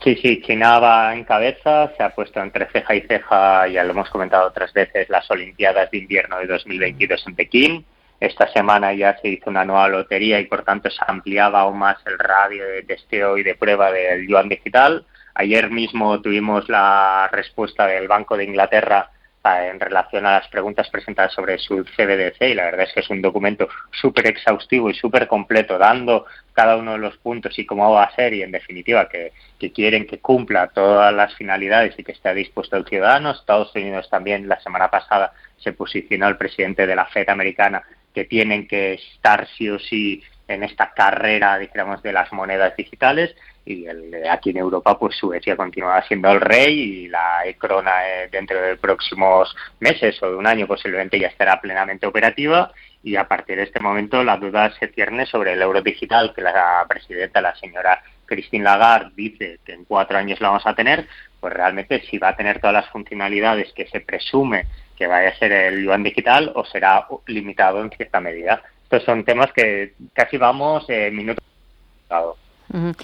Sí, 0.02 0.16
sí, 0.22 0.42
China 0.42 0.80
va 0.80 1.14
en 1.14 1.26
cabeza, 1.26 1.92
se 1.98 2.04
ha 2.04 2.10
puesto 2.10 2.42
entre 2.42 2.68
ceja 2.68 2.96
y 2.96 3.02
ceja, 3.02 3.68
ya 3.68 3.84
lo 3.84 3.92
hemos 3.92 4.10
comentado 4.10 4.48
otras 4.48 4.72
veces, 4.74 5.10
las 5.10 5.30
Olimpiadas 5.30 5.92
de 5.92 5.98
Invierno 5.98 6.40
de 6.40 6.48
2022 6.48 7.28
en 7.28 7.36
Pekín 7.36 7.86
esta 8.20 8.48
semana 8.54 8.94
ya 8.94 9.18
se 9.18 9.28
hizo 9.28 9.50
una 9.50 9.66
nueva 9.66 9.90
lotería 9.90 10.40
y 10.40 10.46
por 10.46 10.64
tanto 10.64 10.90
se 10.90 11.04
ampliaba 11.06 11.62
aún 11.62 11.80
más 11.80 11.98
el 12.06 12.18
radio 12.18 12.66
de 12.66 12.84
testeo 12.84 13.38
y 13.38 13.44
de 13.44 13.56
prueba 13.56 13.92
del 13.92 14.28
yuan 14.28 14.48
digital. 14.48 15.06
Ayer 15.36 15.70
mismo 15.70 16.22
tuvimos 16.22 16.70
la 16.70 17.28
respuesta 17.32 17.86
del 17.86 18.08
Banco 18.08 18.38
de 18.38 18.46
Inglaterra 18.46 19.10
ah, 19.44 19.66
en 19.66 19.80
relación 19.80 20.26
a 20.26 20.40
las 20.40 20.48
preguntas 20.48 20.90
presentadas 20.90 21.34
sobre 21.34 21.58
su 21.58 21.84
CBDC 21.84 22.42
y 22.44 22.54
la 22.54 22.66
verdad 22.66 22.86
es 22.88 22.94
que 22.94 23.00
es 23.02 23.10
un 23.10 23.22
documento 23.22 23.68
súper 23.92 24.28
exhaustivo 24.28 24.90
y 24.90 24.94
súper 24.94 25.28
completo, 25.28 25.78
dando 25.78 26.26
cada 26.54 26.78
uno 26.78 26.94
de 26.94 27.00
los 27.00 27.18
puntos 27.18 27.60
y 27.60 27.66
cómo 27.66 27.92
va 27.92 28.04
a 28.04 28.16
ser 28.16 28.34
y 28.36 28.44
en 28.44 28.52
definitiva 28.52 29.10
que, 29.10 29.34
que, 29.60 29.74
quieren 29.74 30.06
que 30.06 30.20
cumpla 30.20 30.68
todas 30.68 31.14
las 31.14 31.34
finalidades 31.34 31.96
y 31.98 32.04
que 32.04 32.14
esté 32.14 32.34
dispuesto 32.36 32.78
el 32.78 32.86
ciudadano. 32.86 33.32
Estados 33.32 33.76
Unidos 33.76 34.10
también 34.10 34.48
la 34.48 34.62
semana 34.62 34.90
pasada 34.90 35.34
se 35.58 35.74
posicionó 35.74 36.28
el 36.28 36.38
presidente 36.38 36.86
de 36.86 36.96
la 36.96 37.06
Fed 37.08 37.28
americana 37.28 37.84
que 38.14 38.26
tienen 38.26 38.68
que 38.68 38.94
estar 38.94 39.48
sí 39.58 39.70
o 39.70 39.80
sí 39.80 40.24
en 40.48 40.64
esta 40.64 40.92
carrera, 40.94 41.58
digamos, 41.58 42.02
de 42.04 42.14
las 42.14 42.32
monedas 42.32 42.76
digitales. 42.76 43.36
Y 43.66 43.86
el, 43.86 44.28
aquí 44.30 44.50
en 44.50 44.58
Europa 44.58 45.00
pues 45.00 45.16
Suecia 45.16 45.56
continúa 45.56 46.02
siendo 46.04 46.30
el 46.32 46.42
rey 46.42 46.80
y 46.80 47.08
la 47.08 47.46
Ecrona 47.46 48.06
eh, 48.06 48.30
dentro 48.30 48.62
de 48.62 48.76
próximos 48.76 49.56
meses 49.80 50.22
o 50.22 50.30
de 50.30 50.36
un 50.36 50.46
año 50.46 50.68
posiblemente 50.68 51.18
ya 51.18 51.28
estará 51.28 51.62
plenamente 51.62 52.06
operativa. 52.06 52.72
Y 53.04 53.16
a 53.16 53.28
partir 53.28 53.58
de 53.58 53.64
este 53.64 53.80
momento 53.80 54.24
la 54.24 54.38
duda 54.38 54.72
se 54.80 54.90
cierne 54.90 55.26
sobre 55.26 55.54
el 55.54 55.62
euro 55.62 55.82
digital 55.82 56.34
que 56.36 56.42
la 56.42 56.86
presidenta, 56.88 57.42
la 57.42 57.56
señora 57.56 58.02
Christine 58.26 58.64
Lagarde 58.64 59.12
dice 59.16 59.60
que 59.66 59.74
en 59.74 59.86
cuatro 59.86 60.18
años 60.18 60.40
lo 60.40 60.48
vamos 60.48 60.66
a 60.66 60.76
tener, 60.76 61.08
pues 61.40 61.54
realmente 61.54 62.02
si 62.10 62.18
va 62.18 62.30
a 62.30 62.36
tener 62.36 62.60
todas 62.60 62.74
las 62.74 62.90
funcionalidades 62.90 63.72
que 63.74 63.88
se 63.88 64.02
presume 64.02 64.66
que 64.98 65.08
vaya 65.08 65.30
a 65.30 65.36
ser 65.36 65.52
el 65.52 65.84
yuan 65.84 66.04
digital 66.04 66.52
o 66.56 66.66
será 66.66 67.08
limitado 67.28 67.82
en 67.82 67.90
cierta 67.92 68.20
medida. 68.20 68.62
Estos 68.84 69.04
son 69.04 69.24
temas 69.24 69.52
que 69.52 69.94
casi 70.14 70.38
vamos 70.38 70.86
eh, 70.88 71.10
minutos. 71.12 71.44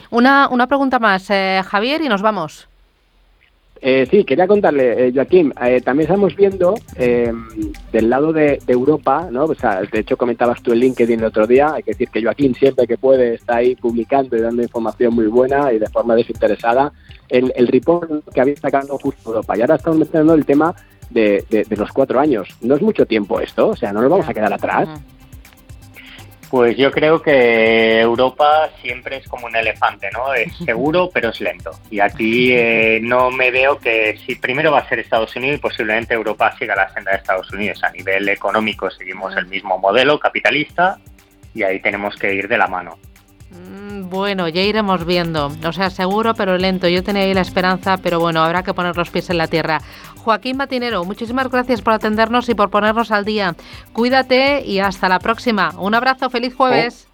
Una, 0.10 0.47
una 0.49 0.67
pregunta 0.67 0.99
más, 0.99 1.30
eh, 1.30 1.62
Javier, 1.65 2.02
y 2.02 2.10
nos 2.10 2.21
vamos. 2.21 2.69
Eh, 3.82 4.06
sí, 4.12 4.25
quería 4.25 4.45
contarle, 4.45 5.08
eh, 5.08 5.12
Joaquín, 5.13 5.54
eh, 5.65 5.80
también 5.80 6.08
estamos 6.08 6.36
viendo 6.36 6.75
del 6.97 8.10
lado 8.10 8.34
de, 8.34 8.60
Europa, 8.67 9.30
¿no? 9.32 9.45
O 9.45 9.56
sea, 9.56 9.82
de 9.82 9.99
hecho 9.99 10.17
comentabas 10.17 10.62
tú 10.62 10.73
el 10.73 10.80
LinkedIn 10.80 11.19
el 11.19 11.25
otro 11.25 11.47
día, 11.47 11.73
hay 11.73 11.84
que 11.84 11.91
decir 11.91 12.10
que 12.10 12.21
Joaquín 12.21 12.54
siempre 12.56 12.86
que 12.86 12.97
puede 12.97 13.36
está 13.36 13.58
ahí 13.58 13.75
publicando 13.75 14.36
y 14.36 14.41
dando 14.41 14.62
información 14.62 15.13
muy 15.13 15.28
buena 15.28 15.71
y 15.71 15.80
de 15.80 15.88
forma 15.88 16.15
desinteresada, 16.15 16.91
el, 17.30 17.54
el 17.56 17.67
report 17.67 18.30
que 18.34 18.41
había 18.41 18.58
sacado 18.58 18.97
justo 18.97 19.30
Europa. 19.30 19.58
Y 19.58 19.62
ahora 19.62 19.75
estamos 19.75 19.99
mencionando 19.99 20.34
el 20.34 20.45
tema 20.45 20.75
de, 21.09 21.45
de, 21.49 21.75
los 21.75 21.91
cuatro 21.91 22.19
años. 22.19 22.49
No 22.61 22.75
es 22.75 22.81
mucho 22.81 23.05
tiempo 23.05 23.39
esto, 23.39 23.69
o 23.69 23.75
sea, 23.75 23.91
no 23.91 24.01
nos 24.01 24.09
vamos 24.09 24.29
a 24.29 24.33
quedar 24.33 24.53
atrás. 24.53 24.87
Pues 26.49 26.75
yo 26.77 26.91
creo 26.91 27.21
que 27.21 27.99
Europa 27.99 28.69
siempre 28.81 29.17
es 29.17 29.27
como 29.27 29.45
un 29.45 29.55
elefante, 29.55 30.09
¿no? 30.11 30.33
Es 30.33 30.55
seguro, 30.65 31.09
pero 31.13 31.29
es 31.29 31.39
lento. 31.41 31.71
Y 31.91 31.99
aquí 31.99 32.51
eh, 32.51 32.99
no 33.01 33.29
me 33.29 33.51
veo 33.51 33.77
que 33.77 34.17
si 34.25 34.35
primero 34.35 34.71
va 34.71 34.79
a 34.79 34.89
ser 34.89 34.99
Estados 34.99 35.35
Unidos 35.35 35.57
y 35.59 35.61
posiblemente 35.61 36.15
Europa 36.15 36.55
siga 36.57 36.75
la 36.75 36.91
senda 36.91 37.11
de 37.11 37.17
Estados 37.17 37.51
Unidos. 37.51 37.83
A 37.83 37.91
nivel 37.91 38.27
económico 38.29 38.89
seguimos 38.89 39.35
el 39.37 39.45
mismo 39.45 39.77
modelo 39.77 40.19
capitalista 40.19 40.97
y 41.53 41.61
ahí 41.61 41.79
tenemos 41.81 42.15
que 42.15 42.33
ir 42.33 42.47
de 42.47 42.57
la 42.57 42.67
mano. 42.67 42.97
Mm, 43.51 44.09
bueno, 44.09 44.47
ya 44.47 44.61
iremos 44.61 45.05
viendo. 45.05 45.51
O 45.63 45.71
sea, 45.71 45.89
seguro, 45.89 46.33
pero 46.33 46.57
lento. 46.57 46.87
Yo 46.87 47.03
tenía 47.03 47.23
ahí 47.23 47.33
la 47.33 47.41
esperanza, 47.41 47.97
pero 47.97 48.19
bueno, 48.19 48.43
habrá 48.43 48.63
que 48.63 48.73
poner 48.73 48.97
los 48.97 49.09
pies 49.09 49.29
en 49.29 49.37
la 49.37 49.47
tierra. 49.47 49.81
Joaquín 50.23 50.58
Matinero, 50.58 51.03
muchísimas 51.05 51.49
gracias 51.49 51.82
por 51.82 51.93
atendernos 51.93 52.49
y 52.49 52.55
por 52.55 52.69
ponernos 52.69 53.12
al 53.12 53.25
día. 53.25 53.55
Cuídate 53.93 54.63
y 54.65 54.79
hasta 54.79 55.10
la 55.10 55.19
próxima. 55.19 55.73
Un 55.77 55.95
abrazo, 55.95 56.29
feliz 56.29 56.53
jueves. 56.55 57.08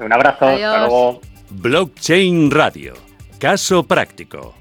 Oh, 0.00 0.04
un 0.04 0.12
abrazo, 0.12 0.46
hasta 0.46 0.78
luego. 0.86 1.20
Blockchain 1.50 2.50
Radio. 2.50 2.94
Caso 3.38 3.84
práctico. 3.84 4.54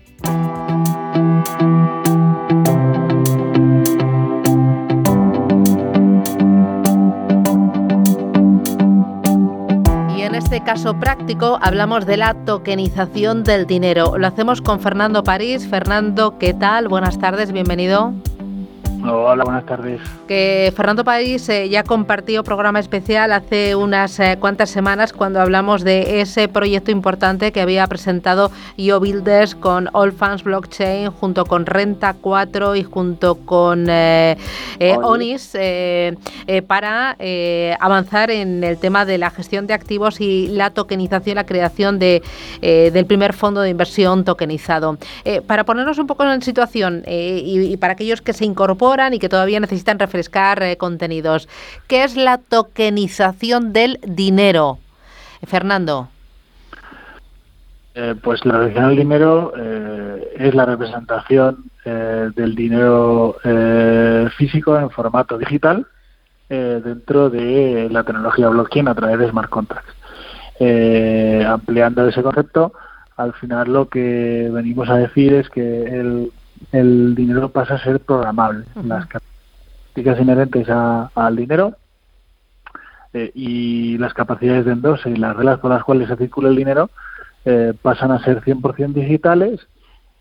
Este 10.47 10.63
caso 10.63 10.97
práctico 10.97 11.59
hablamos 11.61 12.05
de 12.05 12.15
la 12.15 12.33
tokenización 12.45 13.43
del 13.43 13.67
dinero. 13.67 14.17
Lo 14.17 14.27
hacemos 14.27 14.61
con 14.61 14.79
Fernando 14.79 15.21
París. 15.21 15.67
Fernando, 15.67 16.37
¿qué 16.37 16.53
tal? 16.53 16.87
Buenas 16.87 17.19
tardes, 17.19 17.51
bienvenido. 17.51 18.13
Hola, 19.03 19.43
buenas 19.43 19.65
tardes. 19.65 20.01
Que 20.27 20.73
Fernando 20.75 21.03
País 21.03 21.47
eh, 21.49 21.69
ya 21.69 21.83
compartió 21.83 22.43
programa 22.43 22.79
especial 22.79 23.31
hace 23.31 23.75
unas 23.75 24.19
eh, 24.19 24.37
cuantas 24.39 24.69
semanas 24.69 25.13
cuando 25.13 25.39
hablamos 25.39 25.83
de 25.83 26.21
ese 26.21 26.47
proyecto 26.47 26.89
importante 26.91 27.51
que 27.51 27.61
había 27.61 27.85
presentado 27.87 28.51
Yo 28.77 28.99
Builders 28.99 29.55
con 29.55 29.89
All 29.93 30.13
Fans 30.13 30.43
Blockchain 30.43 31.11
junto 31.11 31.45
con 31.45 31.65
Renta 31.65 32.15
4 32.19 32.75
y 32.75 32.83
junto 32.83 33.35
con 33.35 33.87
eh, 33.89 34.37
Onis 35.03 35.55
para 36.67 37.17
avanzar 37.79 38.31
en 38.31 38.63
el 38.63 38.77
tema 38.77 39.05
de 39.05 39.17
la 39.17 39.29
gestión 39.29 39.67
de 39.67 39.73
activos 39.73 40.19
y 40.21 40.47
la 40.47 40.71
tokenización, 40.71 41.35
la 41.35 41.45
creación 41.45 41.99
de, 41.99 42.23
del 42.61 43.05
primer 43.05 43.33
fondo 43.33 43.61
de 43.61 43.69
inversión 43.69 44.23
tokenizado. 44.23 44.97
para 45.45 45.63
ponernos 45.65 45.97
un 45.99 46.07
poco 46.07 46.23
en 46.23 46.41
situación 46.41 47.03
y 47.07 47.75
para 47.77 47.93
aquellos 47.93 48.21
que 48.21 48.33
se 48.33 48.45
incorporan 48.45 48.86
y 49.11 49.19
que 49.19 49.27
todavía 49.27 49.59
necesitan 49.59 49.99
refrescar 49.99 50.63
eh, 50.63 50.77
contenidos. 50.77 51.49
¿Qué 51.87 52.05
es 52.05 52.15
la 52.15 52.37
tokenización 52.37 53.73
del 53.73 53.99
dinero? 54.07 54.79
Fernando. 55.45 56.07
Eh, 57.93 58.15
pues 58.23 58.45
la 58.45 58.59
representación 58.59 58.89
del 58.89 58.97
dinero 58.97 59.53
eh, 59.57 60.33
es 60.37 60.55
la 60.55 60.65
representación 60.65 61.65
del 61.83 62.53
dinero 62.55 63.37
físico 64.37 64.77
en 64.77 64.89
formato 64.89 65.37
digital 65.37 65.87
dentro 66.49 67.29
de 67.29 67.87
la 67.89 68.03
tecnología 68.03 68.49
blockchain 68.49 68.89
a 68.89 68.95
través 68.95 69.19
de 69.19 69.29
smart 69.29 69.49
contracts. 69.49 69.93
ampliando 71.47 72.05
ese 72.05 72.21
concepto, 72.21 72.73
al 73.15 73.31
final 73.35 73.71
lo 73.71 73.87
que 73.87 74.49
venimos 74.51 74.89
a 74.89 74.97
decir 74.97 75.33
es 75.33 75.49
que 75.49 75.83
el 75.83 76.31
el 76.71 77.15
dinero 77.15 77.49
pasa 77.49 77.75
a 77.75 77.83
ser 77.83 77.99
programable. 77.99 78.65
Las 78.83 79.05
características 79.07 80.19
inherentes 80.19 80.67
al 80.69 81.35
dinero 81.35 81.75
eh, 83.13 83.31
y 83.33 83.97
las 83.97 84.13
capacidades 84.13 84.65
de 84.65 84.73
endose 84.73 85.09
y 85.09 85.15
las 85.15 85.35
reglas 85.35 85.59
por 85.59 85.71
las 85.71 85.83
cuales 85.83 86.07
se 86.07 86.17
circula 86.17 86.49
el 86.49 86.55
dinero 86.55 86.89
eh, 87.45 87.73
pasan 87.81 88.11
a 88.11 88.23
ser 88.23 88.41
100% 88.41 88.93
digitales 88.93 89.67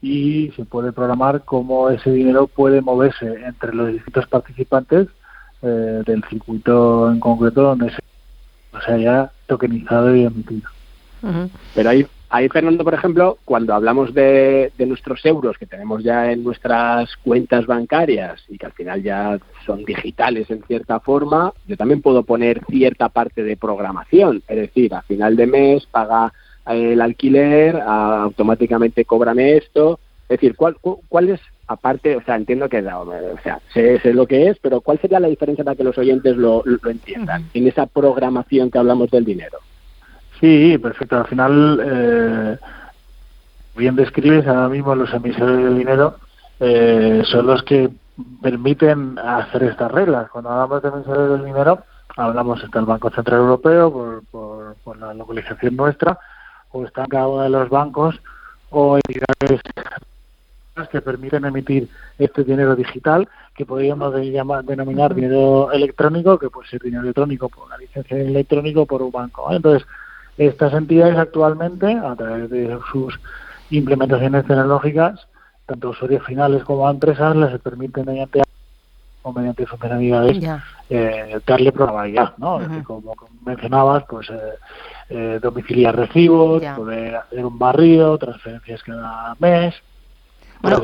y 0.01 0.53
se 0.57 0.65
puede 0.65 0.93
programar 0.93 1.43
cómo 1.45 1.91
ese 1.91 2.11
dinero 2.11 2.47
puede 2.47 2.81
moverse 2.81 3.27
entre 3.45 3.75
los 3.75 3.93
distintos 3.93 4.27
participantes 4.29 5.09
eh, 5.63 6.03
del 6.07 6.23
circuito 6.31 7.11
en 7.11 7.19
concreto 7.19 7.63
donde 7.63 7.91
se, 7.91 8.93
haya 8.93 9.31
tokenizado 9.47 10.15
y 10.15 10.25
emitido. 10.25 10.69
Pero 11.75 11.91
hay 11.91 12.07
Ahí, 12.29 12.49
Fernando, 12.49 12.83
por 12.83 12.95
ejemplo, 12.95 13.39
cuando 13.45 13.73
hablamos 13.73 14.13
de, 14.13 14.73
nuestros 14.79 15.25
euros 15.25 15.57
que 15.59 15.67
tenemos 15.67 16.03
ya 16.03 16.33
en 16.33 16.43
nuestras 16.43 17.17
cuentas 17.19 17.67
bancarias 17.67 18.43
y 18.49 18.59
que 18.59 18.67
al 18.67 18.73
final 18.73 19.03
ya 19.03 19.39
son 19.65 19.85
digitales 19.85 20.51
en 20.51 20.63
cierta 20.65 20.99
forma, 20.99 21.53
yo 21.69 21.77
también 21.77 22.03
puedo 22.03 22.25
poner 22.25 22.65
cierta 22.69 23.11
parte 23.11 23.45
de 23.45 23.57
programación. 23.57 24.43
Es 24.49 24.57
decir, 24.57 24.93
a 24.95 25.03
final 25.03 25.37
de 25.37 25.47
mes 25.47 25.87
paga 25.87 26.33
el 26.67 27.01
alquiler, 27.01 27.81
automáticamente 27.81 29.05
cóbrame 29.05 29.57
esto. 29.57 30.01
Es 30.25 30.41
decir, 30.41 30.57
¿cuál, 30.57 30.77
cuál 31.09 31.29
es, 31.29 31.41
aparte, 31.69 32.17
o 32.17 32.23
sea, 32.25 32.35
entiendo 32.35 32.69
que, 32.69 32.81
o 32.81 33.39
sea, 33.45 33.61
sé, 33.73 34.01
lo 34.13 34.27
que 34.27 34.49
es, 34.49 34.59
pero 34.59 34.81
¿cuál 34.81 34.99
sería 34.99 35.21
la 35.21 35.29
diferencia 35.29 35.63
para 35.63 35.77
que 35.77 35.85
los 35.85 35.97
oyentes 35.97 36.37
lo, 36.37 36.65
lo 36.65 36.91
entiendan 36.91 37.45
en 37.55 37.69
esa 37.69 37.87
programación 37.87 38.73
que 38.73 38.79
hablamos 38.79 39.13
del 39.13 39.25
dinero? 39.25 39.59
Sí, 40.41 40.79
perfecto. 40.79 41.19
Al 41.19 41.27
final, 41.27 41.81
eh, 41.85 42.59
bien 43.77 43.97
describes, 43.97 44.47
ahora 44.47 44.69
mismo 44.69 44.95
los 44.95 45.13
emisores 45.13 45.57
de 45.57 45.75
dinero 45.75 46.17
eh, 46.61 47.23
son 47.25 47.47
los 47.47 47.63
que 47.63 47.91
permiten 48.43 49.19
hacer 49.19 49.65
estas 49.65 49.91
reglas. 49.91 50.31
Cuando 50.31 50.51
hablamos 50.51 50.83
de 50.83 50.89
emisores 50.89 51.31
del 51.31 51.45
dinero, 51.45 51.85
hablamos 52.17 52.71
del 52.71 52.85
Banco 52.85 53.11
Central 53.11 53.41
Europeo 53.41 53.93
por, 53.93 54.25
por, 54.31 54.77
por 54.85 54.99
la 54.99 55.15
localización 55.15 55.77
nuestra, 55.77 56.19
o 56.71 56.85
está 56.85 57.03
en 57.03 57.09
cada 57.09 57.29
uno 57.29 57.43
de 57.43 57.51
los 57.51 57.69
bancos 57.69 58.21
o 58.71 58.97
entidades 58.97 59.61
que 60.91 61.01
permiten 61.01 61.45
emitir 61.47 61.89
este 62.19 62.45
dinero 62.45 62.77
digital 62.77 63.27
que 63.55 63.65
podríamos 63.65 64.13
denominar 64.67 65.15
dinero 65.15 65.73
electrónico, 65.73 66.39
que 66.39 66.51
puede 66.51 66.69
ser 66.69 66.83
dinero 66.83 67.03
electrónico 67.03 67.49
por 67.49 67.67
una 67.67 67.79
licencia 67.79 68.19
electrónico 68.19 68.85
por 68.85 69.01
un 69.01 69.11
banco. 69.11 69.51
Entonces, 69.51 69.89
estas 70.39 70.73
entidades 70.75 71.17
actualmente, 71.17 71.93
a 71.93 72.15
través 72.15 72.51
de 72.51 72.79
sus 72.91 73.19
implementaciones 73.71 74.47
tecnológicas, 74.47 75.27
tanto 75.67 75.91
usuarios 75.91 76.25
finales 76.25 76.63
como 76.65 76.87
a 76.87 76.91
empresas, 76.91 77.35
les 77.37 77.59
permiten 77.61 78.05
mediante 78.05 78.43
o 79.23 79.33
mediante 79.33 79.67
funcionalidades 79.67 80.39
eh, 80.89 81.41
darle 81.45 81.73
programabilidad, 81.73 82.37
¿no? 82.37 82.61
Como, 82.85 83.13
mencionabas, 83.45 84.05
pues 84.09 84.31
eh, 84.31 84.35
eh, 85.09 85.41
domiciliar 85.43 85.97
recibos, 85.97 86.63
poder 86.77 87.17
hacer 87.17 87.45
un 87.45 87.59
barrido, 87.59 88.17
transferencias 88.19 88.85
cada 88.85 89.35
mes. 89.41 89.75
Bueno, 90.63 90.81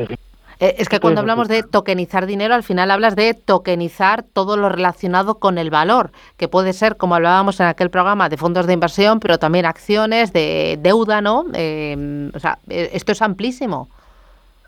es 0.62 0.88
que 0.88 1.00
cuando 1.00 1.20
hablamos 1.20 1.48
de 1.48 1.64
tokenizar 1.64 2.24
dinero, 2.26 2.54
al 2.54 2.62
final 2.62 2.92
hablas 2.92 3.16
de 3.16 3.34
tokenizar 3.34 4.22
todo 4.22 4.56
lo 4.56 4.68
relacionado 4.68 5.40
con 5.40 5.58
el 5.58 5.70
valor, 5.70 6.12
que 6.36 6.46
puede 6.46 6.72
ser, 6.72 6.96
como 6.96 7.16
hablábamos 7.16 7.58
en 7.58 7.66
aquel 7.66 7.90
programa, 7.90 8.28
de 8.28 8.36
fondos 8.36 8.68
de 8.68 8.72
inversión, 8.72 9.18
pero 9.18 9.38
también 9.38 9.66
acciones, 9.66 10.32
de 10.32 10.78
deuda, 10.80 11.20
¿no? 11.20 11.46
Eh, 11.52 12.30
o 12.32 12.38
sea, 12.38 12.58
eh, 12.68 12.90
esto 12.92 13.10
es 13.10 13.22
amplísimo. 13.22 13.88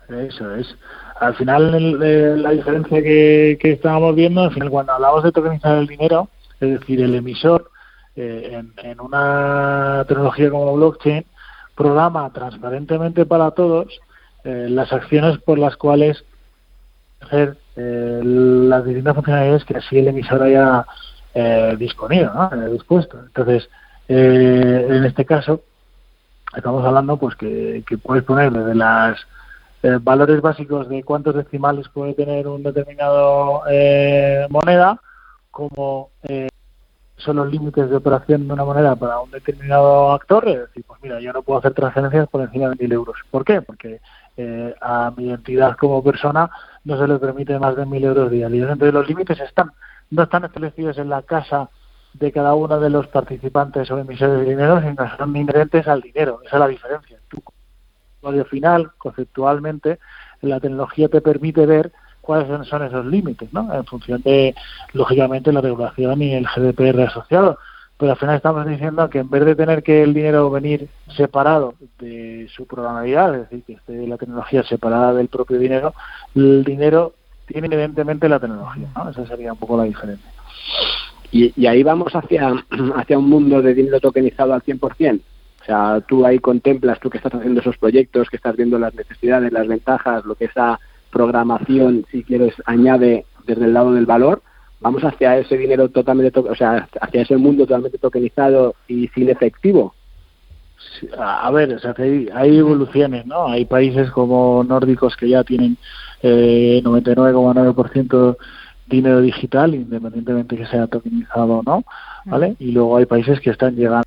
Eso 0.09 0.53
es. 0.55 0.75
Al 1.21 1.33
final, 1.35 2.41
la 2.43 2.49
diferencia 2.51 3.01
que, 3.01 3.57
estábamos 3.61 4.15
viendo, 4.15 4.41
al 4.41 4.53
final, 4.53 4.69
cuando 4.69 4.91
hablamos 4.91 5.23
de 5.23 5.31
tokenizar 5.31 5.77
el 5.77 5.87
dinero, 5.87 6.27
es 6.59 6.77
decir, 6.79 7.01
el 7.01 7.15
emisor, 7.15 7.71
en, 8.17 8.73
en 8.83 8.99
una 8.99 10.03
tecnología 10.09 10.49
como 10.49 10.75
blockchain, 10.75 11.25
programa 11.73 12.29
transparentemente 12.33 13.25
para 13.25 13.51
todos 13.51 14.01
eh, 14.45 14.67
las 14.69 14.93
acciones 14.93 15.39
por 15.39 15.57
las 15.57 15.75
cuales 15.75 16.23
eh, 17.31 17.51
las 17.75 18.85
distintas 18.85 19.15
funcionalidades 19.15 19.65
que 19.65 19.77
así 19.77 19.97
el 19.97 20.07
emisor 20.07 20.43
haya 20.43 20.85
eh, 21.33 21.75
disponido, 21.79 22.31
dispuesto. 22.71 23.19
Entonces, 23.25 23.67
en 24.07 25.03
este 25.03 25.25
caso, 25.25 25.63
estamos 26.55 26.85
hablando 26.85 27.17
pues 27.17 27.35
que, 27.35 27.83
puedes 28.03 28.23
poner 28.23 28.51
desde 28.51 28.75
los 28.75 30.03
valores 30.03 30.39
básicos 30.41 30.89
de 30.89 31.01
cuántos 31.01 31.33
decimales 31.33 31.89
puede 31.89 32.13
tener 32.13 32.47
un 32.47 32.61
determinado 32.61 33.63
moneda, 34.51 35.01
como 35.49 36.11
son 37.17 37.37
los 37.37 37.51
límites 37.51 37.89
de 37.89 37.95
operación 37.95 38.47
de 38.47 38.53
una 38.53 38.63
moneda 38.65 38.95
para 38.95 39.19
un 39.19 39.31
determinado 39.31 40.11
actor, 40.11 40.47
es 40.47 40.59
decir, 40.59 40.83
pues 40.85 41.01
mira, 41.01 41.19
yo 41.19 41.33
no 41.33 41.41
puedo 41.41 41.59
hacer 41.59 41.73
transferencias 41.73 42.27
por 42.27 42.41
encima 42.41 42.69
de 42.69 42.75
mil 42.75 42.91
euros. 42.91 43.17
¿Por 43.31 43.43
qué? 43.43 43.61
Porque 43.61 44.01
eh, 44.37 44.75
a 44.81 45.11
mi 45.15 45.31
entidad 45.31 45.77
como 45.77 46.03
persona 46.03 46.49
no 46.83 46.97
se 46.97 47.07
le 47.07 47.17
permite 47.19 47.57
más 47.57 47.75
de 47.75 47.85
mil 47.85 48.03
euros 48.03 48.29
diarios. 48.29 48.69
Entonces 48.69 48.93
los 48.93 49.07
límites 49.07 49.39
están 49.39 49.71
no 50.11 50.23
están 50.23 50.45
establecidos 50.45 50.97
en 50.97 51.09
la 51.09 51.21
casa 51.23 51.69
de 52.13 52.31
cada 52.31 52.53
uno 52.53 52.79
de 52.79 52.89
los 52.89 53.07
participantes 53.07 53.89
o 53.91 53.97
emisores 53.97 54.39
de 54.39 54.49
dinero, 54.49 54.81
sino 54.81 55.17
son 55.17 55.35
inherentes 55.35 55.87
al 55.87 56.01
dinero. 56.01 56.39
Esa 56.45 56.55
es 56.55 56.59
la 56.59 56.67
diferencia. 56.67 57.17
Tu 57.27 57.41
final, 58.49 58.91
conceptualmente, 58.97 59.99
la 60.41 60.59
tecnología 60.59 61.09
te 61.09 61.21
permite 61.21 61.65
ver 61.65 61.91
cuáles 62.21 62.67
son 62.67 62.83
esos 62.83 63.05
límites, 63.05 63.53
¿no? 63.53 63.71
En 63.73 63.85
función 63.85 64.21
de, 64.21 64.55
lógicamente, 64.93 65.51
la 65.51 65.61
regulación 65.61 66.21
y 66.21 66.33
el 66.33 66.47
GDPR 66.47 67.01
asociado 67.01 67.59
pero 67.97 68.11
al 68.11 68.17
final 68.17 68.35
estamos 68.35 68.67
diciendo 68.67 69.09
que 69.09 69.19
en 69.19 69.29
vez 69.29 69.45
de 69.45 69.55
tener 69.55 69.81
que 69.81 70.03
el 70.03 70.13
dinero 70.13 70.49
venir 70.49 70.89
separado 71.15 71.75
de 71.99 72.47
su 72.53 72.67
programabilidad, 72.67 73.35
es 73.35 73.41
decir, 73.49 73.63
que 73.63 73.73
esté 73.73 74.07
la 74.07 74.17
tecnología 74.17 74.63
separada 74.63 75.13
del 75.13 75.29
propio 75.29 75.57
dinero, 75.57 75.93
el 76.35 76.63
dinero 76.63 77.13
tiene 77.45 77.67
evidentemente 77.67 78.27
la 78.27 78.39
tecnología, 78.39 78.87
¿no? 78.95 79.09
Esa 79.09 79.25
sería 79.27 79.53
un 79.53 79.59
poco 79.59 79.77
la 79.77 79.83
diferencia. 79.83 80.29
Y, 81.31 81.65
ahí 81.65 81.83
vamos 81.83 82.13
hacia, 82.15 82.53
hacia 82.95 83.17
un 83.17 83.29
mundo 83.29 83.61
de 83.61 83.73
dinero 83.73 83.99
tokenizado 83.99 84.53
al 84.53 84.63
100%. 84.63 85.21
O 85.61 85.65
sea, 85.65 86.01
tú 86.01 86.25
ahí 86.25 86.39
contemplas, 86.39 86.99
tú 86.99 87.09
que 87.09 87.17
estás 87.17 87.33
haciendo 87.33 87.61
esos 87.61 87.77
proyectos, 87.77 88.29
que 88.29 88.35
estás 88.35 88.55
viendo 88.55 88.77
las 88.77 88.93
necesidades, 88.93 89.51
las 89.51 89.67
ventajas, 89.67 90.23
lo 90.25 90.35
que 90.35 90.45
esa 90.45 90.79
programación, 91.11 92.05
si 92.11 92.23
quieres, 92.23 92.53
añade 92.65 93.25
desde 93.47 93.65
el 93.65 93.73
lado 93.73 93.93
del 93.93 94.05
valor, 94.05 94.43
vamos 94.79 95.03
hacia 95.03 95.37
ese 95.37 95.57
dinero 95.57 95.89
totalmente, 95.89 96.39
o 96.39 96.55
sea, 96.55 96.87
hacia 97.01 97.21
ese 97.21 97.37
mundo 97.37 97.65
totalmente 97.65 97.97
tokenizado 97.97 98.75
y 98.87 99.07
sin 99.09 99.29
efectivo. 99.29 99.93
A 101.17 101.49
ver, 101.51 101.79
hay, 102.33 102.57
evoluciones, 102.57 103.25
¿no? 103.25 103.47
Hay 103.47 103.65
países 103.65 104.11
como 104.11 104.63
nórdicos 104.63 105.15
que 105.15 105.29
ya 105.29 105.43
tienen 105.43 105.77
eh, 106.21 106.81
99,9% 106.83 108.37
dinero 108.87 109.21
digital, 109.21 109.73
independientemente 109.73 110.55
que 110.57 110.65
sea 110.67 110.87
tokenizado 110.87 111.59
o 111.59 111.63
no, 111.63 111.83
¿vale? 112.25 112.55
Y 112.59 112.71
luego 112.71 112.97
hay 112.97 113.05
países 113.05 113.39
que 113.39 113.49
están 113.49 113.75
llegando. 113.75 114.05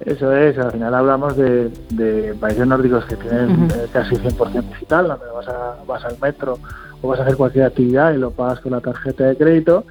Eso 0.00 0.34
es, 0.34 0.56
al 0.56 0.72
final 0.72 0.94
hablamos 0.94 1.36
de, 1.36 2.34
países 2.40 2.66
nórdicos 2.66 3.04
que 3.04 3.16
tienen 3.16 3.68
eh, 3.70 3.86
casi 3.92 4.14
100% 4.14 4.62
digital, 4.68 5.08
donde 5.08 5.26
vas, 5.26 5.48
a, 5.48 5.76
vas 5.86 6.04
al 6.04 6.16
metro 6.22 6.58
o 7.02 7.08
vas 7.08 7.20
a 7.20 7.24
hacer 7.24 7.36
cualquier 7.36 7.66
actividad 7.66 8.14
y 8.14 8.18
lo 8.18 8.30
pagas 8.30 8.60
con 8.60 8.72
la 8.72 8.80
tarjeta 8.80 9.24
de 9.24 9.36
crédito 9.36 9.84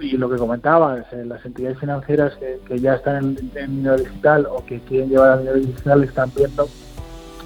y 0.00 0.16
lo 0.16 0.30
que 0.30 0.36
comentaba, 0.36 0.98
eh, 0.98 1.24
las 1.24 1.44
entidades 1.44 1.78
financieras 1.78 2.36
que, 2.36 2.78
ya 2.78 2.94
están 2.94 3.36
en, 3.54 3.76
dinero 3.76 3.96
digital 3.96 4.46
o 4.50 4.64
que 4.64 4.80
quieren 4.80 5.10
llevar 5.10 5.30
al 5.32 5.38
dinero 5.40 5.58
digital 5.58 6.04
están 6.04 6.30
viendo 6.36 6.68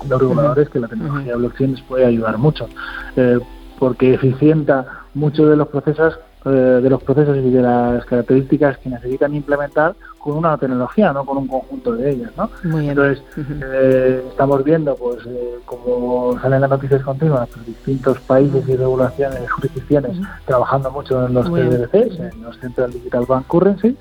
los 0.09 0.21
reguladores 0.21 0.69
que 0.69 0.81
la 0.81 0.89
tecnología 0.89 1.37
blockchain 1.37 1.73
les 1.73 1.83
puede 1.83 2.07
ayudar 2.07 2.37
mucho, 2.39 2.69
eh, 3.17 3.39
porque 3.79 4.15
eficienta 4.15 5.05
muchos 5.15 5.49
de 5.49 5.57
los 5.57 5.69
procesos 5.69 6.19
eh, 6.45 6.51
de 6.51 6.91
los 6.91 7.01
procesos 7.05 7.37
y 7.37 7.51
de 7.51 7.63
las 7.63 8.05
características 8.05 8.77
que 8.79 8.89
necesitan 8.89 9.33
implementar 9.33 9.95
con 10.23 10.37
una 10.37 10.57
tecnología, 10.57 11.13
no 11.13 11.25
con 11.25 11.37
un 11.39 11.49
conjunto 11.49 11.97
de 11.97 12.13
ellas, 12.13 12.31
¿no? 12.37 12.49
Entonces, 12.63 13.25
eh, 13.37 14.25
estamos 14.29 14.63
viendo, 14.63 14.95
pues, 14.95 15.19
eh, 15.27 15.59
como 15.65 16.39
salen 16.41 16.61
las 16.61 16.71
noticias 16.71 17.03
continuas, 17.03 17.49
pues, 17.53 17.67
distintos 17.67 18.21
países 18.21 18.67
y 18.69 18.77
regulaciones, 18.77 19.51
jurisdicciones, 19.51 20.17
trabajando 20.45 20.93
mucho 20.93 21.27
en 21.27 21.35
los 21.35 21.47
CDBCs, 21.49 22.21
en 22.21 22.43
los 22.43 22.57
Central 22.59 22.93
Digital 22.93 23.25
Bank 23.27 23.49
Currencies, 23.49 23.97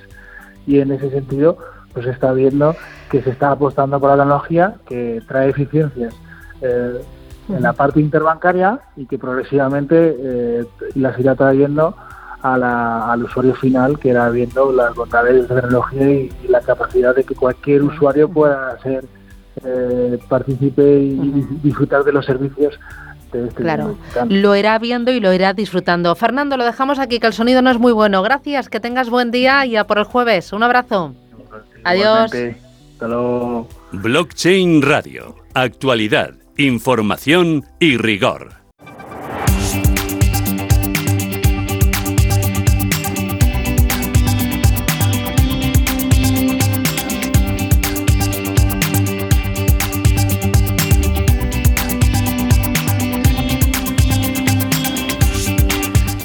y 0.67 0.79
en 0.79 0.91
ese 0.91 1.09
sentido, 1.09 1.57
pues 1.91 2.05
está 2.05 2.33
viendo 2.33 2.75
que 3.09 3.23
se 3.23 3.31
está 3.31 3.51
apostando 3.51 3.99
por 3.99 4.11
la 4.11 4.17
tecnología 4.17 4.75
que 4.85 5.23
trae 5.27 5.49
eficiencias 5.49 6.13
en 6.61 7.61
la 7.63 7.73
parte 7.73 7.99
interbancaria 7.99 8.79
y 8.95 9.07
que 9.07 9.17
progresivamente 9.17 10.67
las 10.93 11.19
irá 11.19 11.33
trayendo 11.33 11.95
al 12.41 13.23
usuario 13.23 13.53
final 13.55 13.99
que 13.99 14.09
era 14.09 14.29
viendo 14.29 14.71
las 14.71 14.93
bondades 14.95 15.47
de 15.47 15.55
la 15.55 15.61
tecnología 15.61 16.09
y, 16.11 16.31
la 16.47 16.61
capacidad 16.61 17.15
de 17.15 17.23
que 17.23 17.35
cualquier 17.35 17.83
usuario 17.83 18.29
pueda 18.29 18.77
ser 18.81 19.05
eh, 19.63 20.17
participe 20.27 20.81
y 20.81 21.45
disfrutar 21.63 22.03
de 22.03 22.11
los 22.11 22.25
servicios 22.25 22.79
de 23.31 23.47
este 23.47 23.63
claro, 23.63 23.97
lo 24.27 24.55
irá 24.55 24.77
viendo 24.79 25.11
y 25.11 25.19
lo 25.19 25.33
irá 25.33 25.53
disfrutando. 25.53 26.13
Fernando, 26.15 26.57
lo 26.57 26.65
dejamos 26.65 26.99
aquí, 26.99 27.19
que 27.19 27.27
el 27.27 27.33
sonido 27.33 27.61
no 27.61 27.71
es 27.71 27.79
muy 27.79 27.93
bueno. 27.93 28.21
Gracias, 28.23 28.67
que 28.67 28.79
tengas 28.79 29.09
buen 29.09 29.31
día 29.31 29.65
y 29.65 29.77
a 29.77 29.87
por 29.87 29.99
el 29.99 30.03
jueves. 30.03 30.51
Un 30.51 30.63
abrazo. 30.63 31.15
Adiós. 31.83 32.31
Blockchain 33.91 34.81
Radio. 34.81 35.35
Actualidad, 35.53 36.33
información 36.57 37.65
y 37.79 37.97
rigor. 37.97 38.60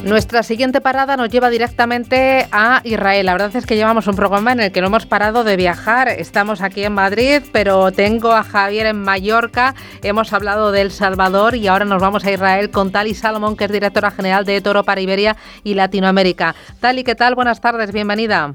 Nuestra 0.06 0.44
siguiente 0.44 0.80
parada 0.80 1.16
nos 1.16 1.30
lleva 1.30 1.50
directamente 1.50 2.46
a 2.52 2.80
Israel. 2.84 3.26
La 3.26 3.32
verdad 3.32 3.56
es 3.56 3.66
que 3.66 3.74
llevamos 3.74 4.06
un 4.06 4.14
programa 4.14 4.52
en 4.52 4.60
el 4.60 4.70
que 4.70 4.80
no 4.80 4.86
hemos 4.86 5.04
parado 5.04 5.42
de 5.42 5.56
viajar. 5.56 6.08
Estamos 6.08 6.60
aquí 6.60 6.84
en 6.84 6.92
Madrid, 6.92 7.42
pero 7.50 7.90
tengo 7.90 8.30
a 8.30 8.44
Javier 8.44 8.86
en 8.86 9.02
Mallorca. 9.02 9.74
Hemos 10.04 10.32
hablado 10.32 10.70
de 10.70 10.82
El 10.82 10.92
Salvador 10.92 11.56
y 11.56 11.66
ahora 11.66 11.86
nos 11.86 12.00
vamos 12.00 12.24
a 12.24 12.30
Israel 12.30 12.70
con 12.70 12.92
Tali 12.92 13.14
Salomón, 13.14 13.56
que 13.56 13.64
es 13.64 13.72
directora 13.72 14.12
general 14.12 14.44
de 14.44 14.60
Toro 14.60 14.84
para 14.84 15.00
Iberia 15.00 15.36
y 15.64 15.74
Latinoamérica. 15.74 16.54
Tali, 16.78 17.02
¿qué 17.02 17.16
tal? 17.16 17.34
Buenas 17.34 17.60
tardes, 17.60 17.90
bienvenida. 17.90 18.54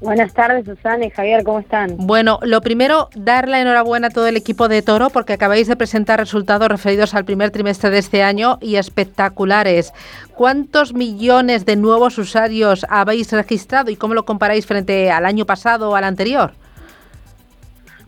Buenas 0.00 0.32
tardes, 0.32 0.64
Susana 0.64 1.04
y 1.04 1.10
Javier, 1.10 1.44
¿cómo 1.44 1.60
están? 1.60 1.94
Bueno, 1.98 2.38
lo 2.42 2.62
primero, 2.62 3.10
dar 3.14 3.46
la 3.48 3.60
enhorabuena 3.60 4.06
a 4.06 4.10
todo 4.10 4.26
el 4.28 4.36
equipo 4.38 4.66
de 4.66 4.80
Toro 4.80 5.10
porque 5.10 5.34
acabáis 5.34 5.68
de 5.68 5.76
presentar 5.76 6.18
resultados 6.18 6.68
referidos 6.68 7.14
al 7.14 7.26
primer 7.26 7.50
trimestre 7.50 7.90
de 7.90 7.98
este 7.98 8.22
año 8.22 8.56
y 8.62 8.76
espectaculares. 8.76 9.92
¿Cuántos 10.34 10.94
millones 10.94 11.66
de 11.66 11.76
nuevos 11.76 12.16
usuarios 12.16 12.86
habéis 12.88 13.30
registrado 13.30 13.90
y 13.90 13.96
cómo 13.96 14.14
lo 14.14 14.24
comparáis 14.24 14.64
frente 14.64 15.10
al 15.10 15.26
año 15.26 15.44
pasado 15.44 15.90
o 15.90 15.96
al 15.96 16.04
anterior? 16.04 16.52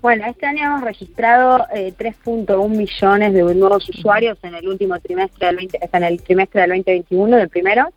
Bueno, 0.01 0.25
este 0.27 0.47
año 0.47 0.65
hemos 0.65 0.81
registrado 0.81 1.67
3.1 1.75 2.65
eh, 2.65 2.69
millones 2.71 3.35
de 3.35 3.55
nuevos 3.55 3.87
usuarios 3.91 4.39
en 4.43 4.55
el 4.55 4.67
último 4.67 4.99
trimestre 4.99 5.47
del 5.47 5.57
20, 5.57 5.79
en 5.93 6.05
el 6.05 6.23
trimestre 6.23 6.63
del 6.63 6.71
2021, 6.71 7.37
del 7.37 7.49
primero 7.51 7.93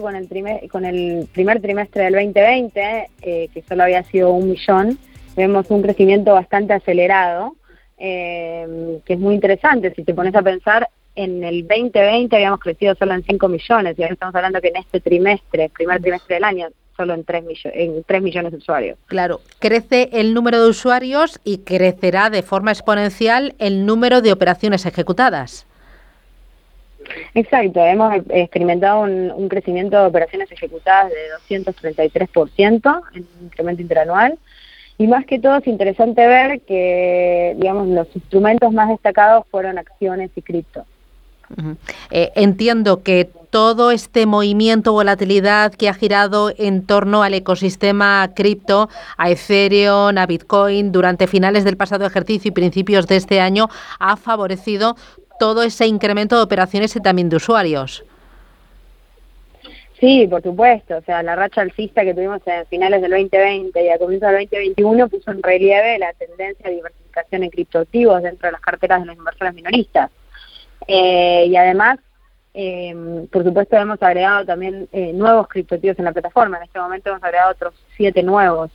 con 0.00 0.16
el 0.16 0.26
primer, 0.26 0.68
con 0.68 0.84
el 0.84 1.28
primer 1.32 1.60
trimestre 1.60 2.04
del 2.04 2.14
2020, 2.14 3.10
eh, 3.22 3.48
que 3.52 3.62
solo 3.62 3.82
había 3.82 4.02
sido 4.04 4.32
un 4.32 4.50
millón, 4.50 4.98
vemos 5.36 5.70
un 5.70 5.82
crecimiento 5.82 6.32
bastante 6.32 6.72
acelerado, 6.72 7.54
eh, 7.98 9.00
que 9.04 9.14
es 9.14 9.18
muy 9.18 9.34
interesante. 9.34 9.92
Si 9.94 10.04
te 10.04 10.14
pones 10.14 10.34
a 10.34 10.42
pensar, 10.42 10.88
en 11.14 11.44
el 11.44 11.66
2020 11.66 12.34
habíamos 12.34 12.60
crecido 12.60 12.94
solo 12.94 13.12
en 13.12 13.24
5 13.24 13.48
millones 13.48 13.98
y 13.98 14.02
ahora 14.02 14.14
estamos 14.14 14.34
hablando 14.34 14.60
que 14.60 14.68
en 14.68 14.76
este 14.76 15.00
trimestre, 15.00 15.68
primer 15.68 16.00
trimestre 16.00 16.36
del 16.36 16.44
año, 16.44 16.68
solo 16.96 17.14
en 17.14 17.24
3, 17.24 17.44
en 17.74 18.04
3 18.04 18.22
millones 18.22 18.52
de 18.52 18.58
usuarios. 18.58 18.98
Claro, 19.06 19.40
crece 19.58 20.10
el 20.12 20.32
número 20.32 20.62
de 20.62 20.70
usuarios 20.70 21.40
y 21.44 21.58
crecerá 21.58 22.30
de 22.30 22.42
forma 22.42 22.72
exponencial 22.72 23.54
el 23.58 23.84
número 23.84 24.22
de 24.22 24.32
operaciones 24.32 24.86
ejecutadas. 24.86 25.67
Exacto, 27.34 27.80
hemos 27.84 28.14
experimentado 28.30 29.02
un, 29.02 29.48
crecimiento 29.48 29.98
de 29.98 30.06
operaciones 30.06 30.50
ejecutadas 30.50 31.10
de 31.10 31.56
233% 31.56 33.02
en 33.14 33.26
incremento 33.42 33.82
interanual. 33.82 34.38
Y 34.98 35.06
más 35.06 35.24
que 35.26 35.38
todo 35.38 35.56
es 35.56 35.66
interesante 35.66 36.26
ver 36.26 36.60
que, 36.62 37.54
digamos, 37.56 37.86
los 37.88 38.08
instrumentos 38.16 38.72
más 38.72 38.88
destacados 38.88 39.46
fueron 39.50 39.78
acciones 39.78 40.30
y 40.34 40.42
cripto. 40.42 40.84
Eh, 42.10 42.32
entiendo 42.34 43.02
que 43.02 43.30
todo 43.50 43.90
este 43.90 44.26
movimiento, 44.26 44.92
volatilidad 44.92 45.72
que 45.72 45.88
ha 45.88 45.94
girado 45.94 46.52
en 46.58 46.84
torno 46.84 47.22
al 47.22 47.32
ecosistema 47.32 48.28
cripto, 48.34 48.90
a 49.16 49.30
Ethereum, 49.30 50.18
a 50.18 50.26
Bitcoin, 50.26 50.92
durante 50.92 51.26
finales 51.26 51.64
del 51.64 51.76
pasado 51.76 52.04
ejercicio 52.04 52.50
y 52.50 52.52
principios 52.52 53.06
de 53.06 53.16
este 53.16 53.40
año, 53.40 53.68
ha 53.98 54.16
favorecido 54.16 54.96
todo 55.38 55.62
ese 55.62 55.86
incremento 55.86 56.36
de 56.36 56.42
operaciones 56.42 56.94
y 56.96 57.00
también 57.00 57.28
de 57.28 57.36
usuarios. 57.36 58.04
Sí, 60.00 60.26
por 60.28 60.42
supuesto. 60.42 60.96
O 60.96 61.02
sea, 61.02 61.22
la 61.22 61.34
racha 61.34 61.60
alcista 61.60 62.04
que 62.04 62.14
tuvimos 62.14 62.40
en 62.46 62.66
finales 62.66 63.02
del 63.02 63.10
2020 63.10 63.84
y 63.84 63.88
a 63.88 63.98
comienzos 63.98 64.30
del 64.30 64.44
2021 64.44 65.08
puso 65.08 65.30
en 65.32 65.42
relieve 65.42 65.98
la 65.98 66.12
tendencia 66.12 66.68
de 66.68 66.76
diversificación 66.76 67.42
en 67.42 67.50
criptoactivos 67.50 68.22
dentro 68.22 68.46
de 68.48 68.52
las 68.52 68.60
carteras 68.60 69.00
de 69.00 69.06
los 69.06 69.16
inversores 69.16 69.54
minoristas. 69.54 70.10
Eh, 70.86 71.46
y 71.48 71.56
además, 71.56 71.98
eh, 72.54 73.26
por 73.32 73.42
supuesto, 73.42 73.76
hemos 73.76 74.00
agregado 74.02 74.44
también 74.44 74.88
eh, 74.92 75.12
nuevos 75.12 75.48
criptoactivos 75.48 75.98
en 75.98 76.04
la 76.04 76.12
plataforma. 76.12 76.58
En 76.58 76.64
este 76.64 76.78
momento 76.78 77.10
hemos 77.10 77.22
agregado 77.24 77.52
otros 77.52 77.74
siete 77.96 78.22
nuevos 78.22 78.70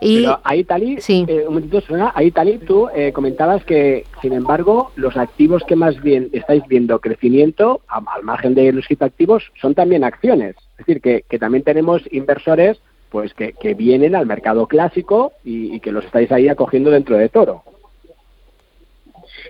y 0.00 0.22
Pero 0.22 0.40
ahí, 0.44 0.64
Tali, 0.64 0.98
eh, 1.08 1.44
un 1.46 1.54
momentito, 1.54 1.82
ahí, 2.14 2.30
Tali, 2.30 2.58
tú 2.58 2.88
eh, 2.94 3.12
comentabas 3.12 3.64
que, 3.64 4.04
sin 4.22 4.32
embargo, 4.32 4.92
los 4.96 5.16
activos 5.16 5.62
que 5.64 5.76
más 5.76 6.00
bien 6.02 6.30
estáis 6.32 6.62
viendo 6.68 6.98
crecimiento, 7.00 7.82
al 7.88 8.22
margen 8.22 8.54
de 8.54 8.72
los 8.72 8.86
activos, 9.00 9.52
son 9.60 9.74
también 9.74 10.04
acciones. 10.04 10.56
Es 10.72 10.86
decir, 10.86 11.00
que, 11.00 11.24
que 11.28 11.38
también 11.38 11.64
tenemos 11.64 12.02
inversores 12.10 12.78
pues 13.14 13.32
que, 13.32 13.52
que 13.52 13.74
vienen 13.74 14.16
al 14.16 14.26
mercado 14.26 14.66
clásico 14.66 15.34
y, 15.44 15.78
que 15.78 15.92
los 15.92 16.04
estáis 16.04 16.32
ahí 16.32 16.48
acogiendo 16.48 16.90
dentro 16.90 17.16
de 17.16 17.28
Toro. 17.28 17.62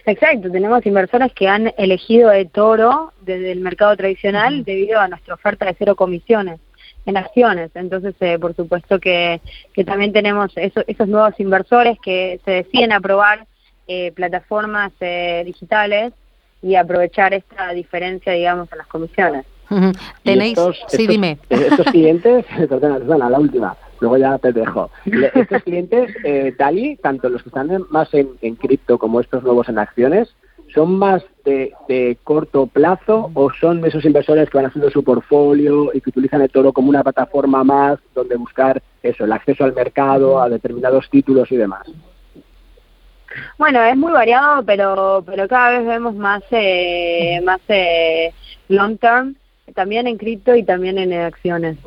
Exacto, 0.04 0.50
tenemos 0.50 0.84
inversores 0.84 1.32
que 1.32 1.48
han 1.48 1.72
elegido 1.78 2.28
de 2.28 2.44
Toro 2.44 3.14
desde 3.22 3.52
el 3.52 3.60
mercado 3.60 3.96
tradicional 3.96 4.64
debido 4.64 5.00
a 5.00 5.08
nuestra 5.08 5.32
oferta 5.32 5.64
de 5.64 5.74
cero 5.78 5.96
comisiones 5.96 6.60
en 7.06 7.16
acciones. 7.16 7.70
Entonces, 7.74 8.14
eh, 8.20 8.38
por 8.38 8.54
supuesto 8.54 8.98
que, 8.98 9.40
que 9.72 9.84
también 9.84 10.12
tenemos 10.12 10.52
esos 10.56 11.08
nuevos 11.08 11.38
inversores 11.38 11.98
que 12.00 12.40
se 12.44 12.50
deciden 12.50 12.92
a 12.92 13.00
probar 13.00 13.46
eh, 13.86 14.12
plataformas 14.12 14.92
eh, 15.00 15.42
digitales 15.44 16.14
y 16.62 16.74
aprovechar 16.76 17.34
esta 17.34 17.72
diferencia, 17.74 18.32
digamos, 18.32 18.72
en 18.72 18.78
las 18.78 18.86
comisiones. 18.86 19.44
Tenéis, 20.22 20.58
sí, 20.88 21.06
dime. 21.06 21.38
Estos 21.50 21.86
clientes, 21.86 22.46
perdona, 22.68 23.28
la 23.28 23.38
última, 23.38 23.76
luego 24.00 24.16
ya 24.16 24.38
te 24.38 24.52
dejo. 24.52 24.90
Estos 25.34 25.62
clientes, 25.64 26.14
eh, 26.24 26.54
Dali, 26.58 26.96
tanto 26.96 27.28
los 27.28 27.42
que 27.42 27.50
están 27.50 27.68
más 27.90 28.12
en, 28.14 28.30
en 28.40 28.56
cripto 28.56 28.98
como 28.98 29.20
estos 29.20 29.42
nuevos 29.42 29.68
en 29.68 29.78
acciones, 29.78 30.34
¿Son 30.74 30.98
más 30.98 31.22
de, 31.44 32.18
corto 32.24 32.66
plazo 32.66 33.30
o 33.34 33.50
son 33.52 33.84
esos 33.84 34.04
inversores 34.04 34.50
que 34.50 34.56
van 34.56 34.66
haciendo 34.66 34.90
su 34.90 35.04
portfolio 35.04 35.90
y 35.94 36.00
que 36.00 36.10
utilizan 36.10 36.42
el 36.42 36.50
toro 36.50 36.72
como 36.72 36.88
una 36.88 37.02
plataforma 37.02 37.62
más 37.62 37.98
donde 38.14 38.36
buscar 38.36 38.82
eso, 39.02 39.24
el 39.24 39.32
acceso 39.32 39.64
al 39.64 39.74
mercado, 39.74 40.40
a 40.40 40.48
determinados 40.48 41.08
títulos 41.10 41.52
y 41.52 41.56
demás? 41.56 41.86
Bueno, 43.58 43.82
es 43.82 43.96
muy 43.96 44.12
variado, 44.12 44.64
pero 44.64 45.22
pero 45.26 45.46
cada 45.48 45.78
vez 45.78 45.86
vemos 45.86 46.14
más 46.14 46.42
eh, 46.50 47.40
más 47.44 47.60
eh, 47.68 48.32
long 48.68 48.96
term 48.98 49.36
también 49.72 50.06
en 50.06 50.18
cripto 50.18 50.54
y 50.54 50.62
también 50.62 50.98
en 50.98 51.12
acciones. 51.12 51.78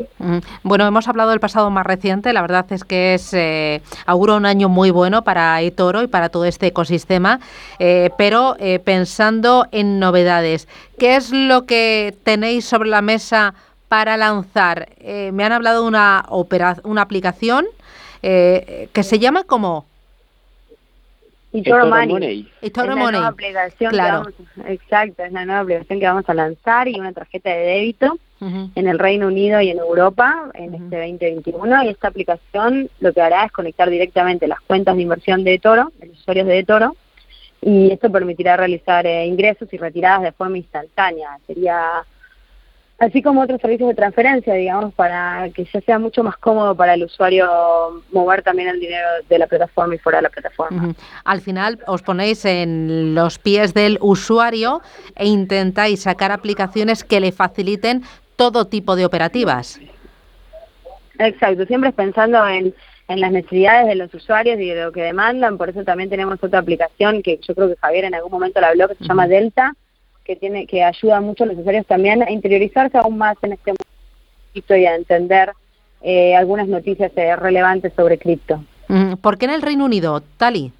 Bueno, 0.64 0.88
hemos 0.88 1.08
hablado 1.08 1.30
del 1.30 1.40
pasado 1.40 1.70
más 1.70 1.86
reciente, 1.86 2.34
la 2.34 2.42
verdad 2.42 2.66
es 2.72 2.84
que 2.84 3.14
es 3.14 3.34
eh, 3.34 3.82
auguro 4.06 4.36
un 4.36 4.46
año 4.46 4.68
muy 4.68 4.90
bueno 4.90 5.24
para 5.24 5.62
eToro 5.62 6.02
y 6.02 6.08
para 6.08 6.30
todo 6.30 6.46
este 6.46 6.68
ecosistema, 6.68 7.40
eh, 7.78 8.10
pero 8.18 8.56
eh, 8.60 8.80
pensando 8.80 9.68
en 9.72 10.00
novedades, 10.00 10.68
¿qué 10.98 11.16
es 11.16 11.32
lo 11.32 11.66
que 11.66 12.16
tenéis 12.24 12.66
sobre 12.66 12.90
la 12.90 13.02
mesa 13.02 13.54
para 13.88 14.18
lanzar? 14.18 14.90
Eh, 15.00 15.32
me 15.34 15.44
han 15.44 15.52
hablado 15.52 15.84
de 15.84 15.88
una, 15.88 16.26
una 16.84 17.02
aplicación 17.02 17.66
que 18.20 19.04
se 19.04 19.20
llama 19.20 19.44
como 19.44 19.86
eToro 21.60 21.88
Money. 21.88 22.52
eToro 22.62 22.96
Money. 22.96 23.12
Nueva 23.12 23.28
aplicación 23.28 23.92
claro. 23.92 24.30
exacto, 24.66 25.24
es 25.24 25.32
la 25.32 25.46
nueva 25.46 25.62
aplicación 25.62 26.00
que 26.00 26.06
vamos 26.06 26.26
a 26.28 26.34
lanzar 26.34 26.88
y 26.88 27.00
una 27.00 27.14
tarjeta 27.14 27.50
de 27.50 27.60
débito 27.60 28.18
en 28.40 28.88
el 28.88 29.00
Reino 29.00 29.28
Unido 29.28 29.60
y 29.62 29.70
en 29.70 29.80
Europa 29.80 30.52
en 30.54 30.76
este 30.76 30.96
2021. 30.98 31.84
Y 31.84 31.88
esta 31.90 32.10
aplicación 32.10 32.90
lo 33.00 33.12
que 33.12 33.22
hará 33.22 33.46
es 33.46 33.52
conectar 33.52 33.90
directamente 33.90 34.48
las 34.48 34.60
cuentas 34.62 34.96
de 34.96 35.02
inversión 35.02 35.44
de 35.44 35.56
eToro, 35.56 35.92
de 36.00 36.08
los 36.08 36.20
usuarios 36.20 36.48
de 36.48 36.60
eToro, 36.60 36.96
y 37.62 37.92
esto 37.92 38.12
permitirá 38.12 38.56
realizar 38.56 39.08
eh, 39.08 39.26
ingresos 39.26 39.68
y 39.74 39.78
retiradas 39.78 40.22
de 40.22 40.32
forma 40.32 40.58
instantánea. 40.58 41.40
Sería 41.48 42.06
así 43.00 43.22
como 43.22 43.42
otros 43.42 43.62
servicios 43.62 43.90
de 43.90 43.96
transferencia, 43.96 44.54
digamos, 44.54 44.94
para 44.94 45.50
que 45.54 45.66
ya 45.66 45.82
sea 45.82 46.00
mucho 46.00 46.24
más 46.24 46.38
cómodo 46.38 46.76
para 46.76 46.96
el 46.96 47.04
usuario 47.04 47.48
mover 48.12 48.42
también 48.42 48.70
el 48.70 48.80
dinero 48.80 49.08
de 49.30 49.40
la 49.40 49.48
plataforma 49.48 49.96
y 49.96 49.98
fuera 50.00 50.20
de 50.20 50.24
la 50.24 50.30
plataforma. 50.30 50.96
Al 51.24 51.42
final 51.42 51.80
os 51.88 52.02
ponéis 52.02 52.44
en 52.46 53.14
los 53.14 53.38
pies 53.38 53.74
del 53.74 53.98
usuario 54.02 54.82
e 55.16 55.28
intentáis 55.28 56.02
sacar 56.02 56.32
aplicaciones 56.32 57.04
que 57.04 57.20
le 57.20 57.32
faciliten 57.32 58.04
todo 58.36 58.66
tipo 58.66 58.96
de 58.96 59.06
operativas. 59.06 59.80
Exacto, 61.20 61.66
siempre 61.66 61.92
pensando 61.92 62.48
en, 62.48 62.74
en 63.08 63.20
las 63.20 63.32
necesidades 63.32 63.88
de 63.88 63.96
los 63.96 64.14
usuarios 64.14 64.60
y 64.60 64.70
de 64.70 64.84
lo 64.84 64.92
que 64.92 65.02
demandan, 65.02 65.58
por 65.58 65.70
eso 65.70 65.84
también 65.84 66.10
tenemos 66.10 66.44
otra 66.44 66.60
aplicación 66.60 67.22
que 67.22 67.40
yo 67.48 67.56
creo 67.56 67.70
que 67.70 67.76
Javier 67.78 68.06
en 68.06 68.16
algún 68.16 68.32
momento 68.32 68.62
la 68.62 68.70
habló, 68.70 68.88
que 68.88 68.96
se 68.96 69.06
llama 69.06 69.28
Delta, 69.28 69.76
que 70.28 70.36
tiene 70.36 70.68
que 70.68 70.84
ayuda 70.84 71.22
mucho 71.22 71.46
a 71.46 71.48
los 71.48 71.58
usuarios 71.58 71.88
también 71.88 72.22
a 72.22 72.30
interiorizarse 72.30 72.98
aún 72.98 73.18
más 73.18 73.38
en 73.42 73.54
este 73.54 73.72
mundo 73.72 74.76
y 74.76 74.86
a 74.86 74.96
entender 74.96 75.54
eh, 76.02 76.36
algunas 76.36 76.68
noticias 76.68 77.12
eh, 77.16 77.36
relevantes 77.36 77.94
sobre 77.96 78.18
cripto. 78.18 78.64
Mm, 78.90 79.14
¿Por 79.14 79.38
qué 79.38 79.46
en 79.46 79.52
el 79.52 79.62
Reino 79.62 79.86
Unido, 79.86 80.22
Tali? 80.38 80.74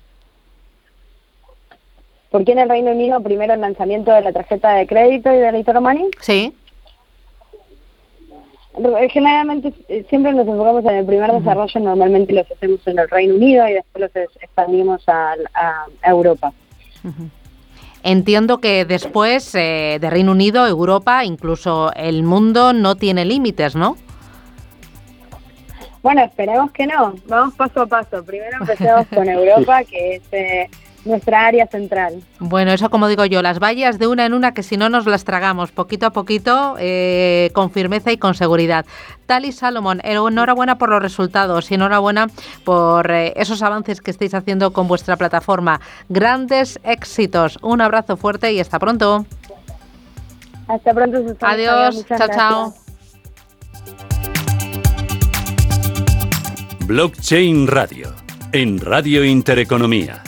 ¿Por 2.30 2.44
qué 2.44 2.52
en 2.52 2.60
el 2.60 2.70
Reino 2.70 2.92
Unido 2.92 3.22
primero 3.22 3.54
el 3.54 3.62
lanzamiento 3.62 4.12
de 4.12 4.22
la 4.22 4.34
tarjeta 4.34 4.74
de 4.74 4.86
crédito 4.86 5.34
y 5.34 5.38
de 5.38 5.52
Return 5.52 5.82
Money? 5.82 6.10
Sí. 6.20 6.54
Generalmente 9.10 9.74
eh, 9.88 10.06
siempre 10.10 10.34
nos 10.34 10.48
enfocamos 10.48 10.84
en 10.86 10.96
el 10.98 11.06
primer 11.06 11.32
desarrollo, 11.32 11.80
normalmente 11.80 12.34
los 12.34 12.52
hacemos 12.52 12.86
en 12.86 13.00
el 13.00 13.10
Reino 13.10 13.36
Unido 13.36 13.68
y 13.68 13.74
después 13.74 14.02
los 14.02 14.26
expandimos 14.42 15.04
a, 15.08 15.36
Europa. 16.04 16.54
Entiendo 18.10 18.60
que 18.60 18.86
después 18.86 19.54
eh, 19.54 19.98
de 20.00 20.10
Reino 20.10 20.32
Unido, 20.32 20.66
Europa, 20.66 21.26
incluso 21.26 21.92
el 21.94 22.24
mundo 22.24 22.72
no 22.72 22.96
tiene 22.96 23.26
límites, 23.26 23.76
¿no? 23.76 23.98
Bueno, 26.02 26.24
esperemos 26.24 26.72
que 26.72 26.88
no. 26.88 27.16
Vamos 27.28 27.56
paso 27.56 27.82
a 27.82 27.86
paso. 27.86 28.24
Primero 28.24 28.60
empecemos 28.62 29.08
con 29.14 29.28
Europa, 29.28 29.84
que 29.84 30.16
es 30.16 30.22
eh, 30.32 30.70
nuestra 31.08 31.46
área 31.46 31.68
central. 31.68 32.22
Bueno, 32.40 32.72
eso 32.72 32.90
como 32.90 33.08
digo 33.08 33.26
yo, 33.26 33.42
las 33.42 33.60
vallas 33.60 34.00
de 34.00 34.08
una 34.08 34.26
en 34.26 34.34
una 34.34 34.54
que 34.54 34.64
si 34.64 34.78
no 34.78 34.90
nos 34.90 35.06
las 35.06 35.24
tragamos 35.24 35.72
poquito 35.72 36.06
a 36.06 36.12
poquito, 36.12 36.76
eh, 36.80 37.50
con 37.54 37.72
firmeza 37.72 38.12
y 38.12 38.18
con 38.18 38.34
seguridad. 38.36 38.86
Tali 39.26 39.52
Salomón, 39.52 40.02
enhorabuena 40.04 40.78
por 40.78 40.90
los 40.90 41.02
resultados 41.02 41.70
y 41.72 41.76
enhorabuena 41.76 42.28
por 42.64 43.12
eh, 43.12 43.34
esos 43.36 43.62
avances 43.62 44.02
que 44.02 44.12
estáis 44.12 44.34
haciendo 44.34 44.72
con 44.72 44.88
vuestra 44.88 45.18
plataforma. 45.18 45.82
Grandes 46.10 46.80
éxitos. 46.84 47.58
Un 47.62 47.82
abrazo 47.82 48.18
fuerte 48.18 48.54
y 48.54 48.60
hasta 48.60 48.80
pronto. 48.80 49.26
Hasta 50.68 50.94
pronto, 50.94 51.18
Susana. 51.18 51.54
Adiós, 51.54 52.06
chao, 52.08 52.28
chao. 52.34 52.74
Blockchain 56.88 57.68
Radio, 57.68 58.14
en 58.54 58.80
Radio 58.80 59.26
Intereconomía. 59.26 60.24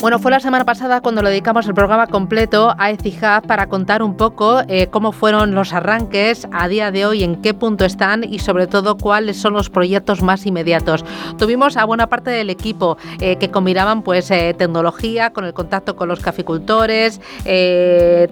Bueno, 0.00 0.18
fue 0.18 0.30
la 0.30 0.40
semana 0.40 0.64
pasada 0.64 1.02
cuando 1.02 1.20
le 1.20 1.28
dedicamos 1.28 1.66
el 1.66 1.74
programa 1.74 2.06
completo 2.06 2.74
a 2.78 2.90
Etihad 2.90 3.42
para 3.42 3.66
contar 3.66 4.02
un 4.02 4.16
poco 4.16 4.62
eh, 4.66 4.86
cómo 4.86 5.12
fueron 5.12 5.54
los 5.54 5.74
arranques 5.74 6.48
a 6.52 6.68
día 6.68 6.90
de 6.90 7.04
hoy, 7.04 7.22
en 7.22 7.42
qué 7.42 7.52
punto 7.52 7.84
están 7.84 8.24
y 8.24 8.38
sobre 8.38 8.66
todo 8.66 8.96
cuáles 8.96 9.36
son 9.36 9.52
los 9.52 9.68
proyectos 9.68 10.22
más 10.22 10.46
inmediatos. 10.46 11.04
Tuvimos 11.36 11.76
a 11.76 11.84
buena 11.84 12.06
parte 12.06 12.30
del 12.30 12.48
equipo 12.48 12.96
eh, 13.20 13.36
que 13.36 13.50
combinaban 13.50 14.00
pues 14.00 14.30
eh, 14.30 14.54
tecnología 14.56 15.34
con 15.34 15.44
el 15.44 15.52
contacto 15.52 15.96
con 15.96 16.08
los 16.08 16.20
caficultores, 16.20 17.20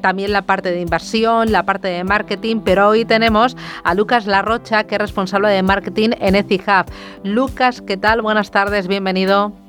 también 0.00 0.32
la 0.32 0.42
parte 0.42 0.70
de 0.70 0.80
inversión, 0.80 1.52
la 1.52 1.64
parte 1.64 1.88
de 1.88 2.02
marketing, 2.02 2.62
pero 2.64 2.88
hoy 2.88 3.04
tenemos 3.04 3.58
a 3.84 3.92
Lucas 3.92 4.24
Larrocha, 4.24 4.84
que 4.84 4.94
es 4.94 5.00
responsable 5.02 5.50
de 5.50 5.62
marketing 5.62 6.10
en 6.18 6.34
Etihad. 6.34 6.86
Lucas, 7.24 7.82
¿qué 7.82 7.98
tal? 7.98 8.22
Buenas 8.22 8.50
tardes, 8.50 8.88
bienvenido. 8.88 9.67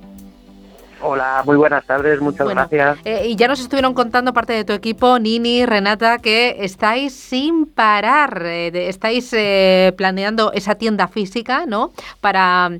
Hola, 1.02 1.43
muy 1.45 1.56
buenas 1.56 1.86
tardes, 1.86 2.20
muchas 2.20 2.47
gracias. 2.50 2.97
Eh, 3.06 3.28
y 3.28 3.36
ya 3.38 3.47
nos 3.47 3.62
estuvieron 3.62 3.93
contando 3.93 4.34
parte 4.34 4.54
de 4.54 4.66
tu 4.66 4.74
equipo, 4.74 5.18
Nini, 5.18 5.66
Renata, 5.66 6.18
que 6.18 6.58
estáis 6.60 7.14
sin 7.14 7.66
parar, 7.68 8.43
eh, 8.45 8.89
estáis 8.89 9.32
eh, 9.32 9.93
planeando 9.95 10.52
esa 10.52 10.76
tienda 10.76 11.08
física, 11.08 11.66
¿no? 11.66 11.91
Para 12.20 12.72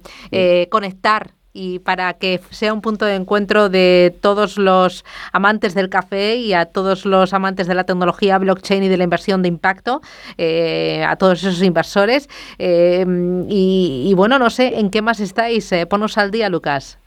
conectar 0.70 1.32
y 1.54 1.80
para 1.80 2.14
que 2.14 2.42
sea 2.52 2.74
un 2.74 2.82
punto 2.82 3.06
de 3.06 3.16
encuentro 3.16 3.70
de 3.70 4.16
todos 4.22 4.58
los 4.58 5.04
amantes 5.32 5.74
del 5.74 5.90
café 5.90 6.36
y 6.36 6.54
a 6.54 6.66
todos 6.66 7.06
los 7.06 7.34
amantes 7.34 7.68
de 7.68 7.74
la 7.74 7.86
tecnología 7.86 8.38
blockchain 8.38 8.84
y 8.84 8.88
de 8.90 8.98
la 8.98 9.04
inversión 9.06 9.42
de 9.42 9.48
impacto, 9.48 10.02
a 10.38 11.16
todos 11.16 11.40
esos 11.44 11.64
inversores. 11.64 12.30
Y, 12.60 14.04
y, 14.08 14.14
bueno, 14.14 14.40
no 14.40 14.50
sé, 14.50 14.80
¿en 14.80 14.90
qué 14.90 15.02
más 15.02 15.20
estáis? 15.20 15.74
ponos 15.90 16.18
al 16.18 16.32
día, 16.32 16.50
Lucas. 16.50 17.00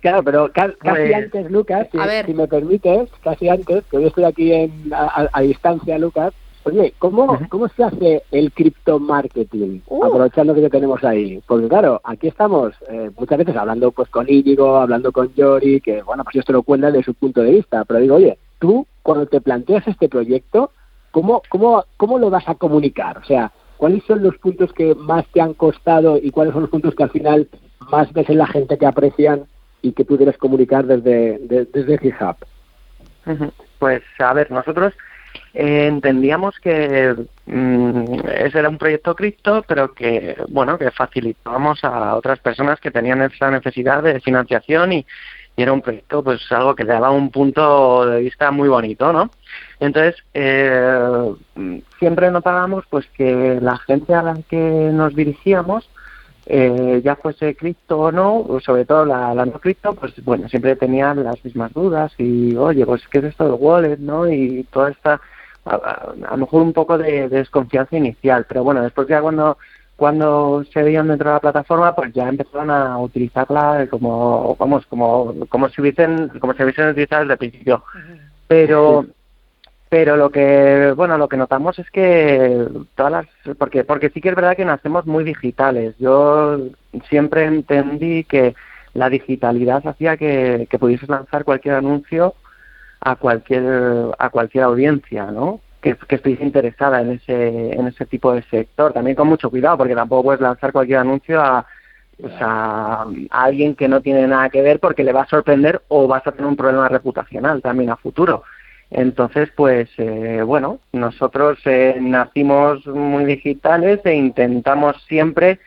Claro, 0.00 0.22
pero 0.22 0.50
casi 0.52 0.74
pues, 0.80 1.14
antes, 1.14 1.50
Lucas, 1.50 1.88
si, 1.90 2.34
me 2.34 2.46
permites, 2.46 3.10
casi 3.22 3.48
antes, 3.48 3.84
que 3.90 4.00
yo 4.00 4.08
estoy 4.08 4.24
aquí 4.24 4.52
en, 4.52 4.92
a, 4.92 5.40
distancia, 5.40 5.98
Lucas, 5.98 6.32
oye, 6.64 6.94
¿cómo, 6.98 7.38
¿cómo 7.48 7.68
se 7.68 7.84
hace 7.84 8.22
el 8.30 8.52
cripto 8.52 8.98
marketing? 8.98 9.80
Uh. 9.86 10.04
Aprovechando 10.04 10.54
que 10.54 10.60
lo 10.60 10.70
tenemos 10.70 11.02
ahí. 11.04 11.42
Porque 11.46 11.68
claro, 11.68 12.00
aquí 12.04 12.28
estamos 12.28 12.74
eh, 12.88 13.10
muchas 13.18 13.38
veces 13.38 13.56
hablando 13.56 13.90
pues 13.92 14.08
con 14.10 14.28
Íñigo, 14.28 14.76
hablando 14.76 15.12
con 15.12 15.32
Yori, 15.34 15.80
que 15.80 16.02
bueno, 16.02 16.24
pues 16.24 16.36
esto 16.36 16.52
lo 16.52 16.62
cuenta 16.62 16.90
desde 16.90 17.04
su 17.04 17.14
punto 17.14 17.42
de 17.42 17.52
vista, 17.52 17.84
pero 17.84 18.00
digo, 18.00 18.16
oye, 18.16 18.38
tú 18.58 18.86
cuando 19.02 19.26
te 19.26 19.40
planteas 19.40 19.86
este 19.88 20.08
proyecto, 20.08 20.70
¿cómo, 21.10 21.42
cómo, 21.48 21.84
cómo 21.96 22.18
lo 22.18 22.30
vas 22.30 22.48
a 22.48 22.54
comunicar? 22.54 23.18
O 23.18 23.24
sea, 23.24 23.52
¿cuáles 23.76 24.04
son 24.04 24.22
los 24.22 24.36
puntos 24.38 24.72
que 24.72 24.94
más 24.94 25.26
te 25.32 25.40
han 25.40 25.54
costado 25.54 26.18
y 26.18 26.30
cuáles 26.30 26.52
son 26.52 26.62
los 26.62 26.70
puntos 26.70 26.94
que 26.94 27.02
al 27.02 27.10
final 27.10 27.48
más 27.90 28.12
ves 28.12 28.28
en 28.30 28.38
la 28.38 28.46
gente 28.46 28.78
que 28.78 28.86
aprecian 28.86 29.46
y 29.84 29.92
que 29.92 30.04
pudieras 30.04 30.38
comunicar 30.38 30.86
desde, 30.86 31.38
desde 31.72 31.98
GitHub? 31.98 32.36
Pues 33.78 34.02
a 34.18 34.32
ver, 34.32 34.50
nosotros 34.50 34.94
eh, 35.52 35.86
entendíamos 35.86 36.58
que 36.58 37.14
mm, 37.44 38.04
ese 38.34 38.58
era 38.58 38.70
un 38.70 38.78
proyecto 38.78 39.14
cripto, 39.14 39.62
pero 39.68 39.92
que 39.92 40.36
bueno 40.48 40.78
que 40.78 40.90
facilitábamos 40.90 41.84
a 41.84 42.16
otras 42.16 42.38
personas 42.38 42.80
que 42.80 42.90
tenían 42.90 43.20
esa 43.22 43.50
necesidad 43.50 44.02
de 44.02 44.20
financiación 44.20 44.92
y, 44.92 45.06
era 45.56 45.72
un 45.72 45.82
proyecto 45.82 46.24
pues 46.24 46.40
algo 46.50 46.74
que 46.74 46.82
daba 46.82 47.12
un 47.12 47.30
punto 47.30 48.04
de 48.06 48.22
vista 48.22 48.50
muy 48.50 48.68
bonito, 48.68 49.12
¿no? 49.12 49.30
Entonces 49.78 50.16
eh, 50.34 51.32
siempre 52.00 52.28
notábamos 52.32 52.84
pues 52.90 53.06
que 53.16 53.60
la 53.62 53.76
gente 53.78 54.14
a 54.14 54.22
la 54.24 54.36
que 54.48 54.90
nos 54.92 55.14
dirigíamos 55.14 55.88
eh, 56.46 57.00
ya 57.02 57.16
fuese 57.16 57.56
cripto 57.56 57.98
o 57.98 58.12
no, 58.12 58.46
sobre 58.60 58.84
todo 58.84 59.06
la, 59.06 59.34
no 59.34 59.52
cripto, 59.52 59.94
pues 59.94 60.12
bueno, 60.24 60.48
siempre 60.48 60.76
tenían 60.76 61.24
las 61.24 61.42
mismas 61.44 61.72
dudas 61.72 62.12
y, 62.18 62.54
oye, 62.56 62.84
pues 62.84 63.06
qué 63.08 63.18
es 63.18 63.24
esto 63.24 63.44
del 63.44 63.56
wallet, 63.58 63.98
¿no? 63.98 64.30
Y 64.30 64.64
toda 64.70 64.90
esta, 64.90 65.20
a, 65.64 66.12
lo 66.30 66.36
mejor 66.36 66.62
un 66.62 66.72
poco 66.72 66.98
de, 66.98 67.28
desconfianza 67.28 67.96
inicial, 67.96 68.44
pero 68.48 68.62
bueno, 68.62 68.82
después 68.82 69.08
ya 69.08 69.20
cuando 69.20 69.56
cuando 69.96 70.64
se 70.72 70.82
veían 70.82 71.06
dentro 71.06 71.30
de 71.30 71.34
la 71.34 71.40
plataforma, 71.40 71.94
pues 71.94 72.12
ya 72.12 72.28
empezaron 72.28 72.68
a 72.70 72.98
utilizarla 72.98 73.86
como, 73.88 74.56
vamos, 74.58 74.84
como, 74.86 75.46
como 75.48 75.68
si 75.68 75.80
hubiesen, 75.80 76.30
como 76.40 76.52
si 76.52 76.64
hubiesen 76.64 76.88
utilizado 76.88 77.22
desde 77.22 77.34
el 77.34 77.38
principio. 77.38 77.84
Pero, 78.48 79.06
pero 79.94 80.16
lo 80.16 80.30
que 80.30 80.92
bueno 80.96 81.16
lo 81.18 81.28
que 81.28 81.36
notamos 81.36 81.78
es 81.78 81.88
que 81.92 82.66
todas 82.96 83.12
las 83.12 83.26
porque 83.56 83.84
porque 83.84 84.10
sí 84.10 84.20
que 84.20 84.30
es 84.30 84.34
verdad 84.34 84.56
que 84.56 84.64
nacemos 84.64 85.06
muy 85.06 85.22
digitales. 85.22 85.94
Yo 86.00 86.58
siempre 87.08 87.44
entendí 87.44 88.24
que 88.24 88.56
la 88.94 89.08
digitalidad 89.08 89.86
hacía 89.86 90.16
que, 90.16 90.66
que 90.68 90.80
pudieses 90.80 91.08
lanzar 91.08 91.44
cualquier 91.44 91.76
anuncio 91.76 92.34
a 92.98 93.14
cualquier 93.14 94.10
a 94.18 94.30
cualquier 94.30 94.64
audiencia 94.64 95.26
no 95.26 95.60
que, 95.80 95.94
que 95.94 96.20
interesada 96.40 97.00
en 97.00 97.12
ese 97.12 97.78
en 97.78 97.86
ese 97.86 98.04
tipo 98.04 98.32
de 98.32 98.42
sector. 98.50 98.92
También 98.92 99.14
con 99.14 99.28
mucho 99.28 99.48
cuidado 99.48 99.78
porque 99.78 99.94
tampoco 99.94 100.24
puedes 100.24 100.40
lanzar 100.40 100.72
cualquier 100.72 100.98
anuncio 100.98 101.40
a 101.40 101.64
a 102.40 103.06
alguien 103.30 103.76
que 103.76 103.86
no 103.86 104.00
tiene 104.00 104.26
nada 104.26 104.50
que 104.50 104.62
ver 104.62 104.80
porque 104.80 105.04
le 105.04 105.12
va 105.12 105.22
a 105.22 105.28
sorprender 105.28 105.82
o 105.86 106.08
vas 106.08 106.26
a 106.26 106.32
tener 106.32 106.46
un 106.46 106.56
problema 106.56 106.88
reputacional 106.88 107.62
también 107.62 107.90
a 107.90 107.96
futuro 107.96 108.42
entonces, 108.94 109.50
pues 109.56 109.90
eh, 109.98 110.42
bueno, 110.46 110.78
nosotros 110.92 111.58
eh, 111.64 111.96
nacimos 112.00 112.86
muy 112.86 113.24
digitales 113.24 113.98
e 114.04 114.14
intentamos 114.14 115.02
siempre, 115.08 115.58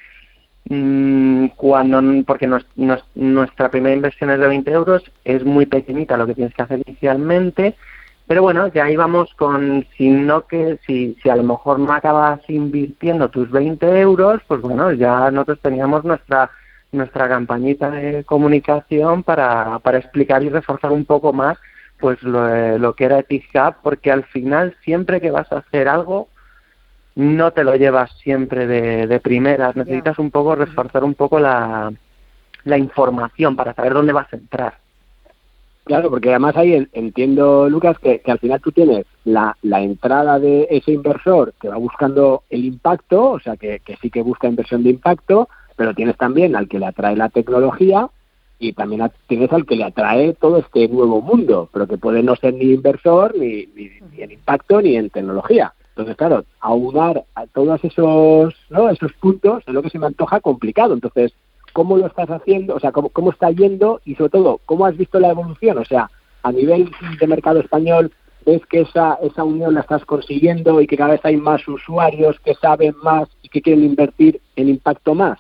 mmm, 0.70 1.48
cuando 1.58 2.02
porque 2.26 2.50
nuestra 3.16 3.70
primera 3.70 3.96
inversión 3.96 4.32
es 4.32 4.40
de 4.40 4.48
20 4.48 4.72
euros, 4.72 5.04
es 5.26 5.44
muy 5.44 5.66
pequeñita 5.66 6.16
lo 6.16 6.26
que 6.26 6.36
tienes 6.36 6.54
que 6.54 6.62
hacer 6.62 6.82
inicialmente, 6.88 7.76
pero 8.28 8.44
bueno, 8.44 8.68
ya 8.68 8.90
íbamos 8.90 9.34
con, 9.34 9.86
si 9.98 10.10
no 10.10 10.48
que, 10.48 10.80
si, 10.88 11.18
si 11.22 11.30
a 11.30 11.36
lo 11.36 11.44
mejor 11.44 11.80
no 11.80 11.92
acabas 11.92 12.40
invirtiendo 12.50 13.30
tus 13.30 13.52
20 13.52 14.00
euros, 14.00 14.42
pues 14.48 14.62
bueno, 14.62 14.94
ya 14.94 15.30
nosotros 15.32 15.60
teníamos 15.62 16.06
nuestra 16.06 16.50
nuestra 16.94 17.28
campañita 17.28 17.92
de 17.92 18.24
comunicación 18.24 19.22
para, 19.22 19.80
para 19.80 19.98
explicar 19.98 20.42
y 20.44 20.50
reforzar 20.50 20.94
un 20.94 21.04
poco 21.04 21.34
más 21.34 21.58
pues 22.00 22.22
lo, 22.24 22.48
eh, 22.48 22.80
lo 22.80 22.94
que 22.94 23.06
era 23.06 23.20
Etihub, 23.20 23.76
porque 23.82 24.12
al 24.12 24.24
final 24.26 24.76
siempre 24.84 25.22
que 25.22 25.32
vas 25.32 25.52
a 25.52 25.58
hacer 25.58 25.88
algo 25.88 26.28
no 27.16 27.52
te 27.52 27.64
lo 27.64 27.76
llevas 27.76 28.12
siempre 28.22 28.68
de, 28.68 29.08
de 29.08 29.20
primeras, 29.20 29.76
necesitas 29.76 30.20
un 30.20 30.30
poco 30.30 30.56
reforzar 30.56 31.04
un 31.04 31.16
poco 31.16 31.40
la, 31.40 31.92
la 32.64 32.78
información 32.78 33.56
para 33.56 33.74
saber 33.74 33.94
dónde 33.94 34.14
vas 34.14 34.32
a 34.32 34.38
entrar. 34.38 34.78
Claro, 35.84 36.10
porque 36.12 36.30
además 36.30 36.56
ahí 36.58 36.88
entiendo, 36.92 37.70
Lucas, 37.70 37.98
que, 37.98 38.20
que, 38.20 38.32
al 38.32 38.40
final 38.40 38.62
tú 38.62 38.72
tienes 38.72 39.06
la, 39.24 39.58
la 39.64 39.82
entrada 39.82 40.38
de 40.38 40.68
ese 40.70 40.92
inversor 40.92 41.54
que 41.60 41.70
va 41.70 41.78
buscando 41.78 42.44
el 42.50 42.66
impacto, 42.66 43.32
o 43.32 43.40
sea, 43.40 43.56
que, 43.56 43.80
que 43.80 43.96
sí 43.96 44.12
que 44.12 44.22
busca 44.22 44.48
inversión 44.48 44.84
de 44.84 44.92
impacto, 44.92 45.50
pero 45.76 45.96
tienes 45.96 46.18
también 46.18 46.56
al 46.56 46.68
que 46.68 46.78
le 46.78 46.88
atrae 46.88 47.16
la 47.16 47.30
tecnología 47.30 48.10
y 48.60 48.74
también 48.74 49.10
tienes 49.28 49.52
al 49.52 49.66
que 49.66 49.76
le 49.76 49.84
atrae 49.84 50.34
todo 50.34 50.58
este 50.58 50.88
nuevo 50.88 51.22
mundo, 51.22 51.70
pero 51.72 51.88
que 51.88 51.98
puede 51.98 52.24
no 52.24 52.36
ser 52.36 52.54
ni 52.54 52.74
inversor, 52.74 53.36
ni, 53.38 53.68
ni, 53.76 53.92
en 54.22 54.32
impacto, 54.32 54.82
ni 54.82 54.96
en 54.96 55.10
tecnología. 55.10 55.74
Entonces, 55.90 56.16
claro, 56.16 56.46
aunar 56.60 57.24
a 57.36 57.48
todos 57.48 57.84
esos, 57.84 58.56
¿no? 58.70 58.90
esos 58.90 59.14
puntos 59.14 59.64
es 59.66 59.74
lo 59.74 59.82
que 59.82 59.90
se 59.90 60.00
me 60.00 60.08
antoja 60.08 60.40
complicado. 60.40 60.94
Entonces, 60.94 61.34
¿cómo 61.74 61.98
lo 61.98 62.08
estás 62.08 62.30
haciendo? 62.30 62.76
O 62.76 62.80
sea, 62.80 62.92
¿cómo, 62.92 63.10
cómo 63.10 63.32
está 63.32 63.52
yendo? 63.52 64.02
Y 64.06 64.16
sobre 64.16 64.32
todo, 64.32 64.60
¿cómo 64.66 64.86
has 64.86 64.98
visto 64.98 65.20
la 65.20 65.30
evolución? 65.30 65.78
O 65.78 65.86
sea, 65.86 66.10
a 66.44 66.52
nivel 66.52 66.92
de 67.20 67.28
mercado 67.28 67.60
español, 67.60 68.12
¿ves 68.46 68.66
que 68.68 68.82
esa, 68.82 69.16
esa 69.22 69.44
unión 69.44 69.74
la 69.74 69.82
estás 69.82 70.06
consiguiendo 70.06 70.82
y 70.82 70.88
que 70.88 70.98
cada 70.98 71.12
vez 71.12 71.22
hay 71.24 71.38
más 71.38 71.68
usuarios 71.68 72.40
que 72.40 72.56
saben 72.56 72.96
más 73.04 73.28
y 73.42 73.50
que 73.50 73.62
quieren 73.62 73.84
invertir 73.84 74.40
en 74.56 74.70
impacto 74.70 75.14
más? 75.14 75.40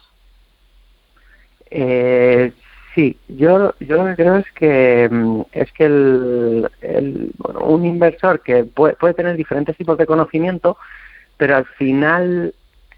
Eh, 1.70 2.52
Sí, 2.98 3.16
yo, 3.28 3.76
yo 3.80 3.98
lo 3.98 4.06
que 4.06 4.16
creo 4.16 4.38
es 4.38 4.52
que 4.54 5.08
mm, 5.08 5.42
es 5.52 5.72
que 5.74 5.86
el, 5.86 6.68
el 6.82 7.30
bueno, 7.38 7.60
un 7.60 7.86
inversor 7.86 8.42
que 8.42 8.64
puede, 8.64 8.96
puede 8.96 9.14
tener 9.14 9.38
diferentes 9.38 9.78
tipos 9.78 10.00
de 10.00 10.08
conocimiento, 10.08 10.78
pero 11.38 11.58
al 11.58 11.66
final 11.66 12.56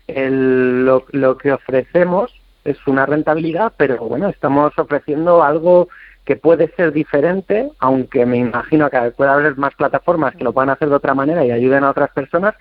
lo, 0.07 1.05
lo 1.11 1.37
que 1.37 1.51
ofrecemos 1.51 2.33
es 2.63 2.77
una 2.87 3.05
rentabilidad, 3.05 3.73
pero 3.75 3.97
bueno, 3.97 4.29
estamos 4.29 4.71
ofreciendo 4.79 5.43
algo 5.43 5.89
que 6.23 6.37
puede 6.37 6.69
ser 6.77 6.93
diferente, 6.93 7.69
aunque 7.79 8.25
me 8.25 8.37
imagino 8.37 8.89
que 8.89 9.11
puede 9.17 9.31
haber 9.31 9.57
más 9.57 9.75
plataformas 9.75 10.33
que 10.33 10.45
lo 10.45 10.53
puedan 10.53 10.69
hacer 10.69 10.87
de 10.87 10.95
otra 10.95 11.13
manera 11.13 11.43
y 11.43 11.51
ayuden 11.51 11.83
a 11.83 11.89
otras 11.89 12.11
personas, 12.11 12.55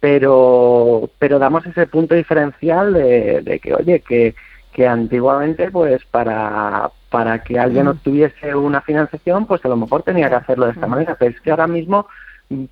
pero, 0.00 1.08
pero 1.20 1.38
damos 1.38 1.64
ese 1.66 1.86
punto 1.86 2.16
diferencial 2.16 2.92
de, 2.94 3.60
que, 3.62 3.74
oye, 3.74 4.00
que, 4.00 4.34
que 4.80 4.88
antiguamente, 4.88 5.70
pues 5.70 6.02
para, 6.06 6.90
para 7.10 7.44
que 7.44 7.58
alguien 7.58 7.86
obtuviese 7.86 8.54
una 8.54 8.80
financiación, 8.80 9.44
pues 9.44 9.62
a 9.62 9.68
lo 9.68 9.76
mejor 9.76 10.04
tenía 10.04 10.30
que 10.30 10.36
hacerlo 10.36 10.64
de 10.64 10.72
esta 10.72 10.86
manera, 10.86 11.16
pero 11.18 11.32
es 11.32 11.40
que 11.42 11.50
ahora 11.50 11.66
mismo 11.66 12.06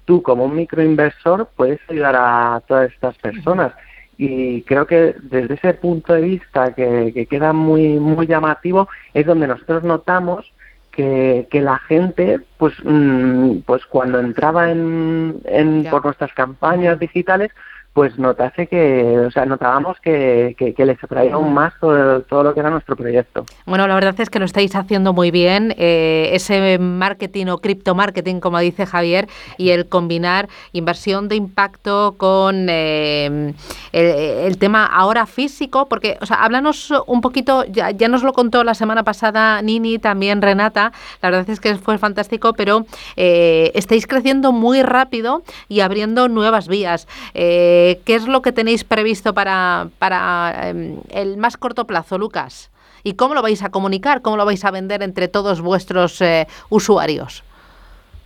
tú 0.07 0.23
como 0.23 0.47
un 0.47 0.57
microinversor 0.57 1.51
puedes 1.55 1.81
ayudar 1.87 2.17
a 2.17 2.63
todas 2.67 2.91
estas 2.91 3.15
personas. 3.19 3.75
Y 4.17 4.63
creo 4.63 4.87
que 4.87 5.17
desde 5.21 5.53
ese 5.53 5.75
punto 5.75 6.15
de 6.15 6.23
vista 6.23 6.75
que, 6.75 7.27
queda 7.29 7.53
muy 7.53 8.01
muy 8.01 8.27
llamativo 8.27 8.89
es 9.13 9.27
donde 9.27 9.47
nosotros 9.47 9.85
notamos 9.85 10.51
que, 10.91 11.47
que 11.51 11.61
la 11.61 11.79
gente 11.79 12.41
pues 12.57 12.73
mm, 12.83 13.59
pues 13.67 13.85
cuando 13.85 14.19
entraba 14.19 14.71
en, 14.71 15.43
en 15.45 15.85
por 15.91 16.07
nuestras 16.07 16.33
campañas 16.33 16.99
digitales 16.99 17.51
pues 17.93 18.17
notase 18.17 18.69
que, 18.69 19.19
o 19.27 19.31
sea, 19.31 19.45
notábamos 19.45 19.99
que, 20.01 20.55
que, 20.57 20.87
les 20.87 21.03
atraía 21.03 21.35
aún 21.35 21.53
más 21.53 21.75
todo, 21.81 22.43
lo 22.45 22.55
que 22.55 22.61
era 22.61 22.71
nuestro 22.71 22.95
proyecto. 22.95 23.45
Bueno, 23.67 23.89
la 23.89 23.95
verdad 23.95 24.15
es 24.21 24.31
que 24.31 24.39
lo 24.39 24.45
estáis 24.45 24.77
haciendo 24.77 25.13
muy 25.13 25.33
bien, 25.33 25.75
eh, 25.79 26.31
ese 26.33 26.79
marketing 26.79 27.47
o 27.47 27.59
cripto 27.59 27.97
marketing, 27.97 28.39
como 28.39 28.61
dice 28.61 28.87
Javier, 28.87 29.27
y 29.57 29.71
el 29.71 29.89
combinar 29.89 30.49
inversión 30.73 31.29
de 31.29 31.37
impacto 31.37 32.15
con 32.17 32.69
eh, 32.69 33.53
el, 33.93 34.59
tema 34.59 34.87
ahora 34.87 35.27
físico, 35.27 35.89
porque, 35.89 36.19
o 36.21 36.27
sea, 36.27 36.45
háblanos 36.45 36.93
un 37.07 37.21
poquito, 37.21 37.65
ya, 37.65 37.91
ya 37.91 38.07
nos 38.07 38.23
lo 38.23 38.33
contó 38.33 38.63
la 38.63 38.75
semana 38.75 39.03
pasada 39.03 39.61
Nini, 39.63 39.99
también 39.99 40.41
Renata, 40.41 40.93
la 41.21 41.31
verdad 41.31 41.51
es 41.51 41.59
que 41.59 41.75
fue 41.77 41.99
fantástico, 41.99 42.53
pero 42.53 42.87
eh, 43.17 43.73
estáis 43.75 44.07
creciendo 44.07 44.53
muy 44.53 44.83
rápido 44.83 45.43
y 45.69 45.81
abriendo 45.81 46.29
nuevas 46.29 46.69
vías. 46.69 47.09
Eh, 47.35 47.78
eh, 47.79 48.01
¿Qué 48.05 48.15
es 48.15 48.27
lo 48.27 48.43
que 48.43 48.53
tenéis 48.53 48.83
previsto 48.83 49.35
para, 49.35 49.89
para 49.99 50.69
em, 50.69 50.97
el 51.11 51.37
más 51.37 51.57
corto 51.57 51.87
plazo, 51.87 52.19
Lucas? 52.19 52.71
¿Y 53.05 53.15
cómo 53.15 53.35
lo 53.35 53.43
vais 53.43 53.63
a 53.63 53.71
comunicar? 53.71 54.21
¿Cómo 54.23 54.37
lo 54.37 54.45
vais 54.45 54.65
a 54.65 54.71
vender 54.71 55.03
entre 55.03 55.29
todos 55.29 55.61
vuestros 55.61 56.21
eh, 56.21 56.47
usuarios? 56.71 57.45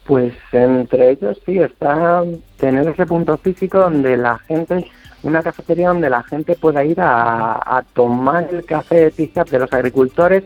Pues 0.07 0.33
entre 0.53 1.11
ellos 1.11 1.39
sí 1.45 1.59
está 1.59 2.25
tener 2.57 2.89
ese 2.89 3.07
punto 3.07 3.37
físico 3.37 3.79
donde 3.79 4.17
la 4.17 4.39
gente, 4.39 4.91
una 5.23 5.43
cafetería 5.43 5.89
donde 5.89 6.11
la 6.11 6.23
gente 6.23 6.57
pueda 6.57 6.85
ir 6.85 6.99
a, 7.01 7.85
tomar 7.95 8.49
el 8.51 8.65
café 8.65 9.11
de 9.11 9.45
de 9.51 9.59
los 9.59 9.73
agricultores 9.73 10.45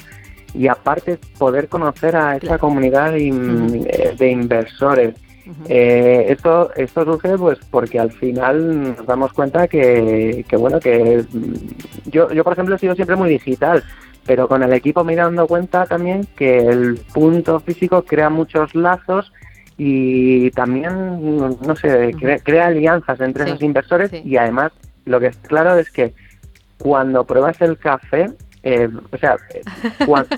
y 0.53 0.69
aparte 0.69 1.19
poder 1.39 1.69
conocer 1.69 2.17
a 2.17 2.37
esa 2.37 2.59
comunidad 2.59 3.13
de, 3.13 4.15
de 4.19 4.31
inversores 4.31 5.15
eh, 5.69 6.27
esto, 6.29 6.73
esto 6.75 7.05
surge 7.05 7.39
pues 7.39 7.59
porque 7.71 8.01
al 8.01 8.11
final 8.11 8.97
nos 8.97 9.07
damos 9.07 9.33
cuenta 9.33 9.69
que, 9.69 10.45
bueno, 10.59 10.81
que 10.81 11.25
mm, 11.31 12.11
yo, 12.11 12.31
yo 12.33 12.43
por 12.43 12.53
ejemplo 12.53 12.75
he 12.75 12.79
sido 12.79 12.95
siempre 12.95 13.17
muy 13.17 13.31
digital, 13.31 13.85
pero 14.25 14.49
con 14.49 14.63
el 14.63 14.73
equipo 14.73 15.05
me 15.05 15.13
he 15.13 15.17
dando 15.17 15.47
cuenta 15.47 15.87
también 15.87 16.27
que 16.37 16.59
el 16.59 17.01
punto 17.15 17.61
físico 17.61 18.03
crea 18.03 18.29
muchos 18.29 18.75
lazos 18.75 19.33
y 19.79 20.51
también, 20.53 21.57
no 21.61 21.77
sé, 21.77 22.15
crea, 22.43 22.67
alianzas 22.67 23.21
entre 23.21 23.45
esos 23.45 23.63
inversores 23.63 24.11
y 24.13 24.37
además 24.37 24.73
lo 25.05 25.21
que 25.21 25.27
es 25.27 25.37
claro 25.37 25.77
es 25.79 25.91
que 25.91 26.15
cuando 26.79 27.25
pruebas 27.25 27.61
el 27.61 27.79
café, 27.79 28.31
eh, 28.63 28.89
o 29.13 29.19
sea, 29.19 29.37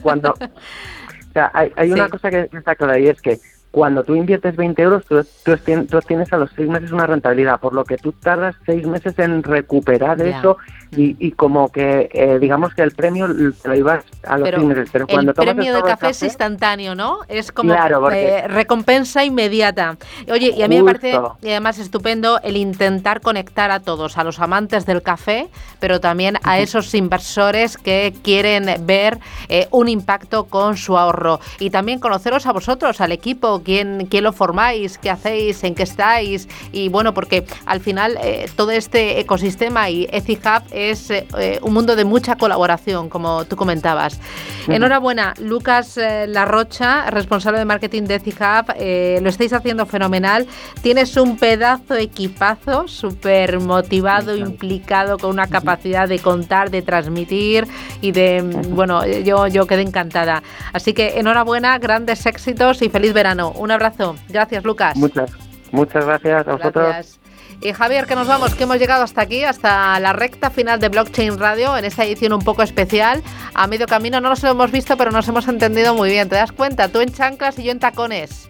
cuando, 0.02 0.32
o 0.40 1.32
sea, 1.32 1.50
hay, 1.54 1.72
hay 1.76 1.92
una 1.92 2.08
cosa 2.10 2.30
que 2.30 2.50
está 2.52 2.74
clara 2.74 2.98
y 2.98 3.06
es 3.06 3.22
que 3.22 3.38
cuando 3.70 4.02
tú 4.02 4.14
inviertes 4.14 4.56
20 4.56 4.82
euros, 4.82 5.04
tú, 5.04 5.22
tú, 5.44 6.00
tienes 6.06 6.32
a 6.32 6.38
los 6.38 6.50
seis 6.56 6.68
meses 6.68 6.90
una 6.90 7.06
rentabilidad, 7.06 7.60
por 7.60 7.74
lo 7.74 7.84
que 7.84 7.98
tú 7.98 8.12
tardas 8.12 8.56
seis 8.64 8.86
meses 8.86 9.18
en 9.18 9.42
recuperar 9.42 10.20
eso 10.22 10.56
y, 10.90 11.32
como 11.32 11.70
que, 11.70 12.08
eh, 12.12 12.38
digamos 12.40 12.74
que 12.74 12.82
el 12.82 12.92
premio 12.92 13.28
te 13.62 13.68
lo 13.68 13.74
ibas 13.74 14.04
a 14.24 14.38
los 14.38 14.64
meses. 14.64 14.88
Pero 14.90 15.06
cuando 15.06 15.32
el 15.32 15.34
premio 15.34 15.74
de 15.74 15.82
café, 15.82 16.10
es 16.10 16.22
instantáneo, 16.22 16.94
¿no? 16.94 17.20
Es 17.28 17.52
como 17.52 17.74
eh, 18.12 18.48
recompensa 18.48 19.24
inmediata. 19.24 19.96
Oye, 20.30 20.54
y 20.56 20.62
a 20.62 20.68
mí 20.68 20.80
me 20.80 20.92
parece, 20.92 21.20
y 21.42 21.48
además 21.50 21.78
estupendo, 21.78 22.40
el 22.42 22.56
intentar 22.56 23.20
conectar 23.20 23.70
a 23.70 23.80
todos, 23.80 24.16
a 24.18 24.24
los 24.24 24.38
amantes 24.40 24.86
del 24.86 25.02
café, 25.02 25.48
pero 25.80 26.00
también 26.00 26.38
a 26.42 26.58
esos 26.58 26.94
inversores 26.94 27.76
que 27.76 28.14
quieren 28.22 28.86
ver 28.86 29.18
eh, 29.48 29.68
un 29.70 29.88
impacto 29.88 30.44
con 30.44 30.76
su 30.76 30.96
ahorro. 30.96 31.40
Y 31.58 31.70
también 31.70 31.98
conoceros 32.00 32.46
a 32.46 32.52
vosotros, 32.52 33.00
al 33.00 33.12
equipo 33.12 33.62
quién, 33.62 34.06
quién 34.10 34.24
lo 34.24 34.32
formáis, 34.32 34.98
qué 34.98 35.10
hacéis, 35.10 35.62
en 35.64 35.74
qué 35.74 35.82
estáis. 35.82 36.48
Y 36.72 36.88
bueno, 36.88 37.14
porque 37.14 37.44
al 37.66 37.80
final 37.80 38.18
eh, 38.22 38.48
todo 38.56 38.70
este 38.70 39.20
ecosistema 39.20 39.90
y 39.90 40.08
EthiHub 40.10 40.62
es 40.78 41.10
eh, 41.10 41.58
un 41.62 41.74
mundo 41.74 41.96
de 41.96 42.04
mucha 42.04 42.36
colaboración, 42.36 43.08
como 43.08 43.44
tú 43.44 43.56
comentabas. 43.56 44.20
Enhorabuena, 44.66 45.34
Lucas 45.40 45.96
eh, 45.96 46.26
Larrocha, 46.28 47.10
responsable 47.10 47.58
de 47.58 47.64
marketing 47.64 48.02
de 48.04 48.16
EthiHub. 48.16 48.66
lo 49.22 49.28
estáis 49.28 49.52
haciendo 49.52 49.86
fenomenal. 49.86 50.46
Tienes 50.82 51.16
un 51.16 51.38
pedazo 51.38 51.94
equipazo, 51.94 52.86
súper 52.88 53.60
motivado, 53.60 54.36
implicado, 54.36 55.18
con 55.18 55.30
una 55.30 55.46
capacidad 55.46 56.08
de 56.08 56.18
contar, 56.18 56.70
de 56.70 56.82
transmitir 56.82 57.66
y 58.00 58.12
de, 58.12 58.42
bueno, 58.68 59.06
yo, 59.06 59.46
yo 59.46 59.66
quedé 59.66 59.82
encantada. 59.82 60.42
Así 60.72 60.92
que 60.92 61.18
enhorabuena, 61.18 61.78
grandes 61.78 62.26
éxitos 62.26 62.82
y 62.82 62.88
feliz 62.88 63.12
verano. 63.12 63.52
Un 63.52 63.70
abrazo. 63.70 64.16
Gracias, 64.28 64.64
Lucas. 64.64 64.96
Muchas, 64.96 65.30
muchas 65.72 66.04
gracias 66.04 66.46
a 66.46 66.52
vosotros. 66.52 67.18
Y 67.60 67.72
Javier, 67.72 68.06
que 68.06 68.14
nos 68.14 68.28
vamos, 68.28 68.54
que 68.54 68.62
hemos 68.64 68.78
llegado 68.78 69.02
hasta 69.02 69.22
aquí, 69.22 69.42
hasta 69.42 69.98
la 69.98 70.12
recta 70.12 70.48
final 70.50 70.78
de 70.78 70.88
Blockchain 70.88 71.38
Radio, 71.38 71.76
en 71.76 71.84
esta 71.84 72.04
edición 72.04 72.32
un 72.32 72.42
poco 72.42 72.62
especial. 72.62 73.22
A 73.52 73.66
medio 73.66 73.86
camino 73.86 74.20
no 74.20 74.28
nos 74.28 74.42
lo 74.44 74.50
hemos 74.50 74.70
visto, 74.70 74.96
pero 74.96 75.10
nos 75.10 75.26
hemos 75.26 75.48
entendido 75.48 75.92
muy 75.94 76.10
bien. 76.10 76.28
¿Te 76.28 76.36
das 76.36 76.52
cuenta? 76.52 76.88
Tú 76.88 77.00
en 77.00 77.12
chanclas 77.12 77.58
y 77.58 77.64
yo 77.64 77.72
en 77.72 77.80
tacones. 77.80 78.48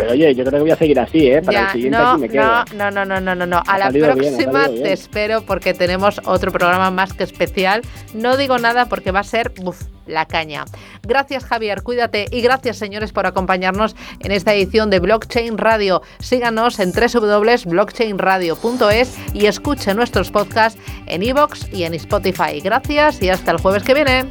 Pero 0.00 0.12
oye, 0.12 0.34
yo 0.34 0.44
creo 0.44 0.58
que 0.58 0.62
voy 0.62 0.70
a 0.70 0.76
seguir 0.76 0.98
así, 0.98 1.28
¿eh? 1.28 1.42
Para 1.42 1.66
el 1.66 1.72
siguiente 1.72 1.98
no, 1.98 2.12
aquí 2.12 2.20
me 2.22 2.28
quedo. 2.28 2.64
No, 2.74 2.90
no, 2.90 3.04
no, 3.04 3.20
no, 3.20 3.34
no, 3.34 3.46
no. 3.46 3.62
A 3.66 3.78
la 3.78 3.90
próxima 3.90 4.68
te 4.68 4.92
espero 4.92 5.42
porque 5.42 5.74
tenemos 5.74 6.20
otro 6.24 6.50
programa 6.50 6.90
más 6.90 7.12
que 7.12 7.24
especial. 7.24 7.82
No 8.14 8.36
digo 8.36 8.58
nada 8.58 8.86
porque 8.86 9.10
va 9.10 9.20
a 9.20 9.24
ser 9.24 9.52
uf, 9.62 9.82
la 10.06 10.26
caña. 10.26 10.64
Gracias, 11.02 11.44
Javier, 11.44 11.82
cuídate 11.82 12.26
y 12.30 12.40
gracias, 12.40 12.78
señores, 12.78 13.12
por 13.12 13.26
acompañarnos 13.26 13.94
en 14.20 14.32
esta 14.32 14.54
edición 14.54 14.88
de 14.90 15.00
Blockchain 15.00 15.58
Radio. 15.58 16.00
Síganos 16.18 16.80
en 16.80 16.92
www.blockchainradio.es 16.92 19.18
y 19.34 19.46
escuchen 19.46 19.96
nuestros 19.96 20.30
podcasts 20.30 20.80
en 21.06 21.22
iVoox 21.22 21.72
y 21.72 21.84
en 21.84 21.94
Spotify. 21.94 22.60
Gracias 22.62 23.22
y 23.22 23.30
hasta 23.30 23.52
el 23.52 23.58
jueves 23.58 23.82
que 23.82 23.94
viene. 23.94 24.26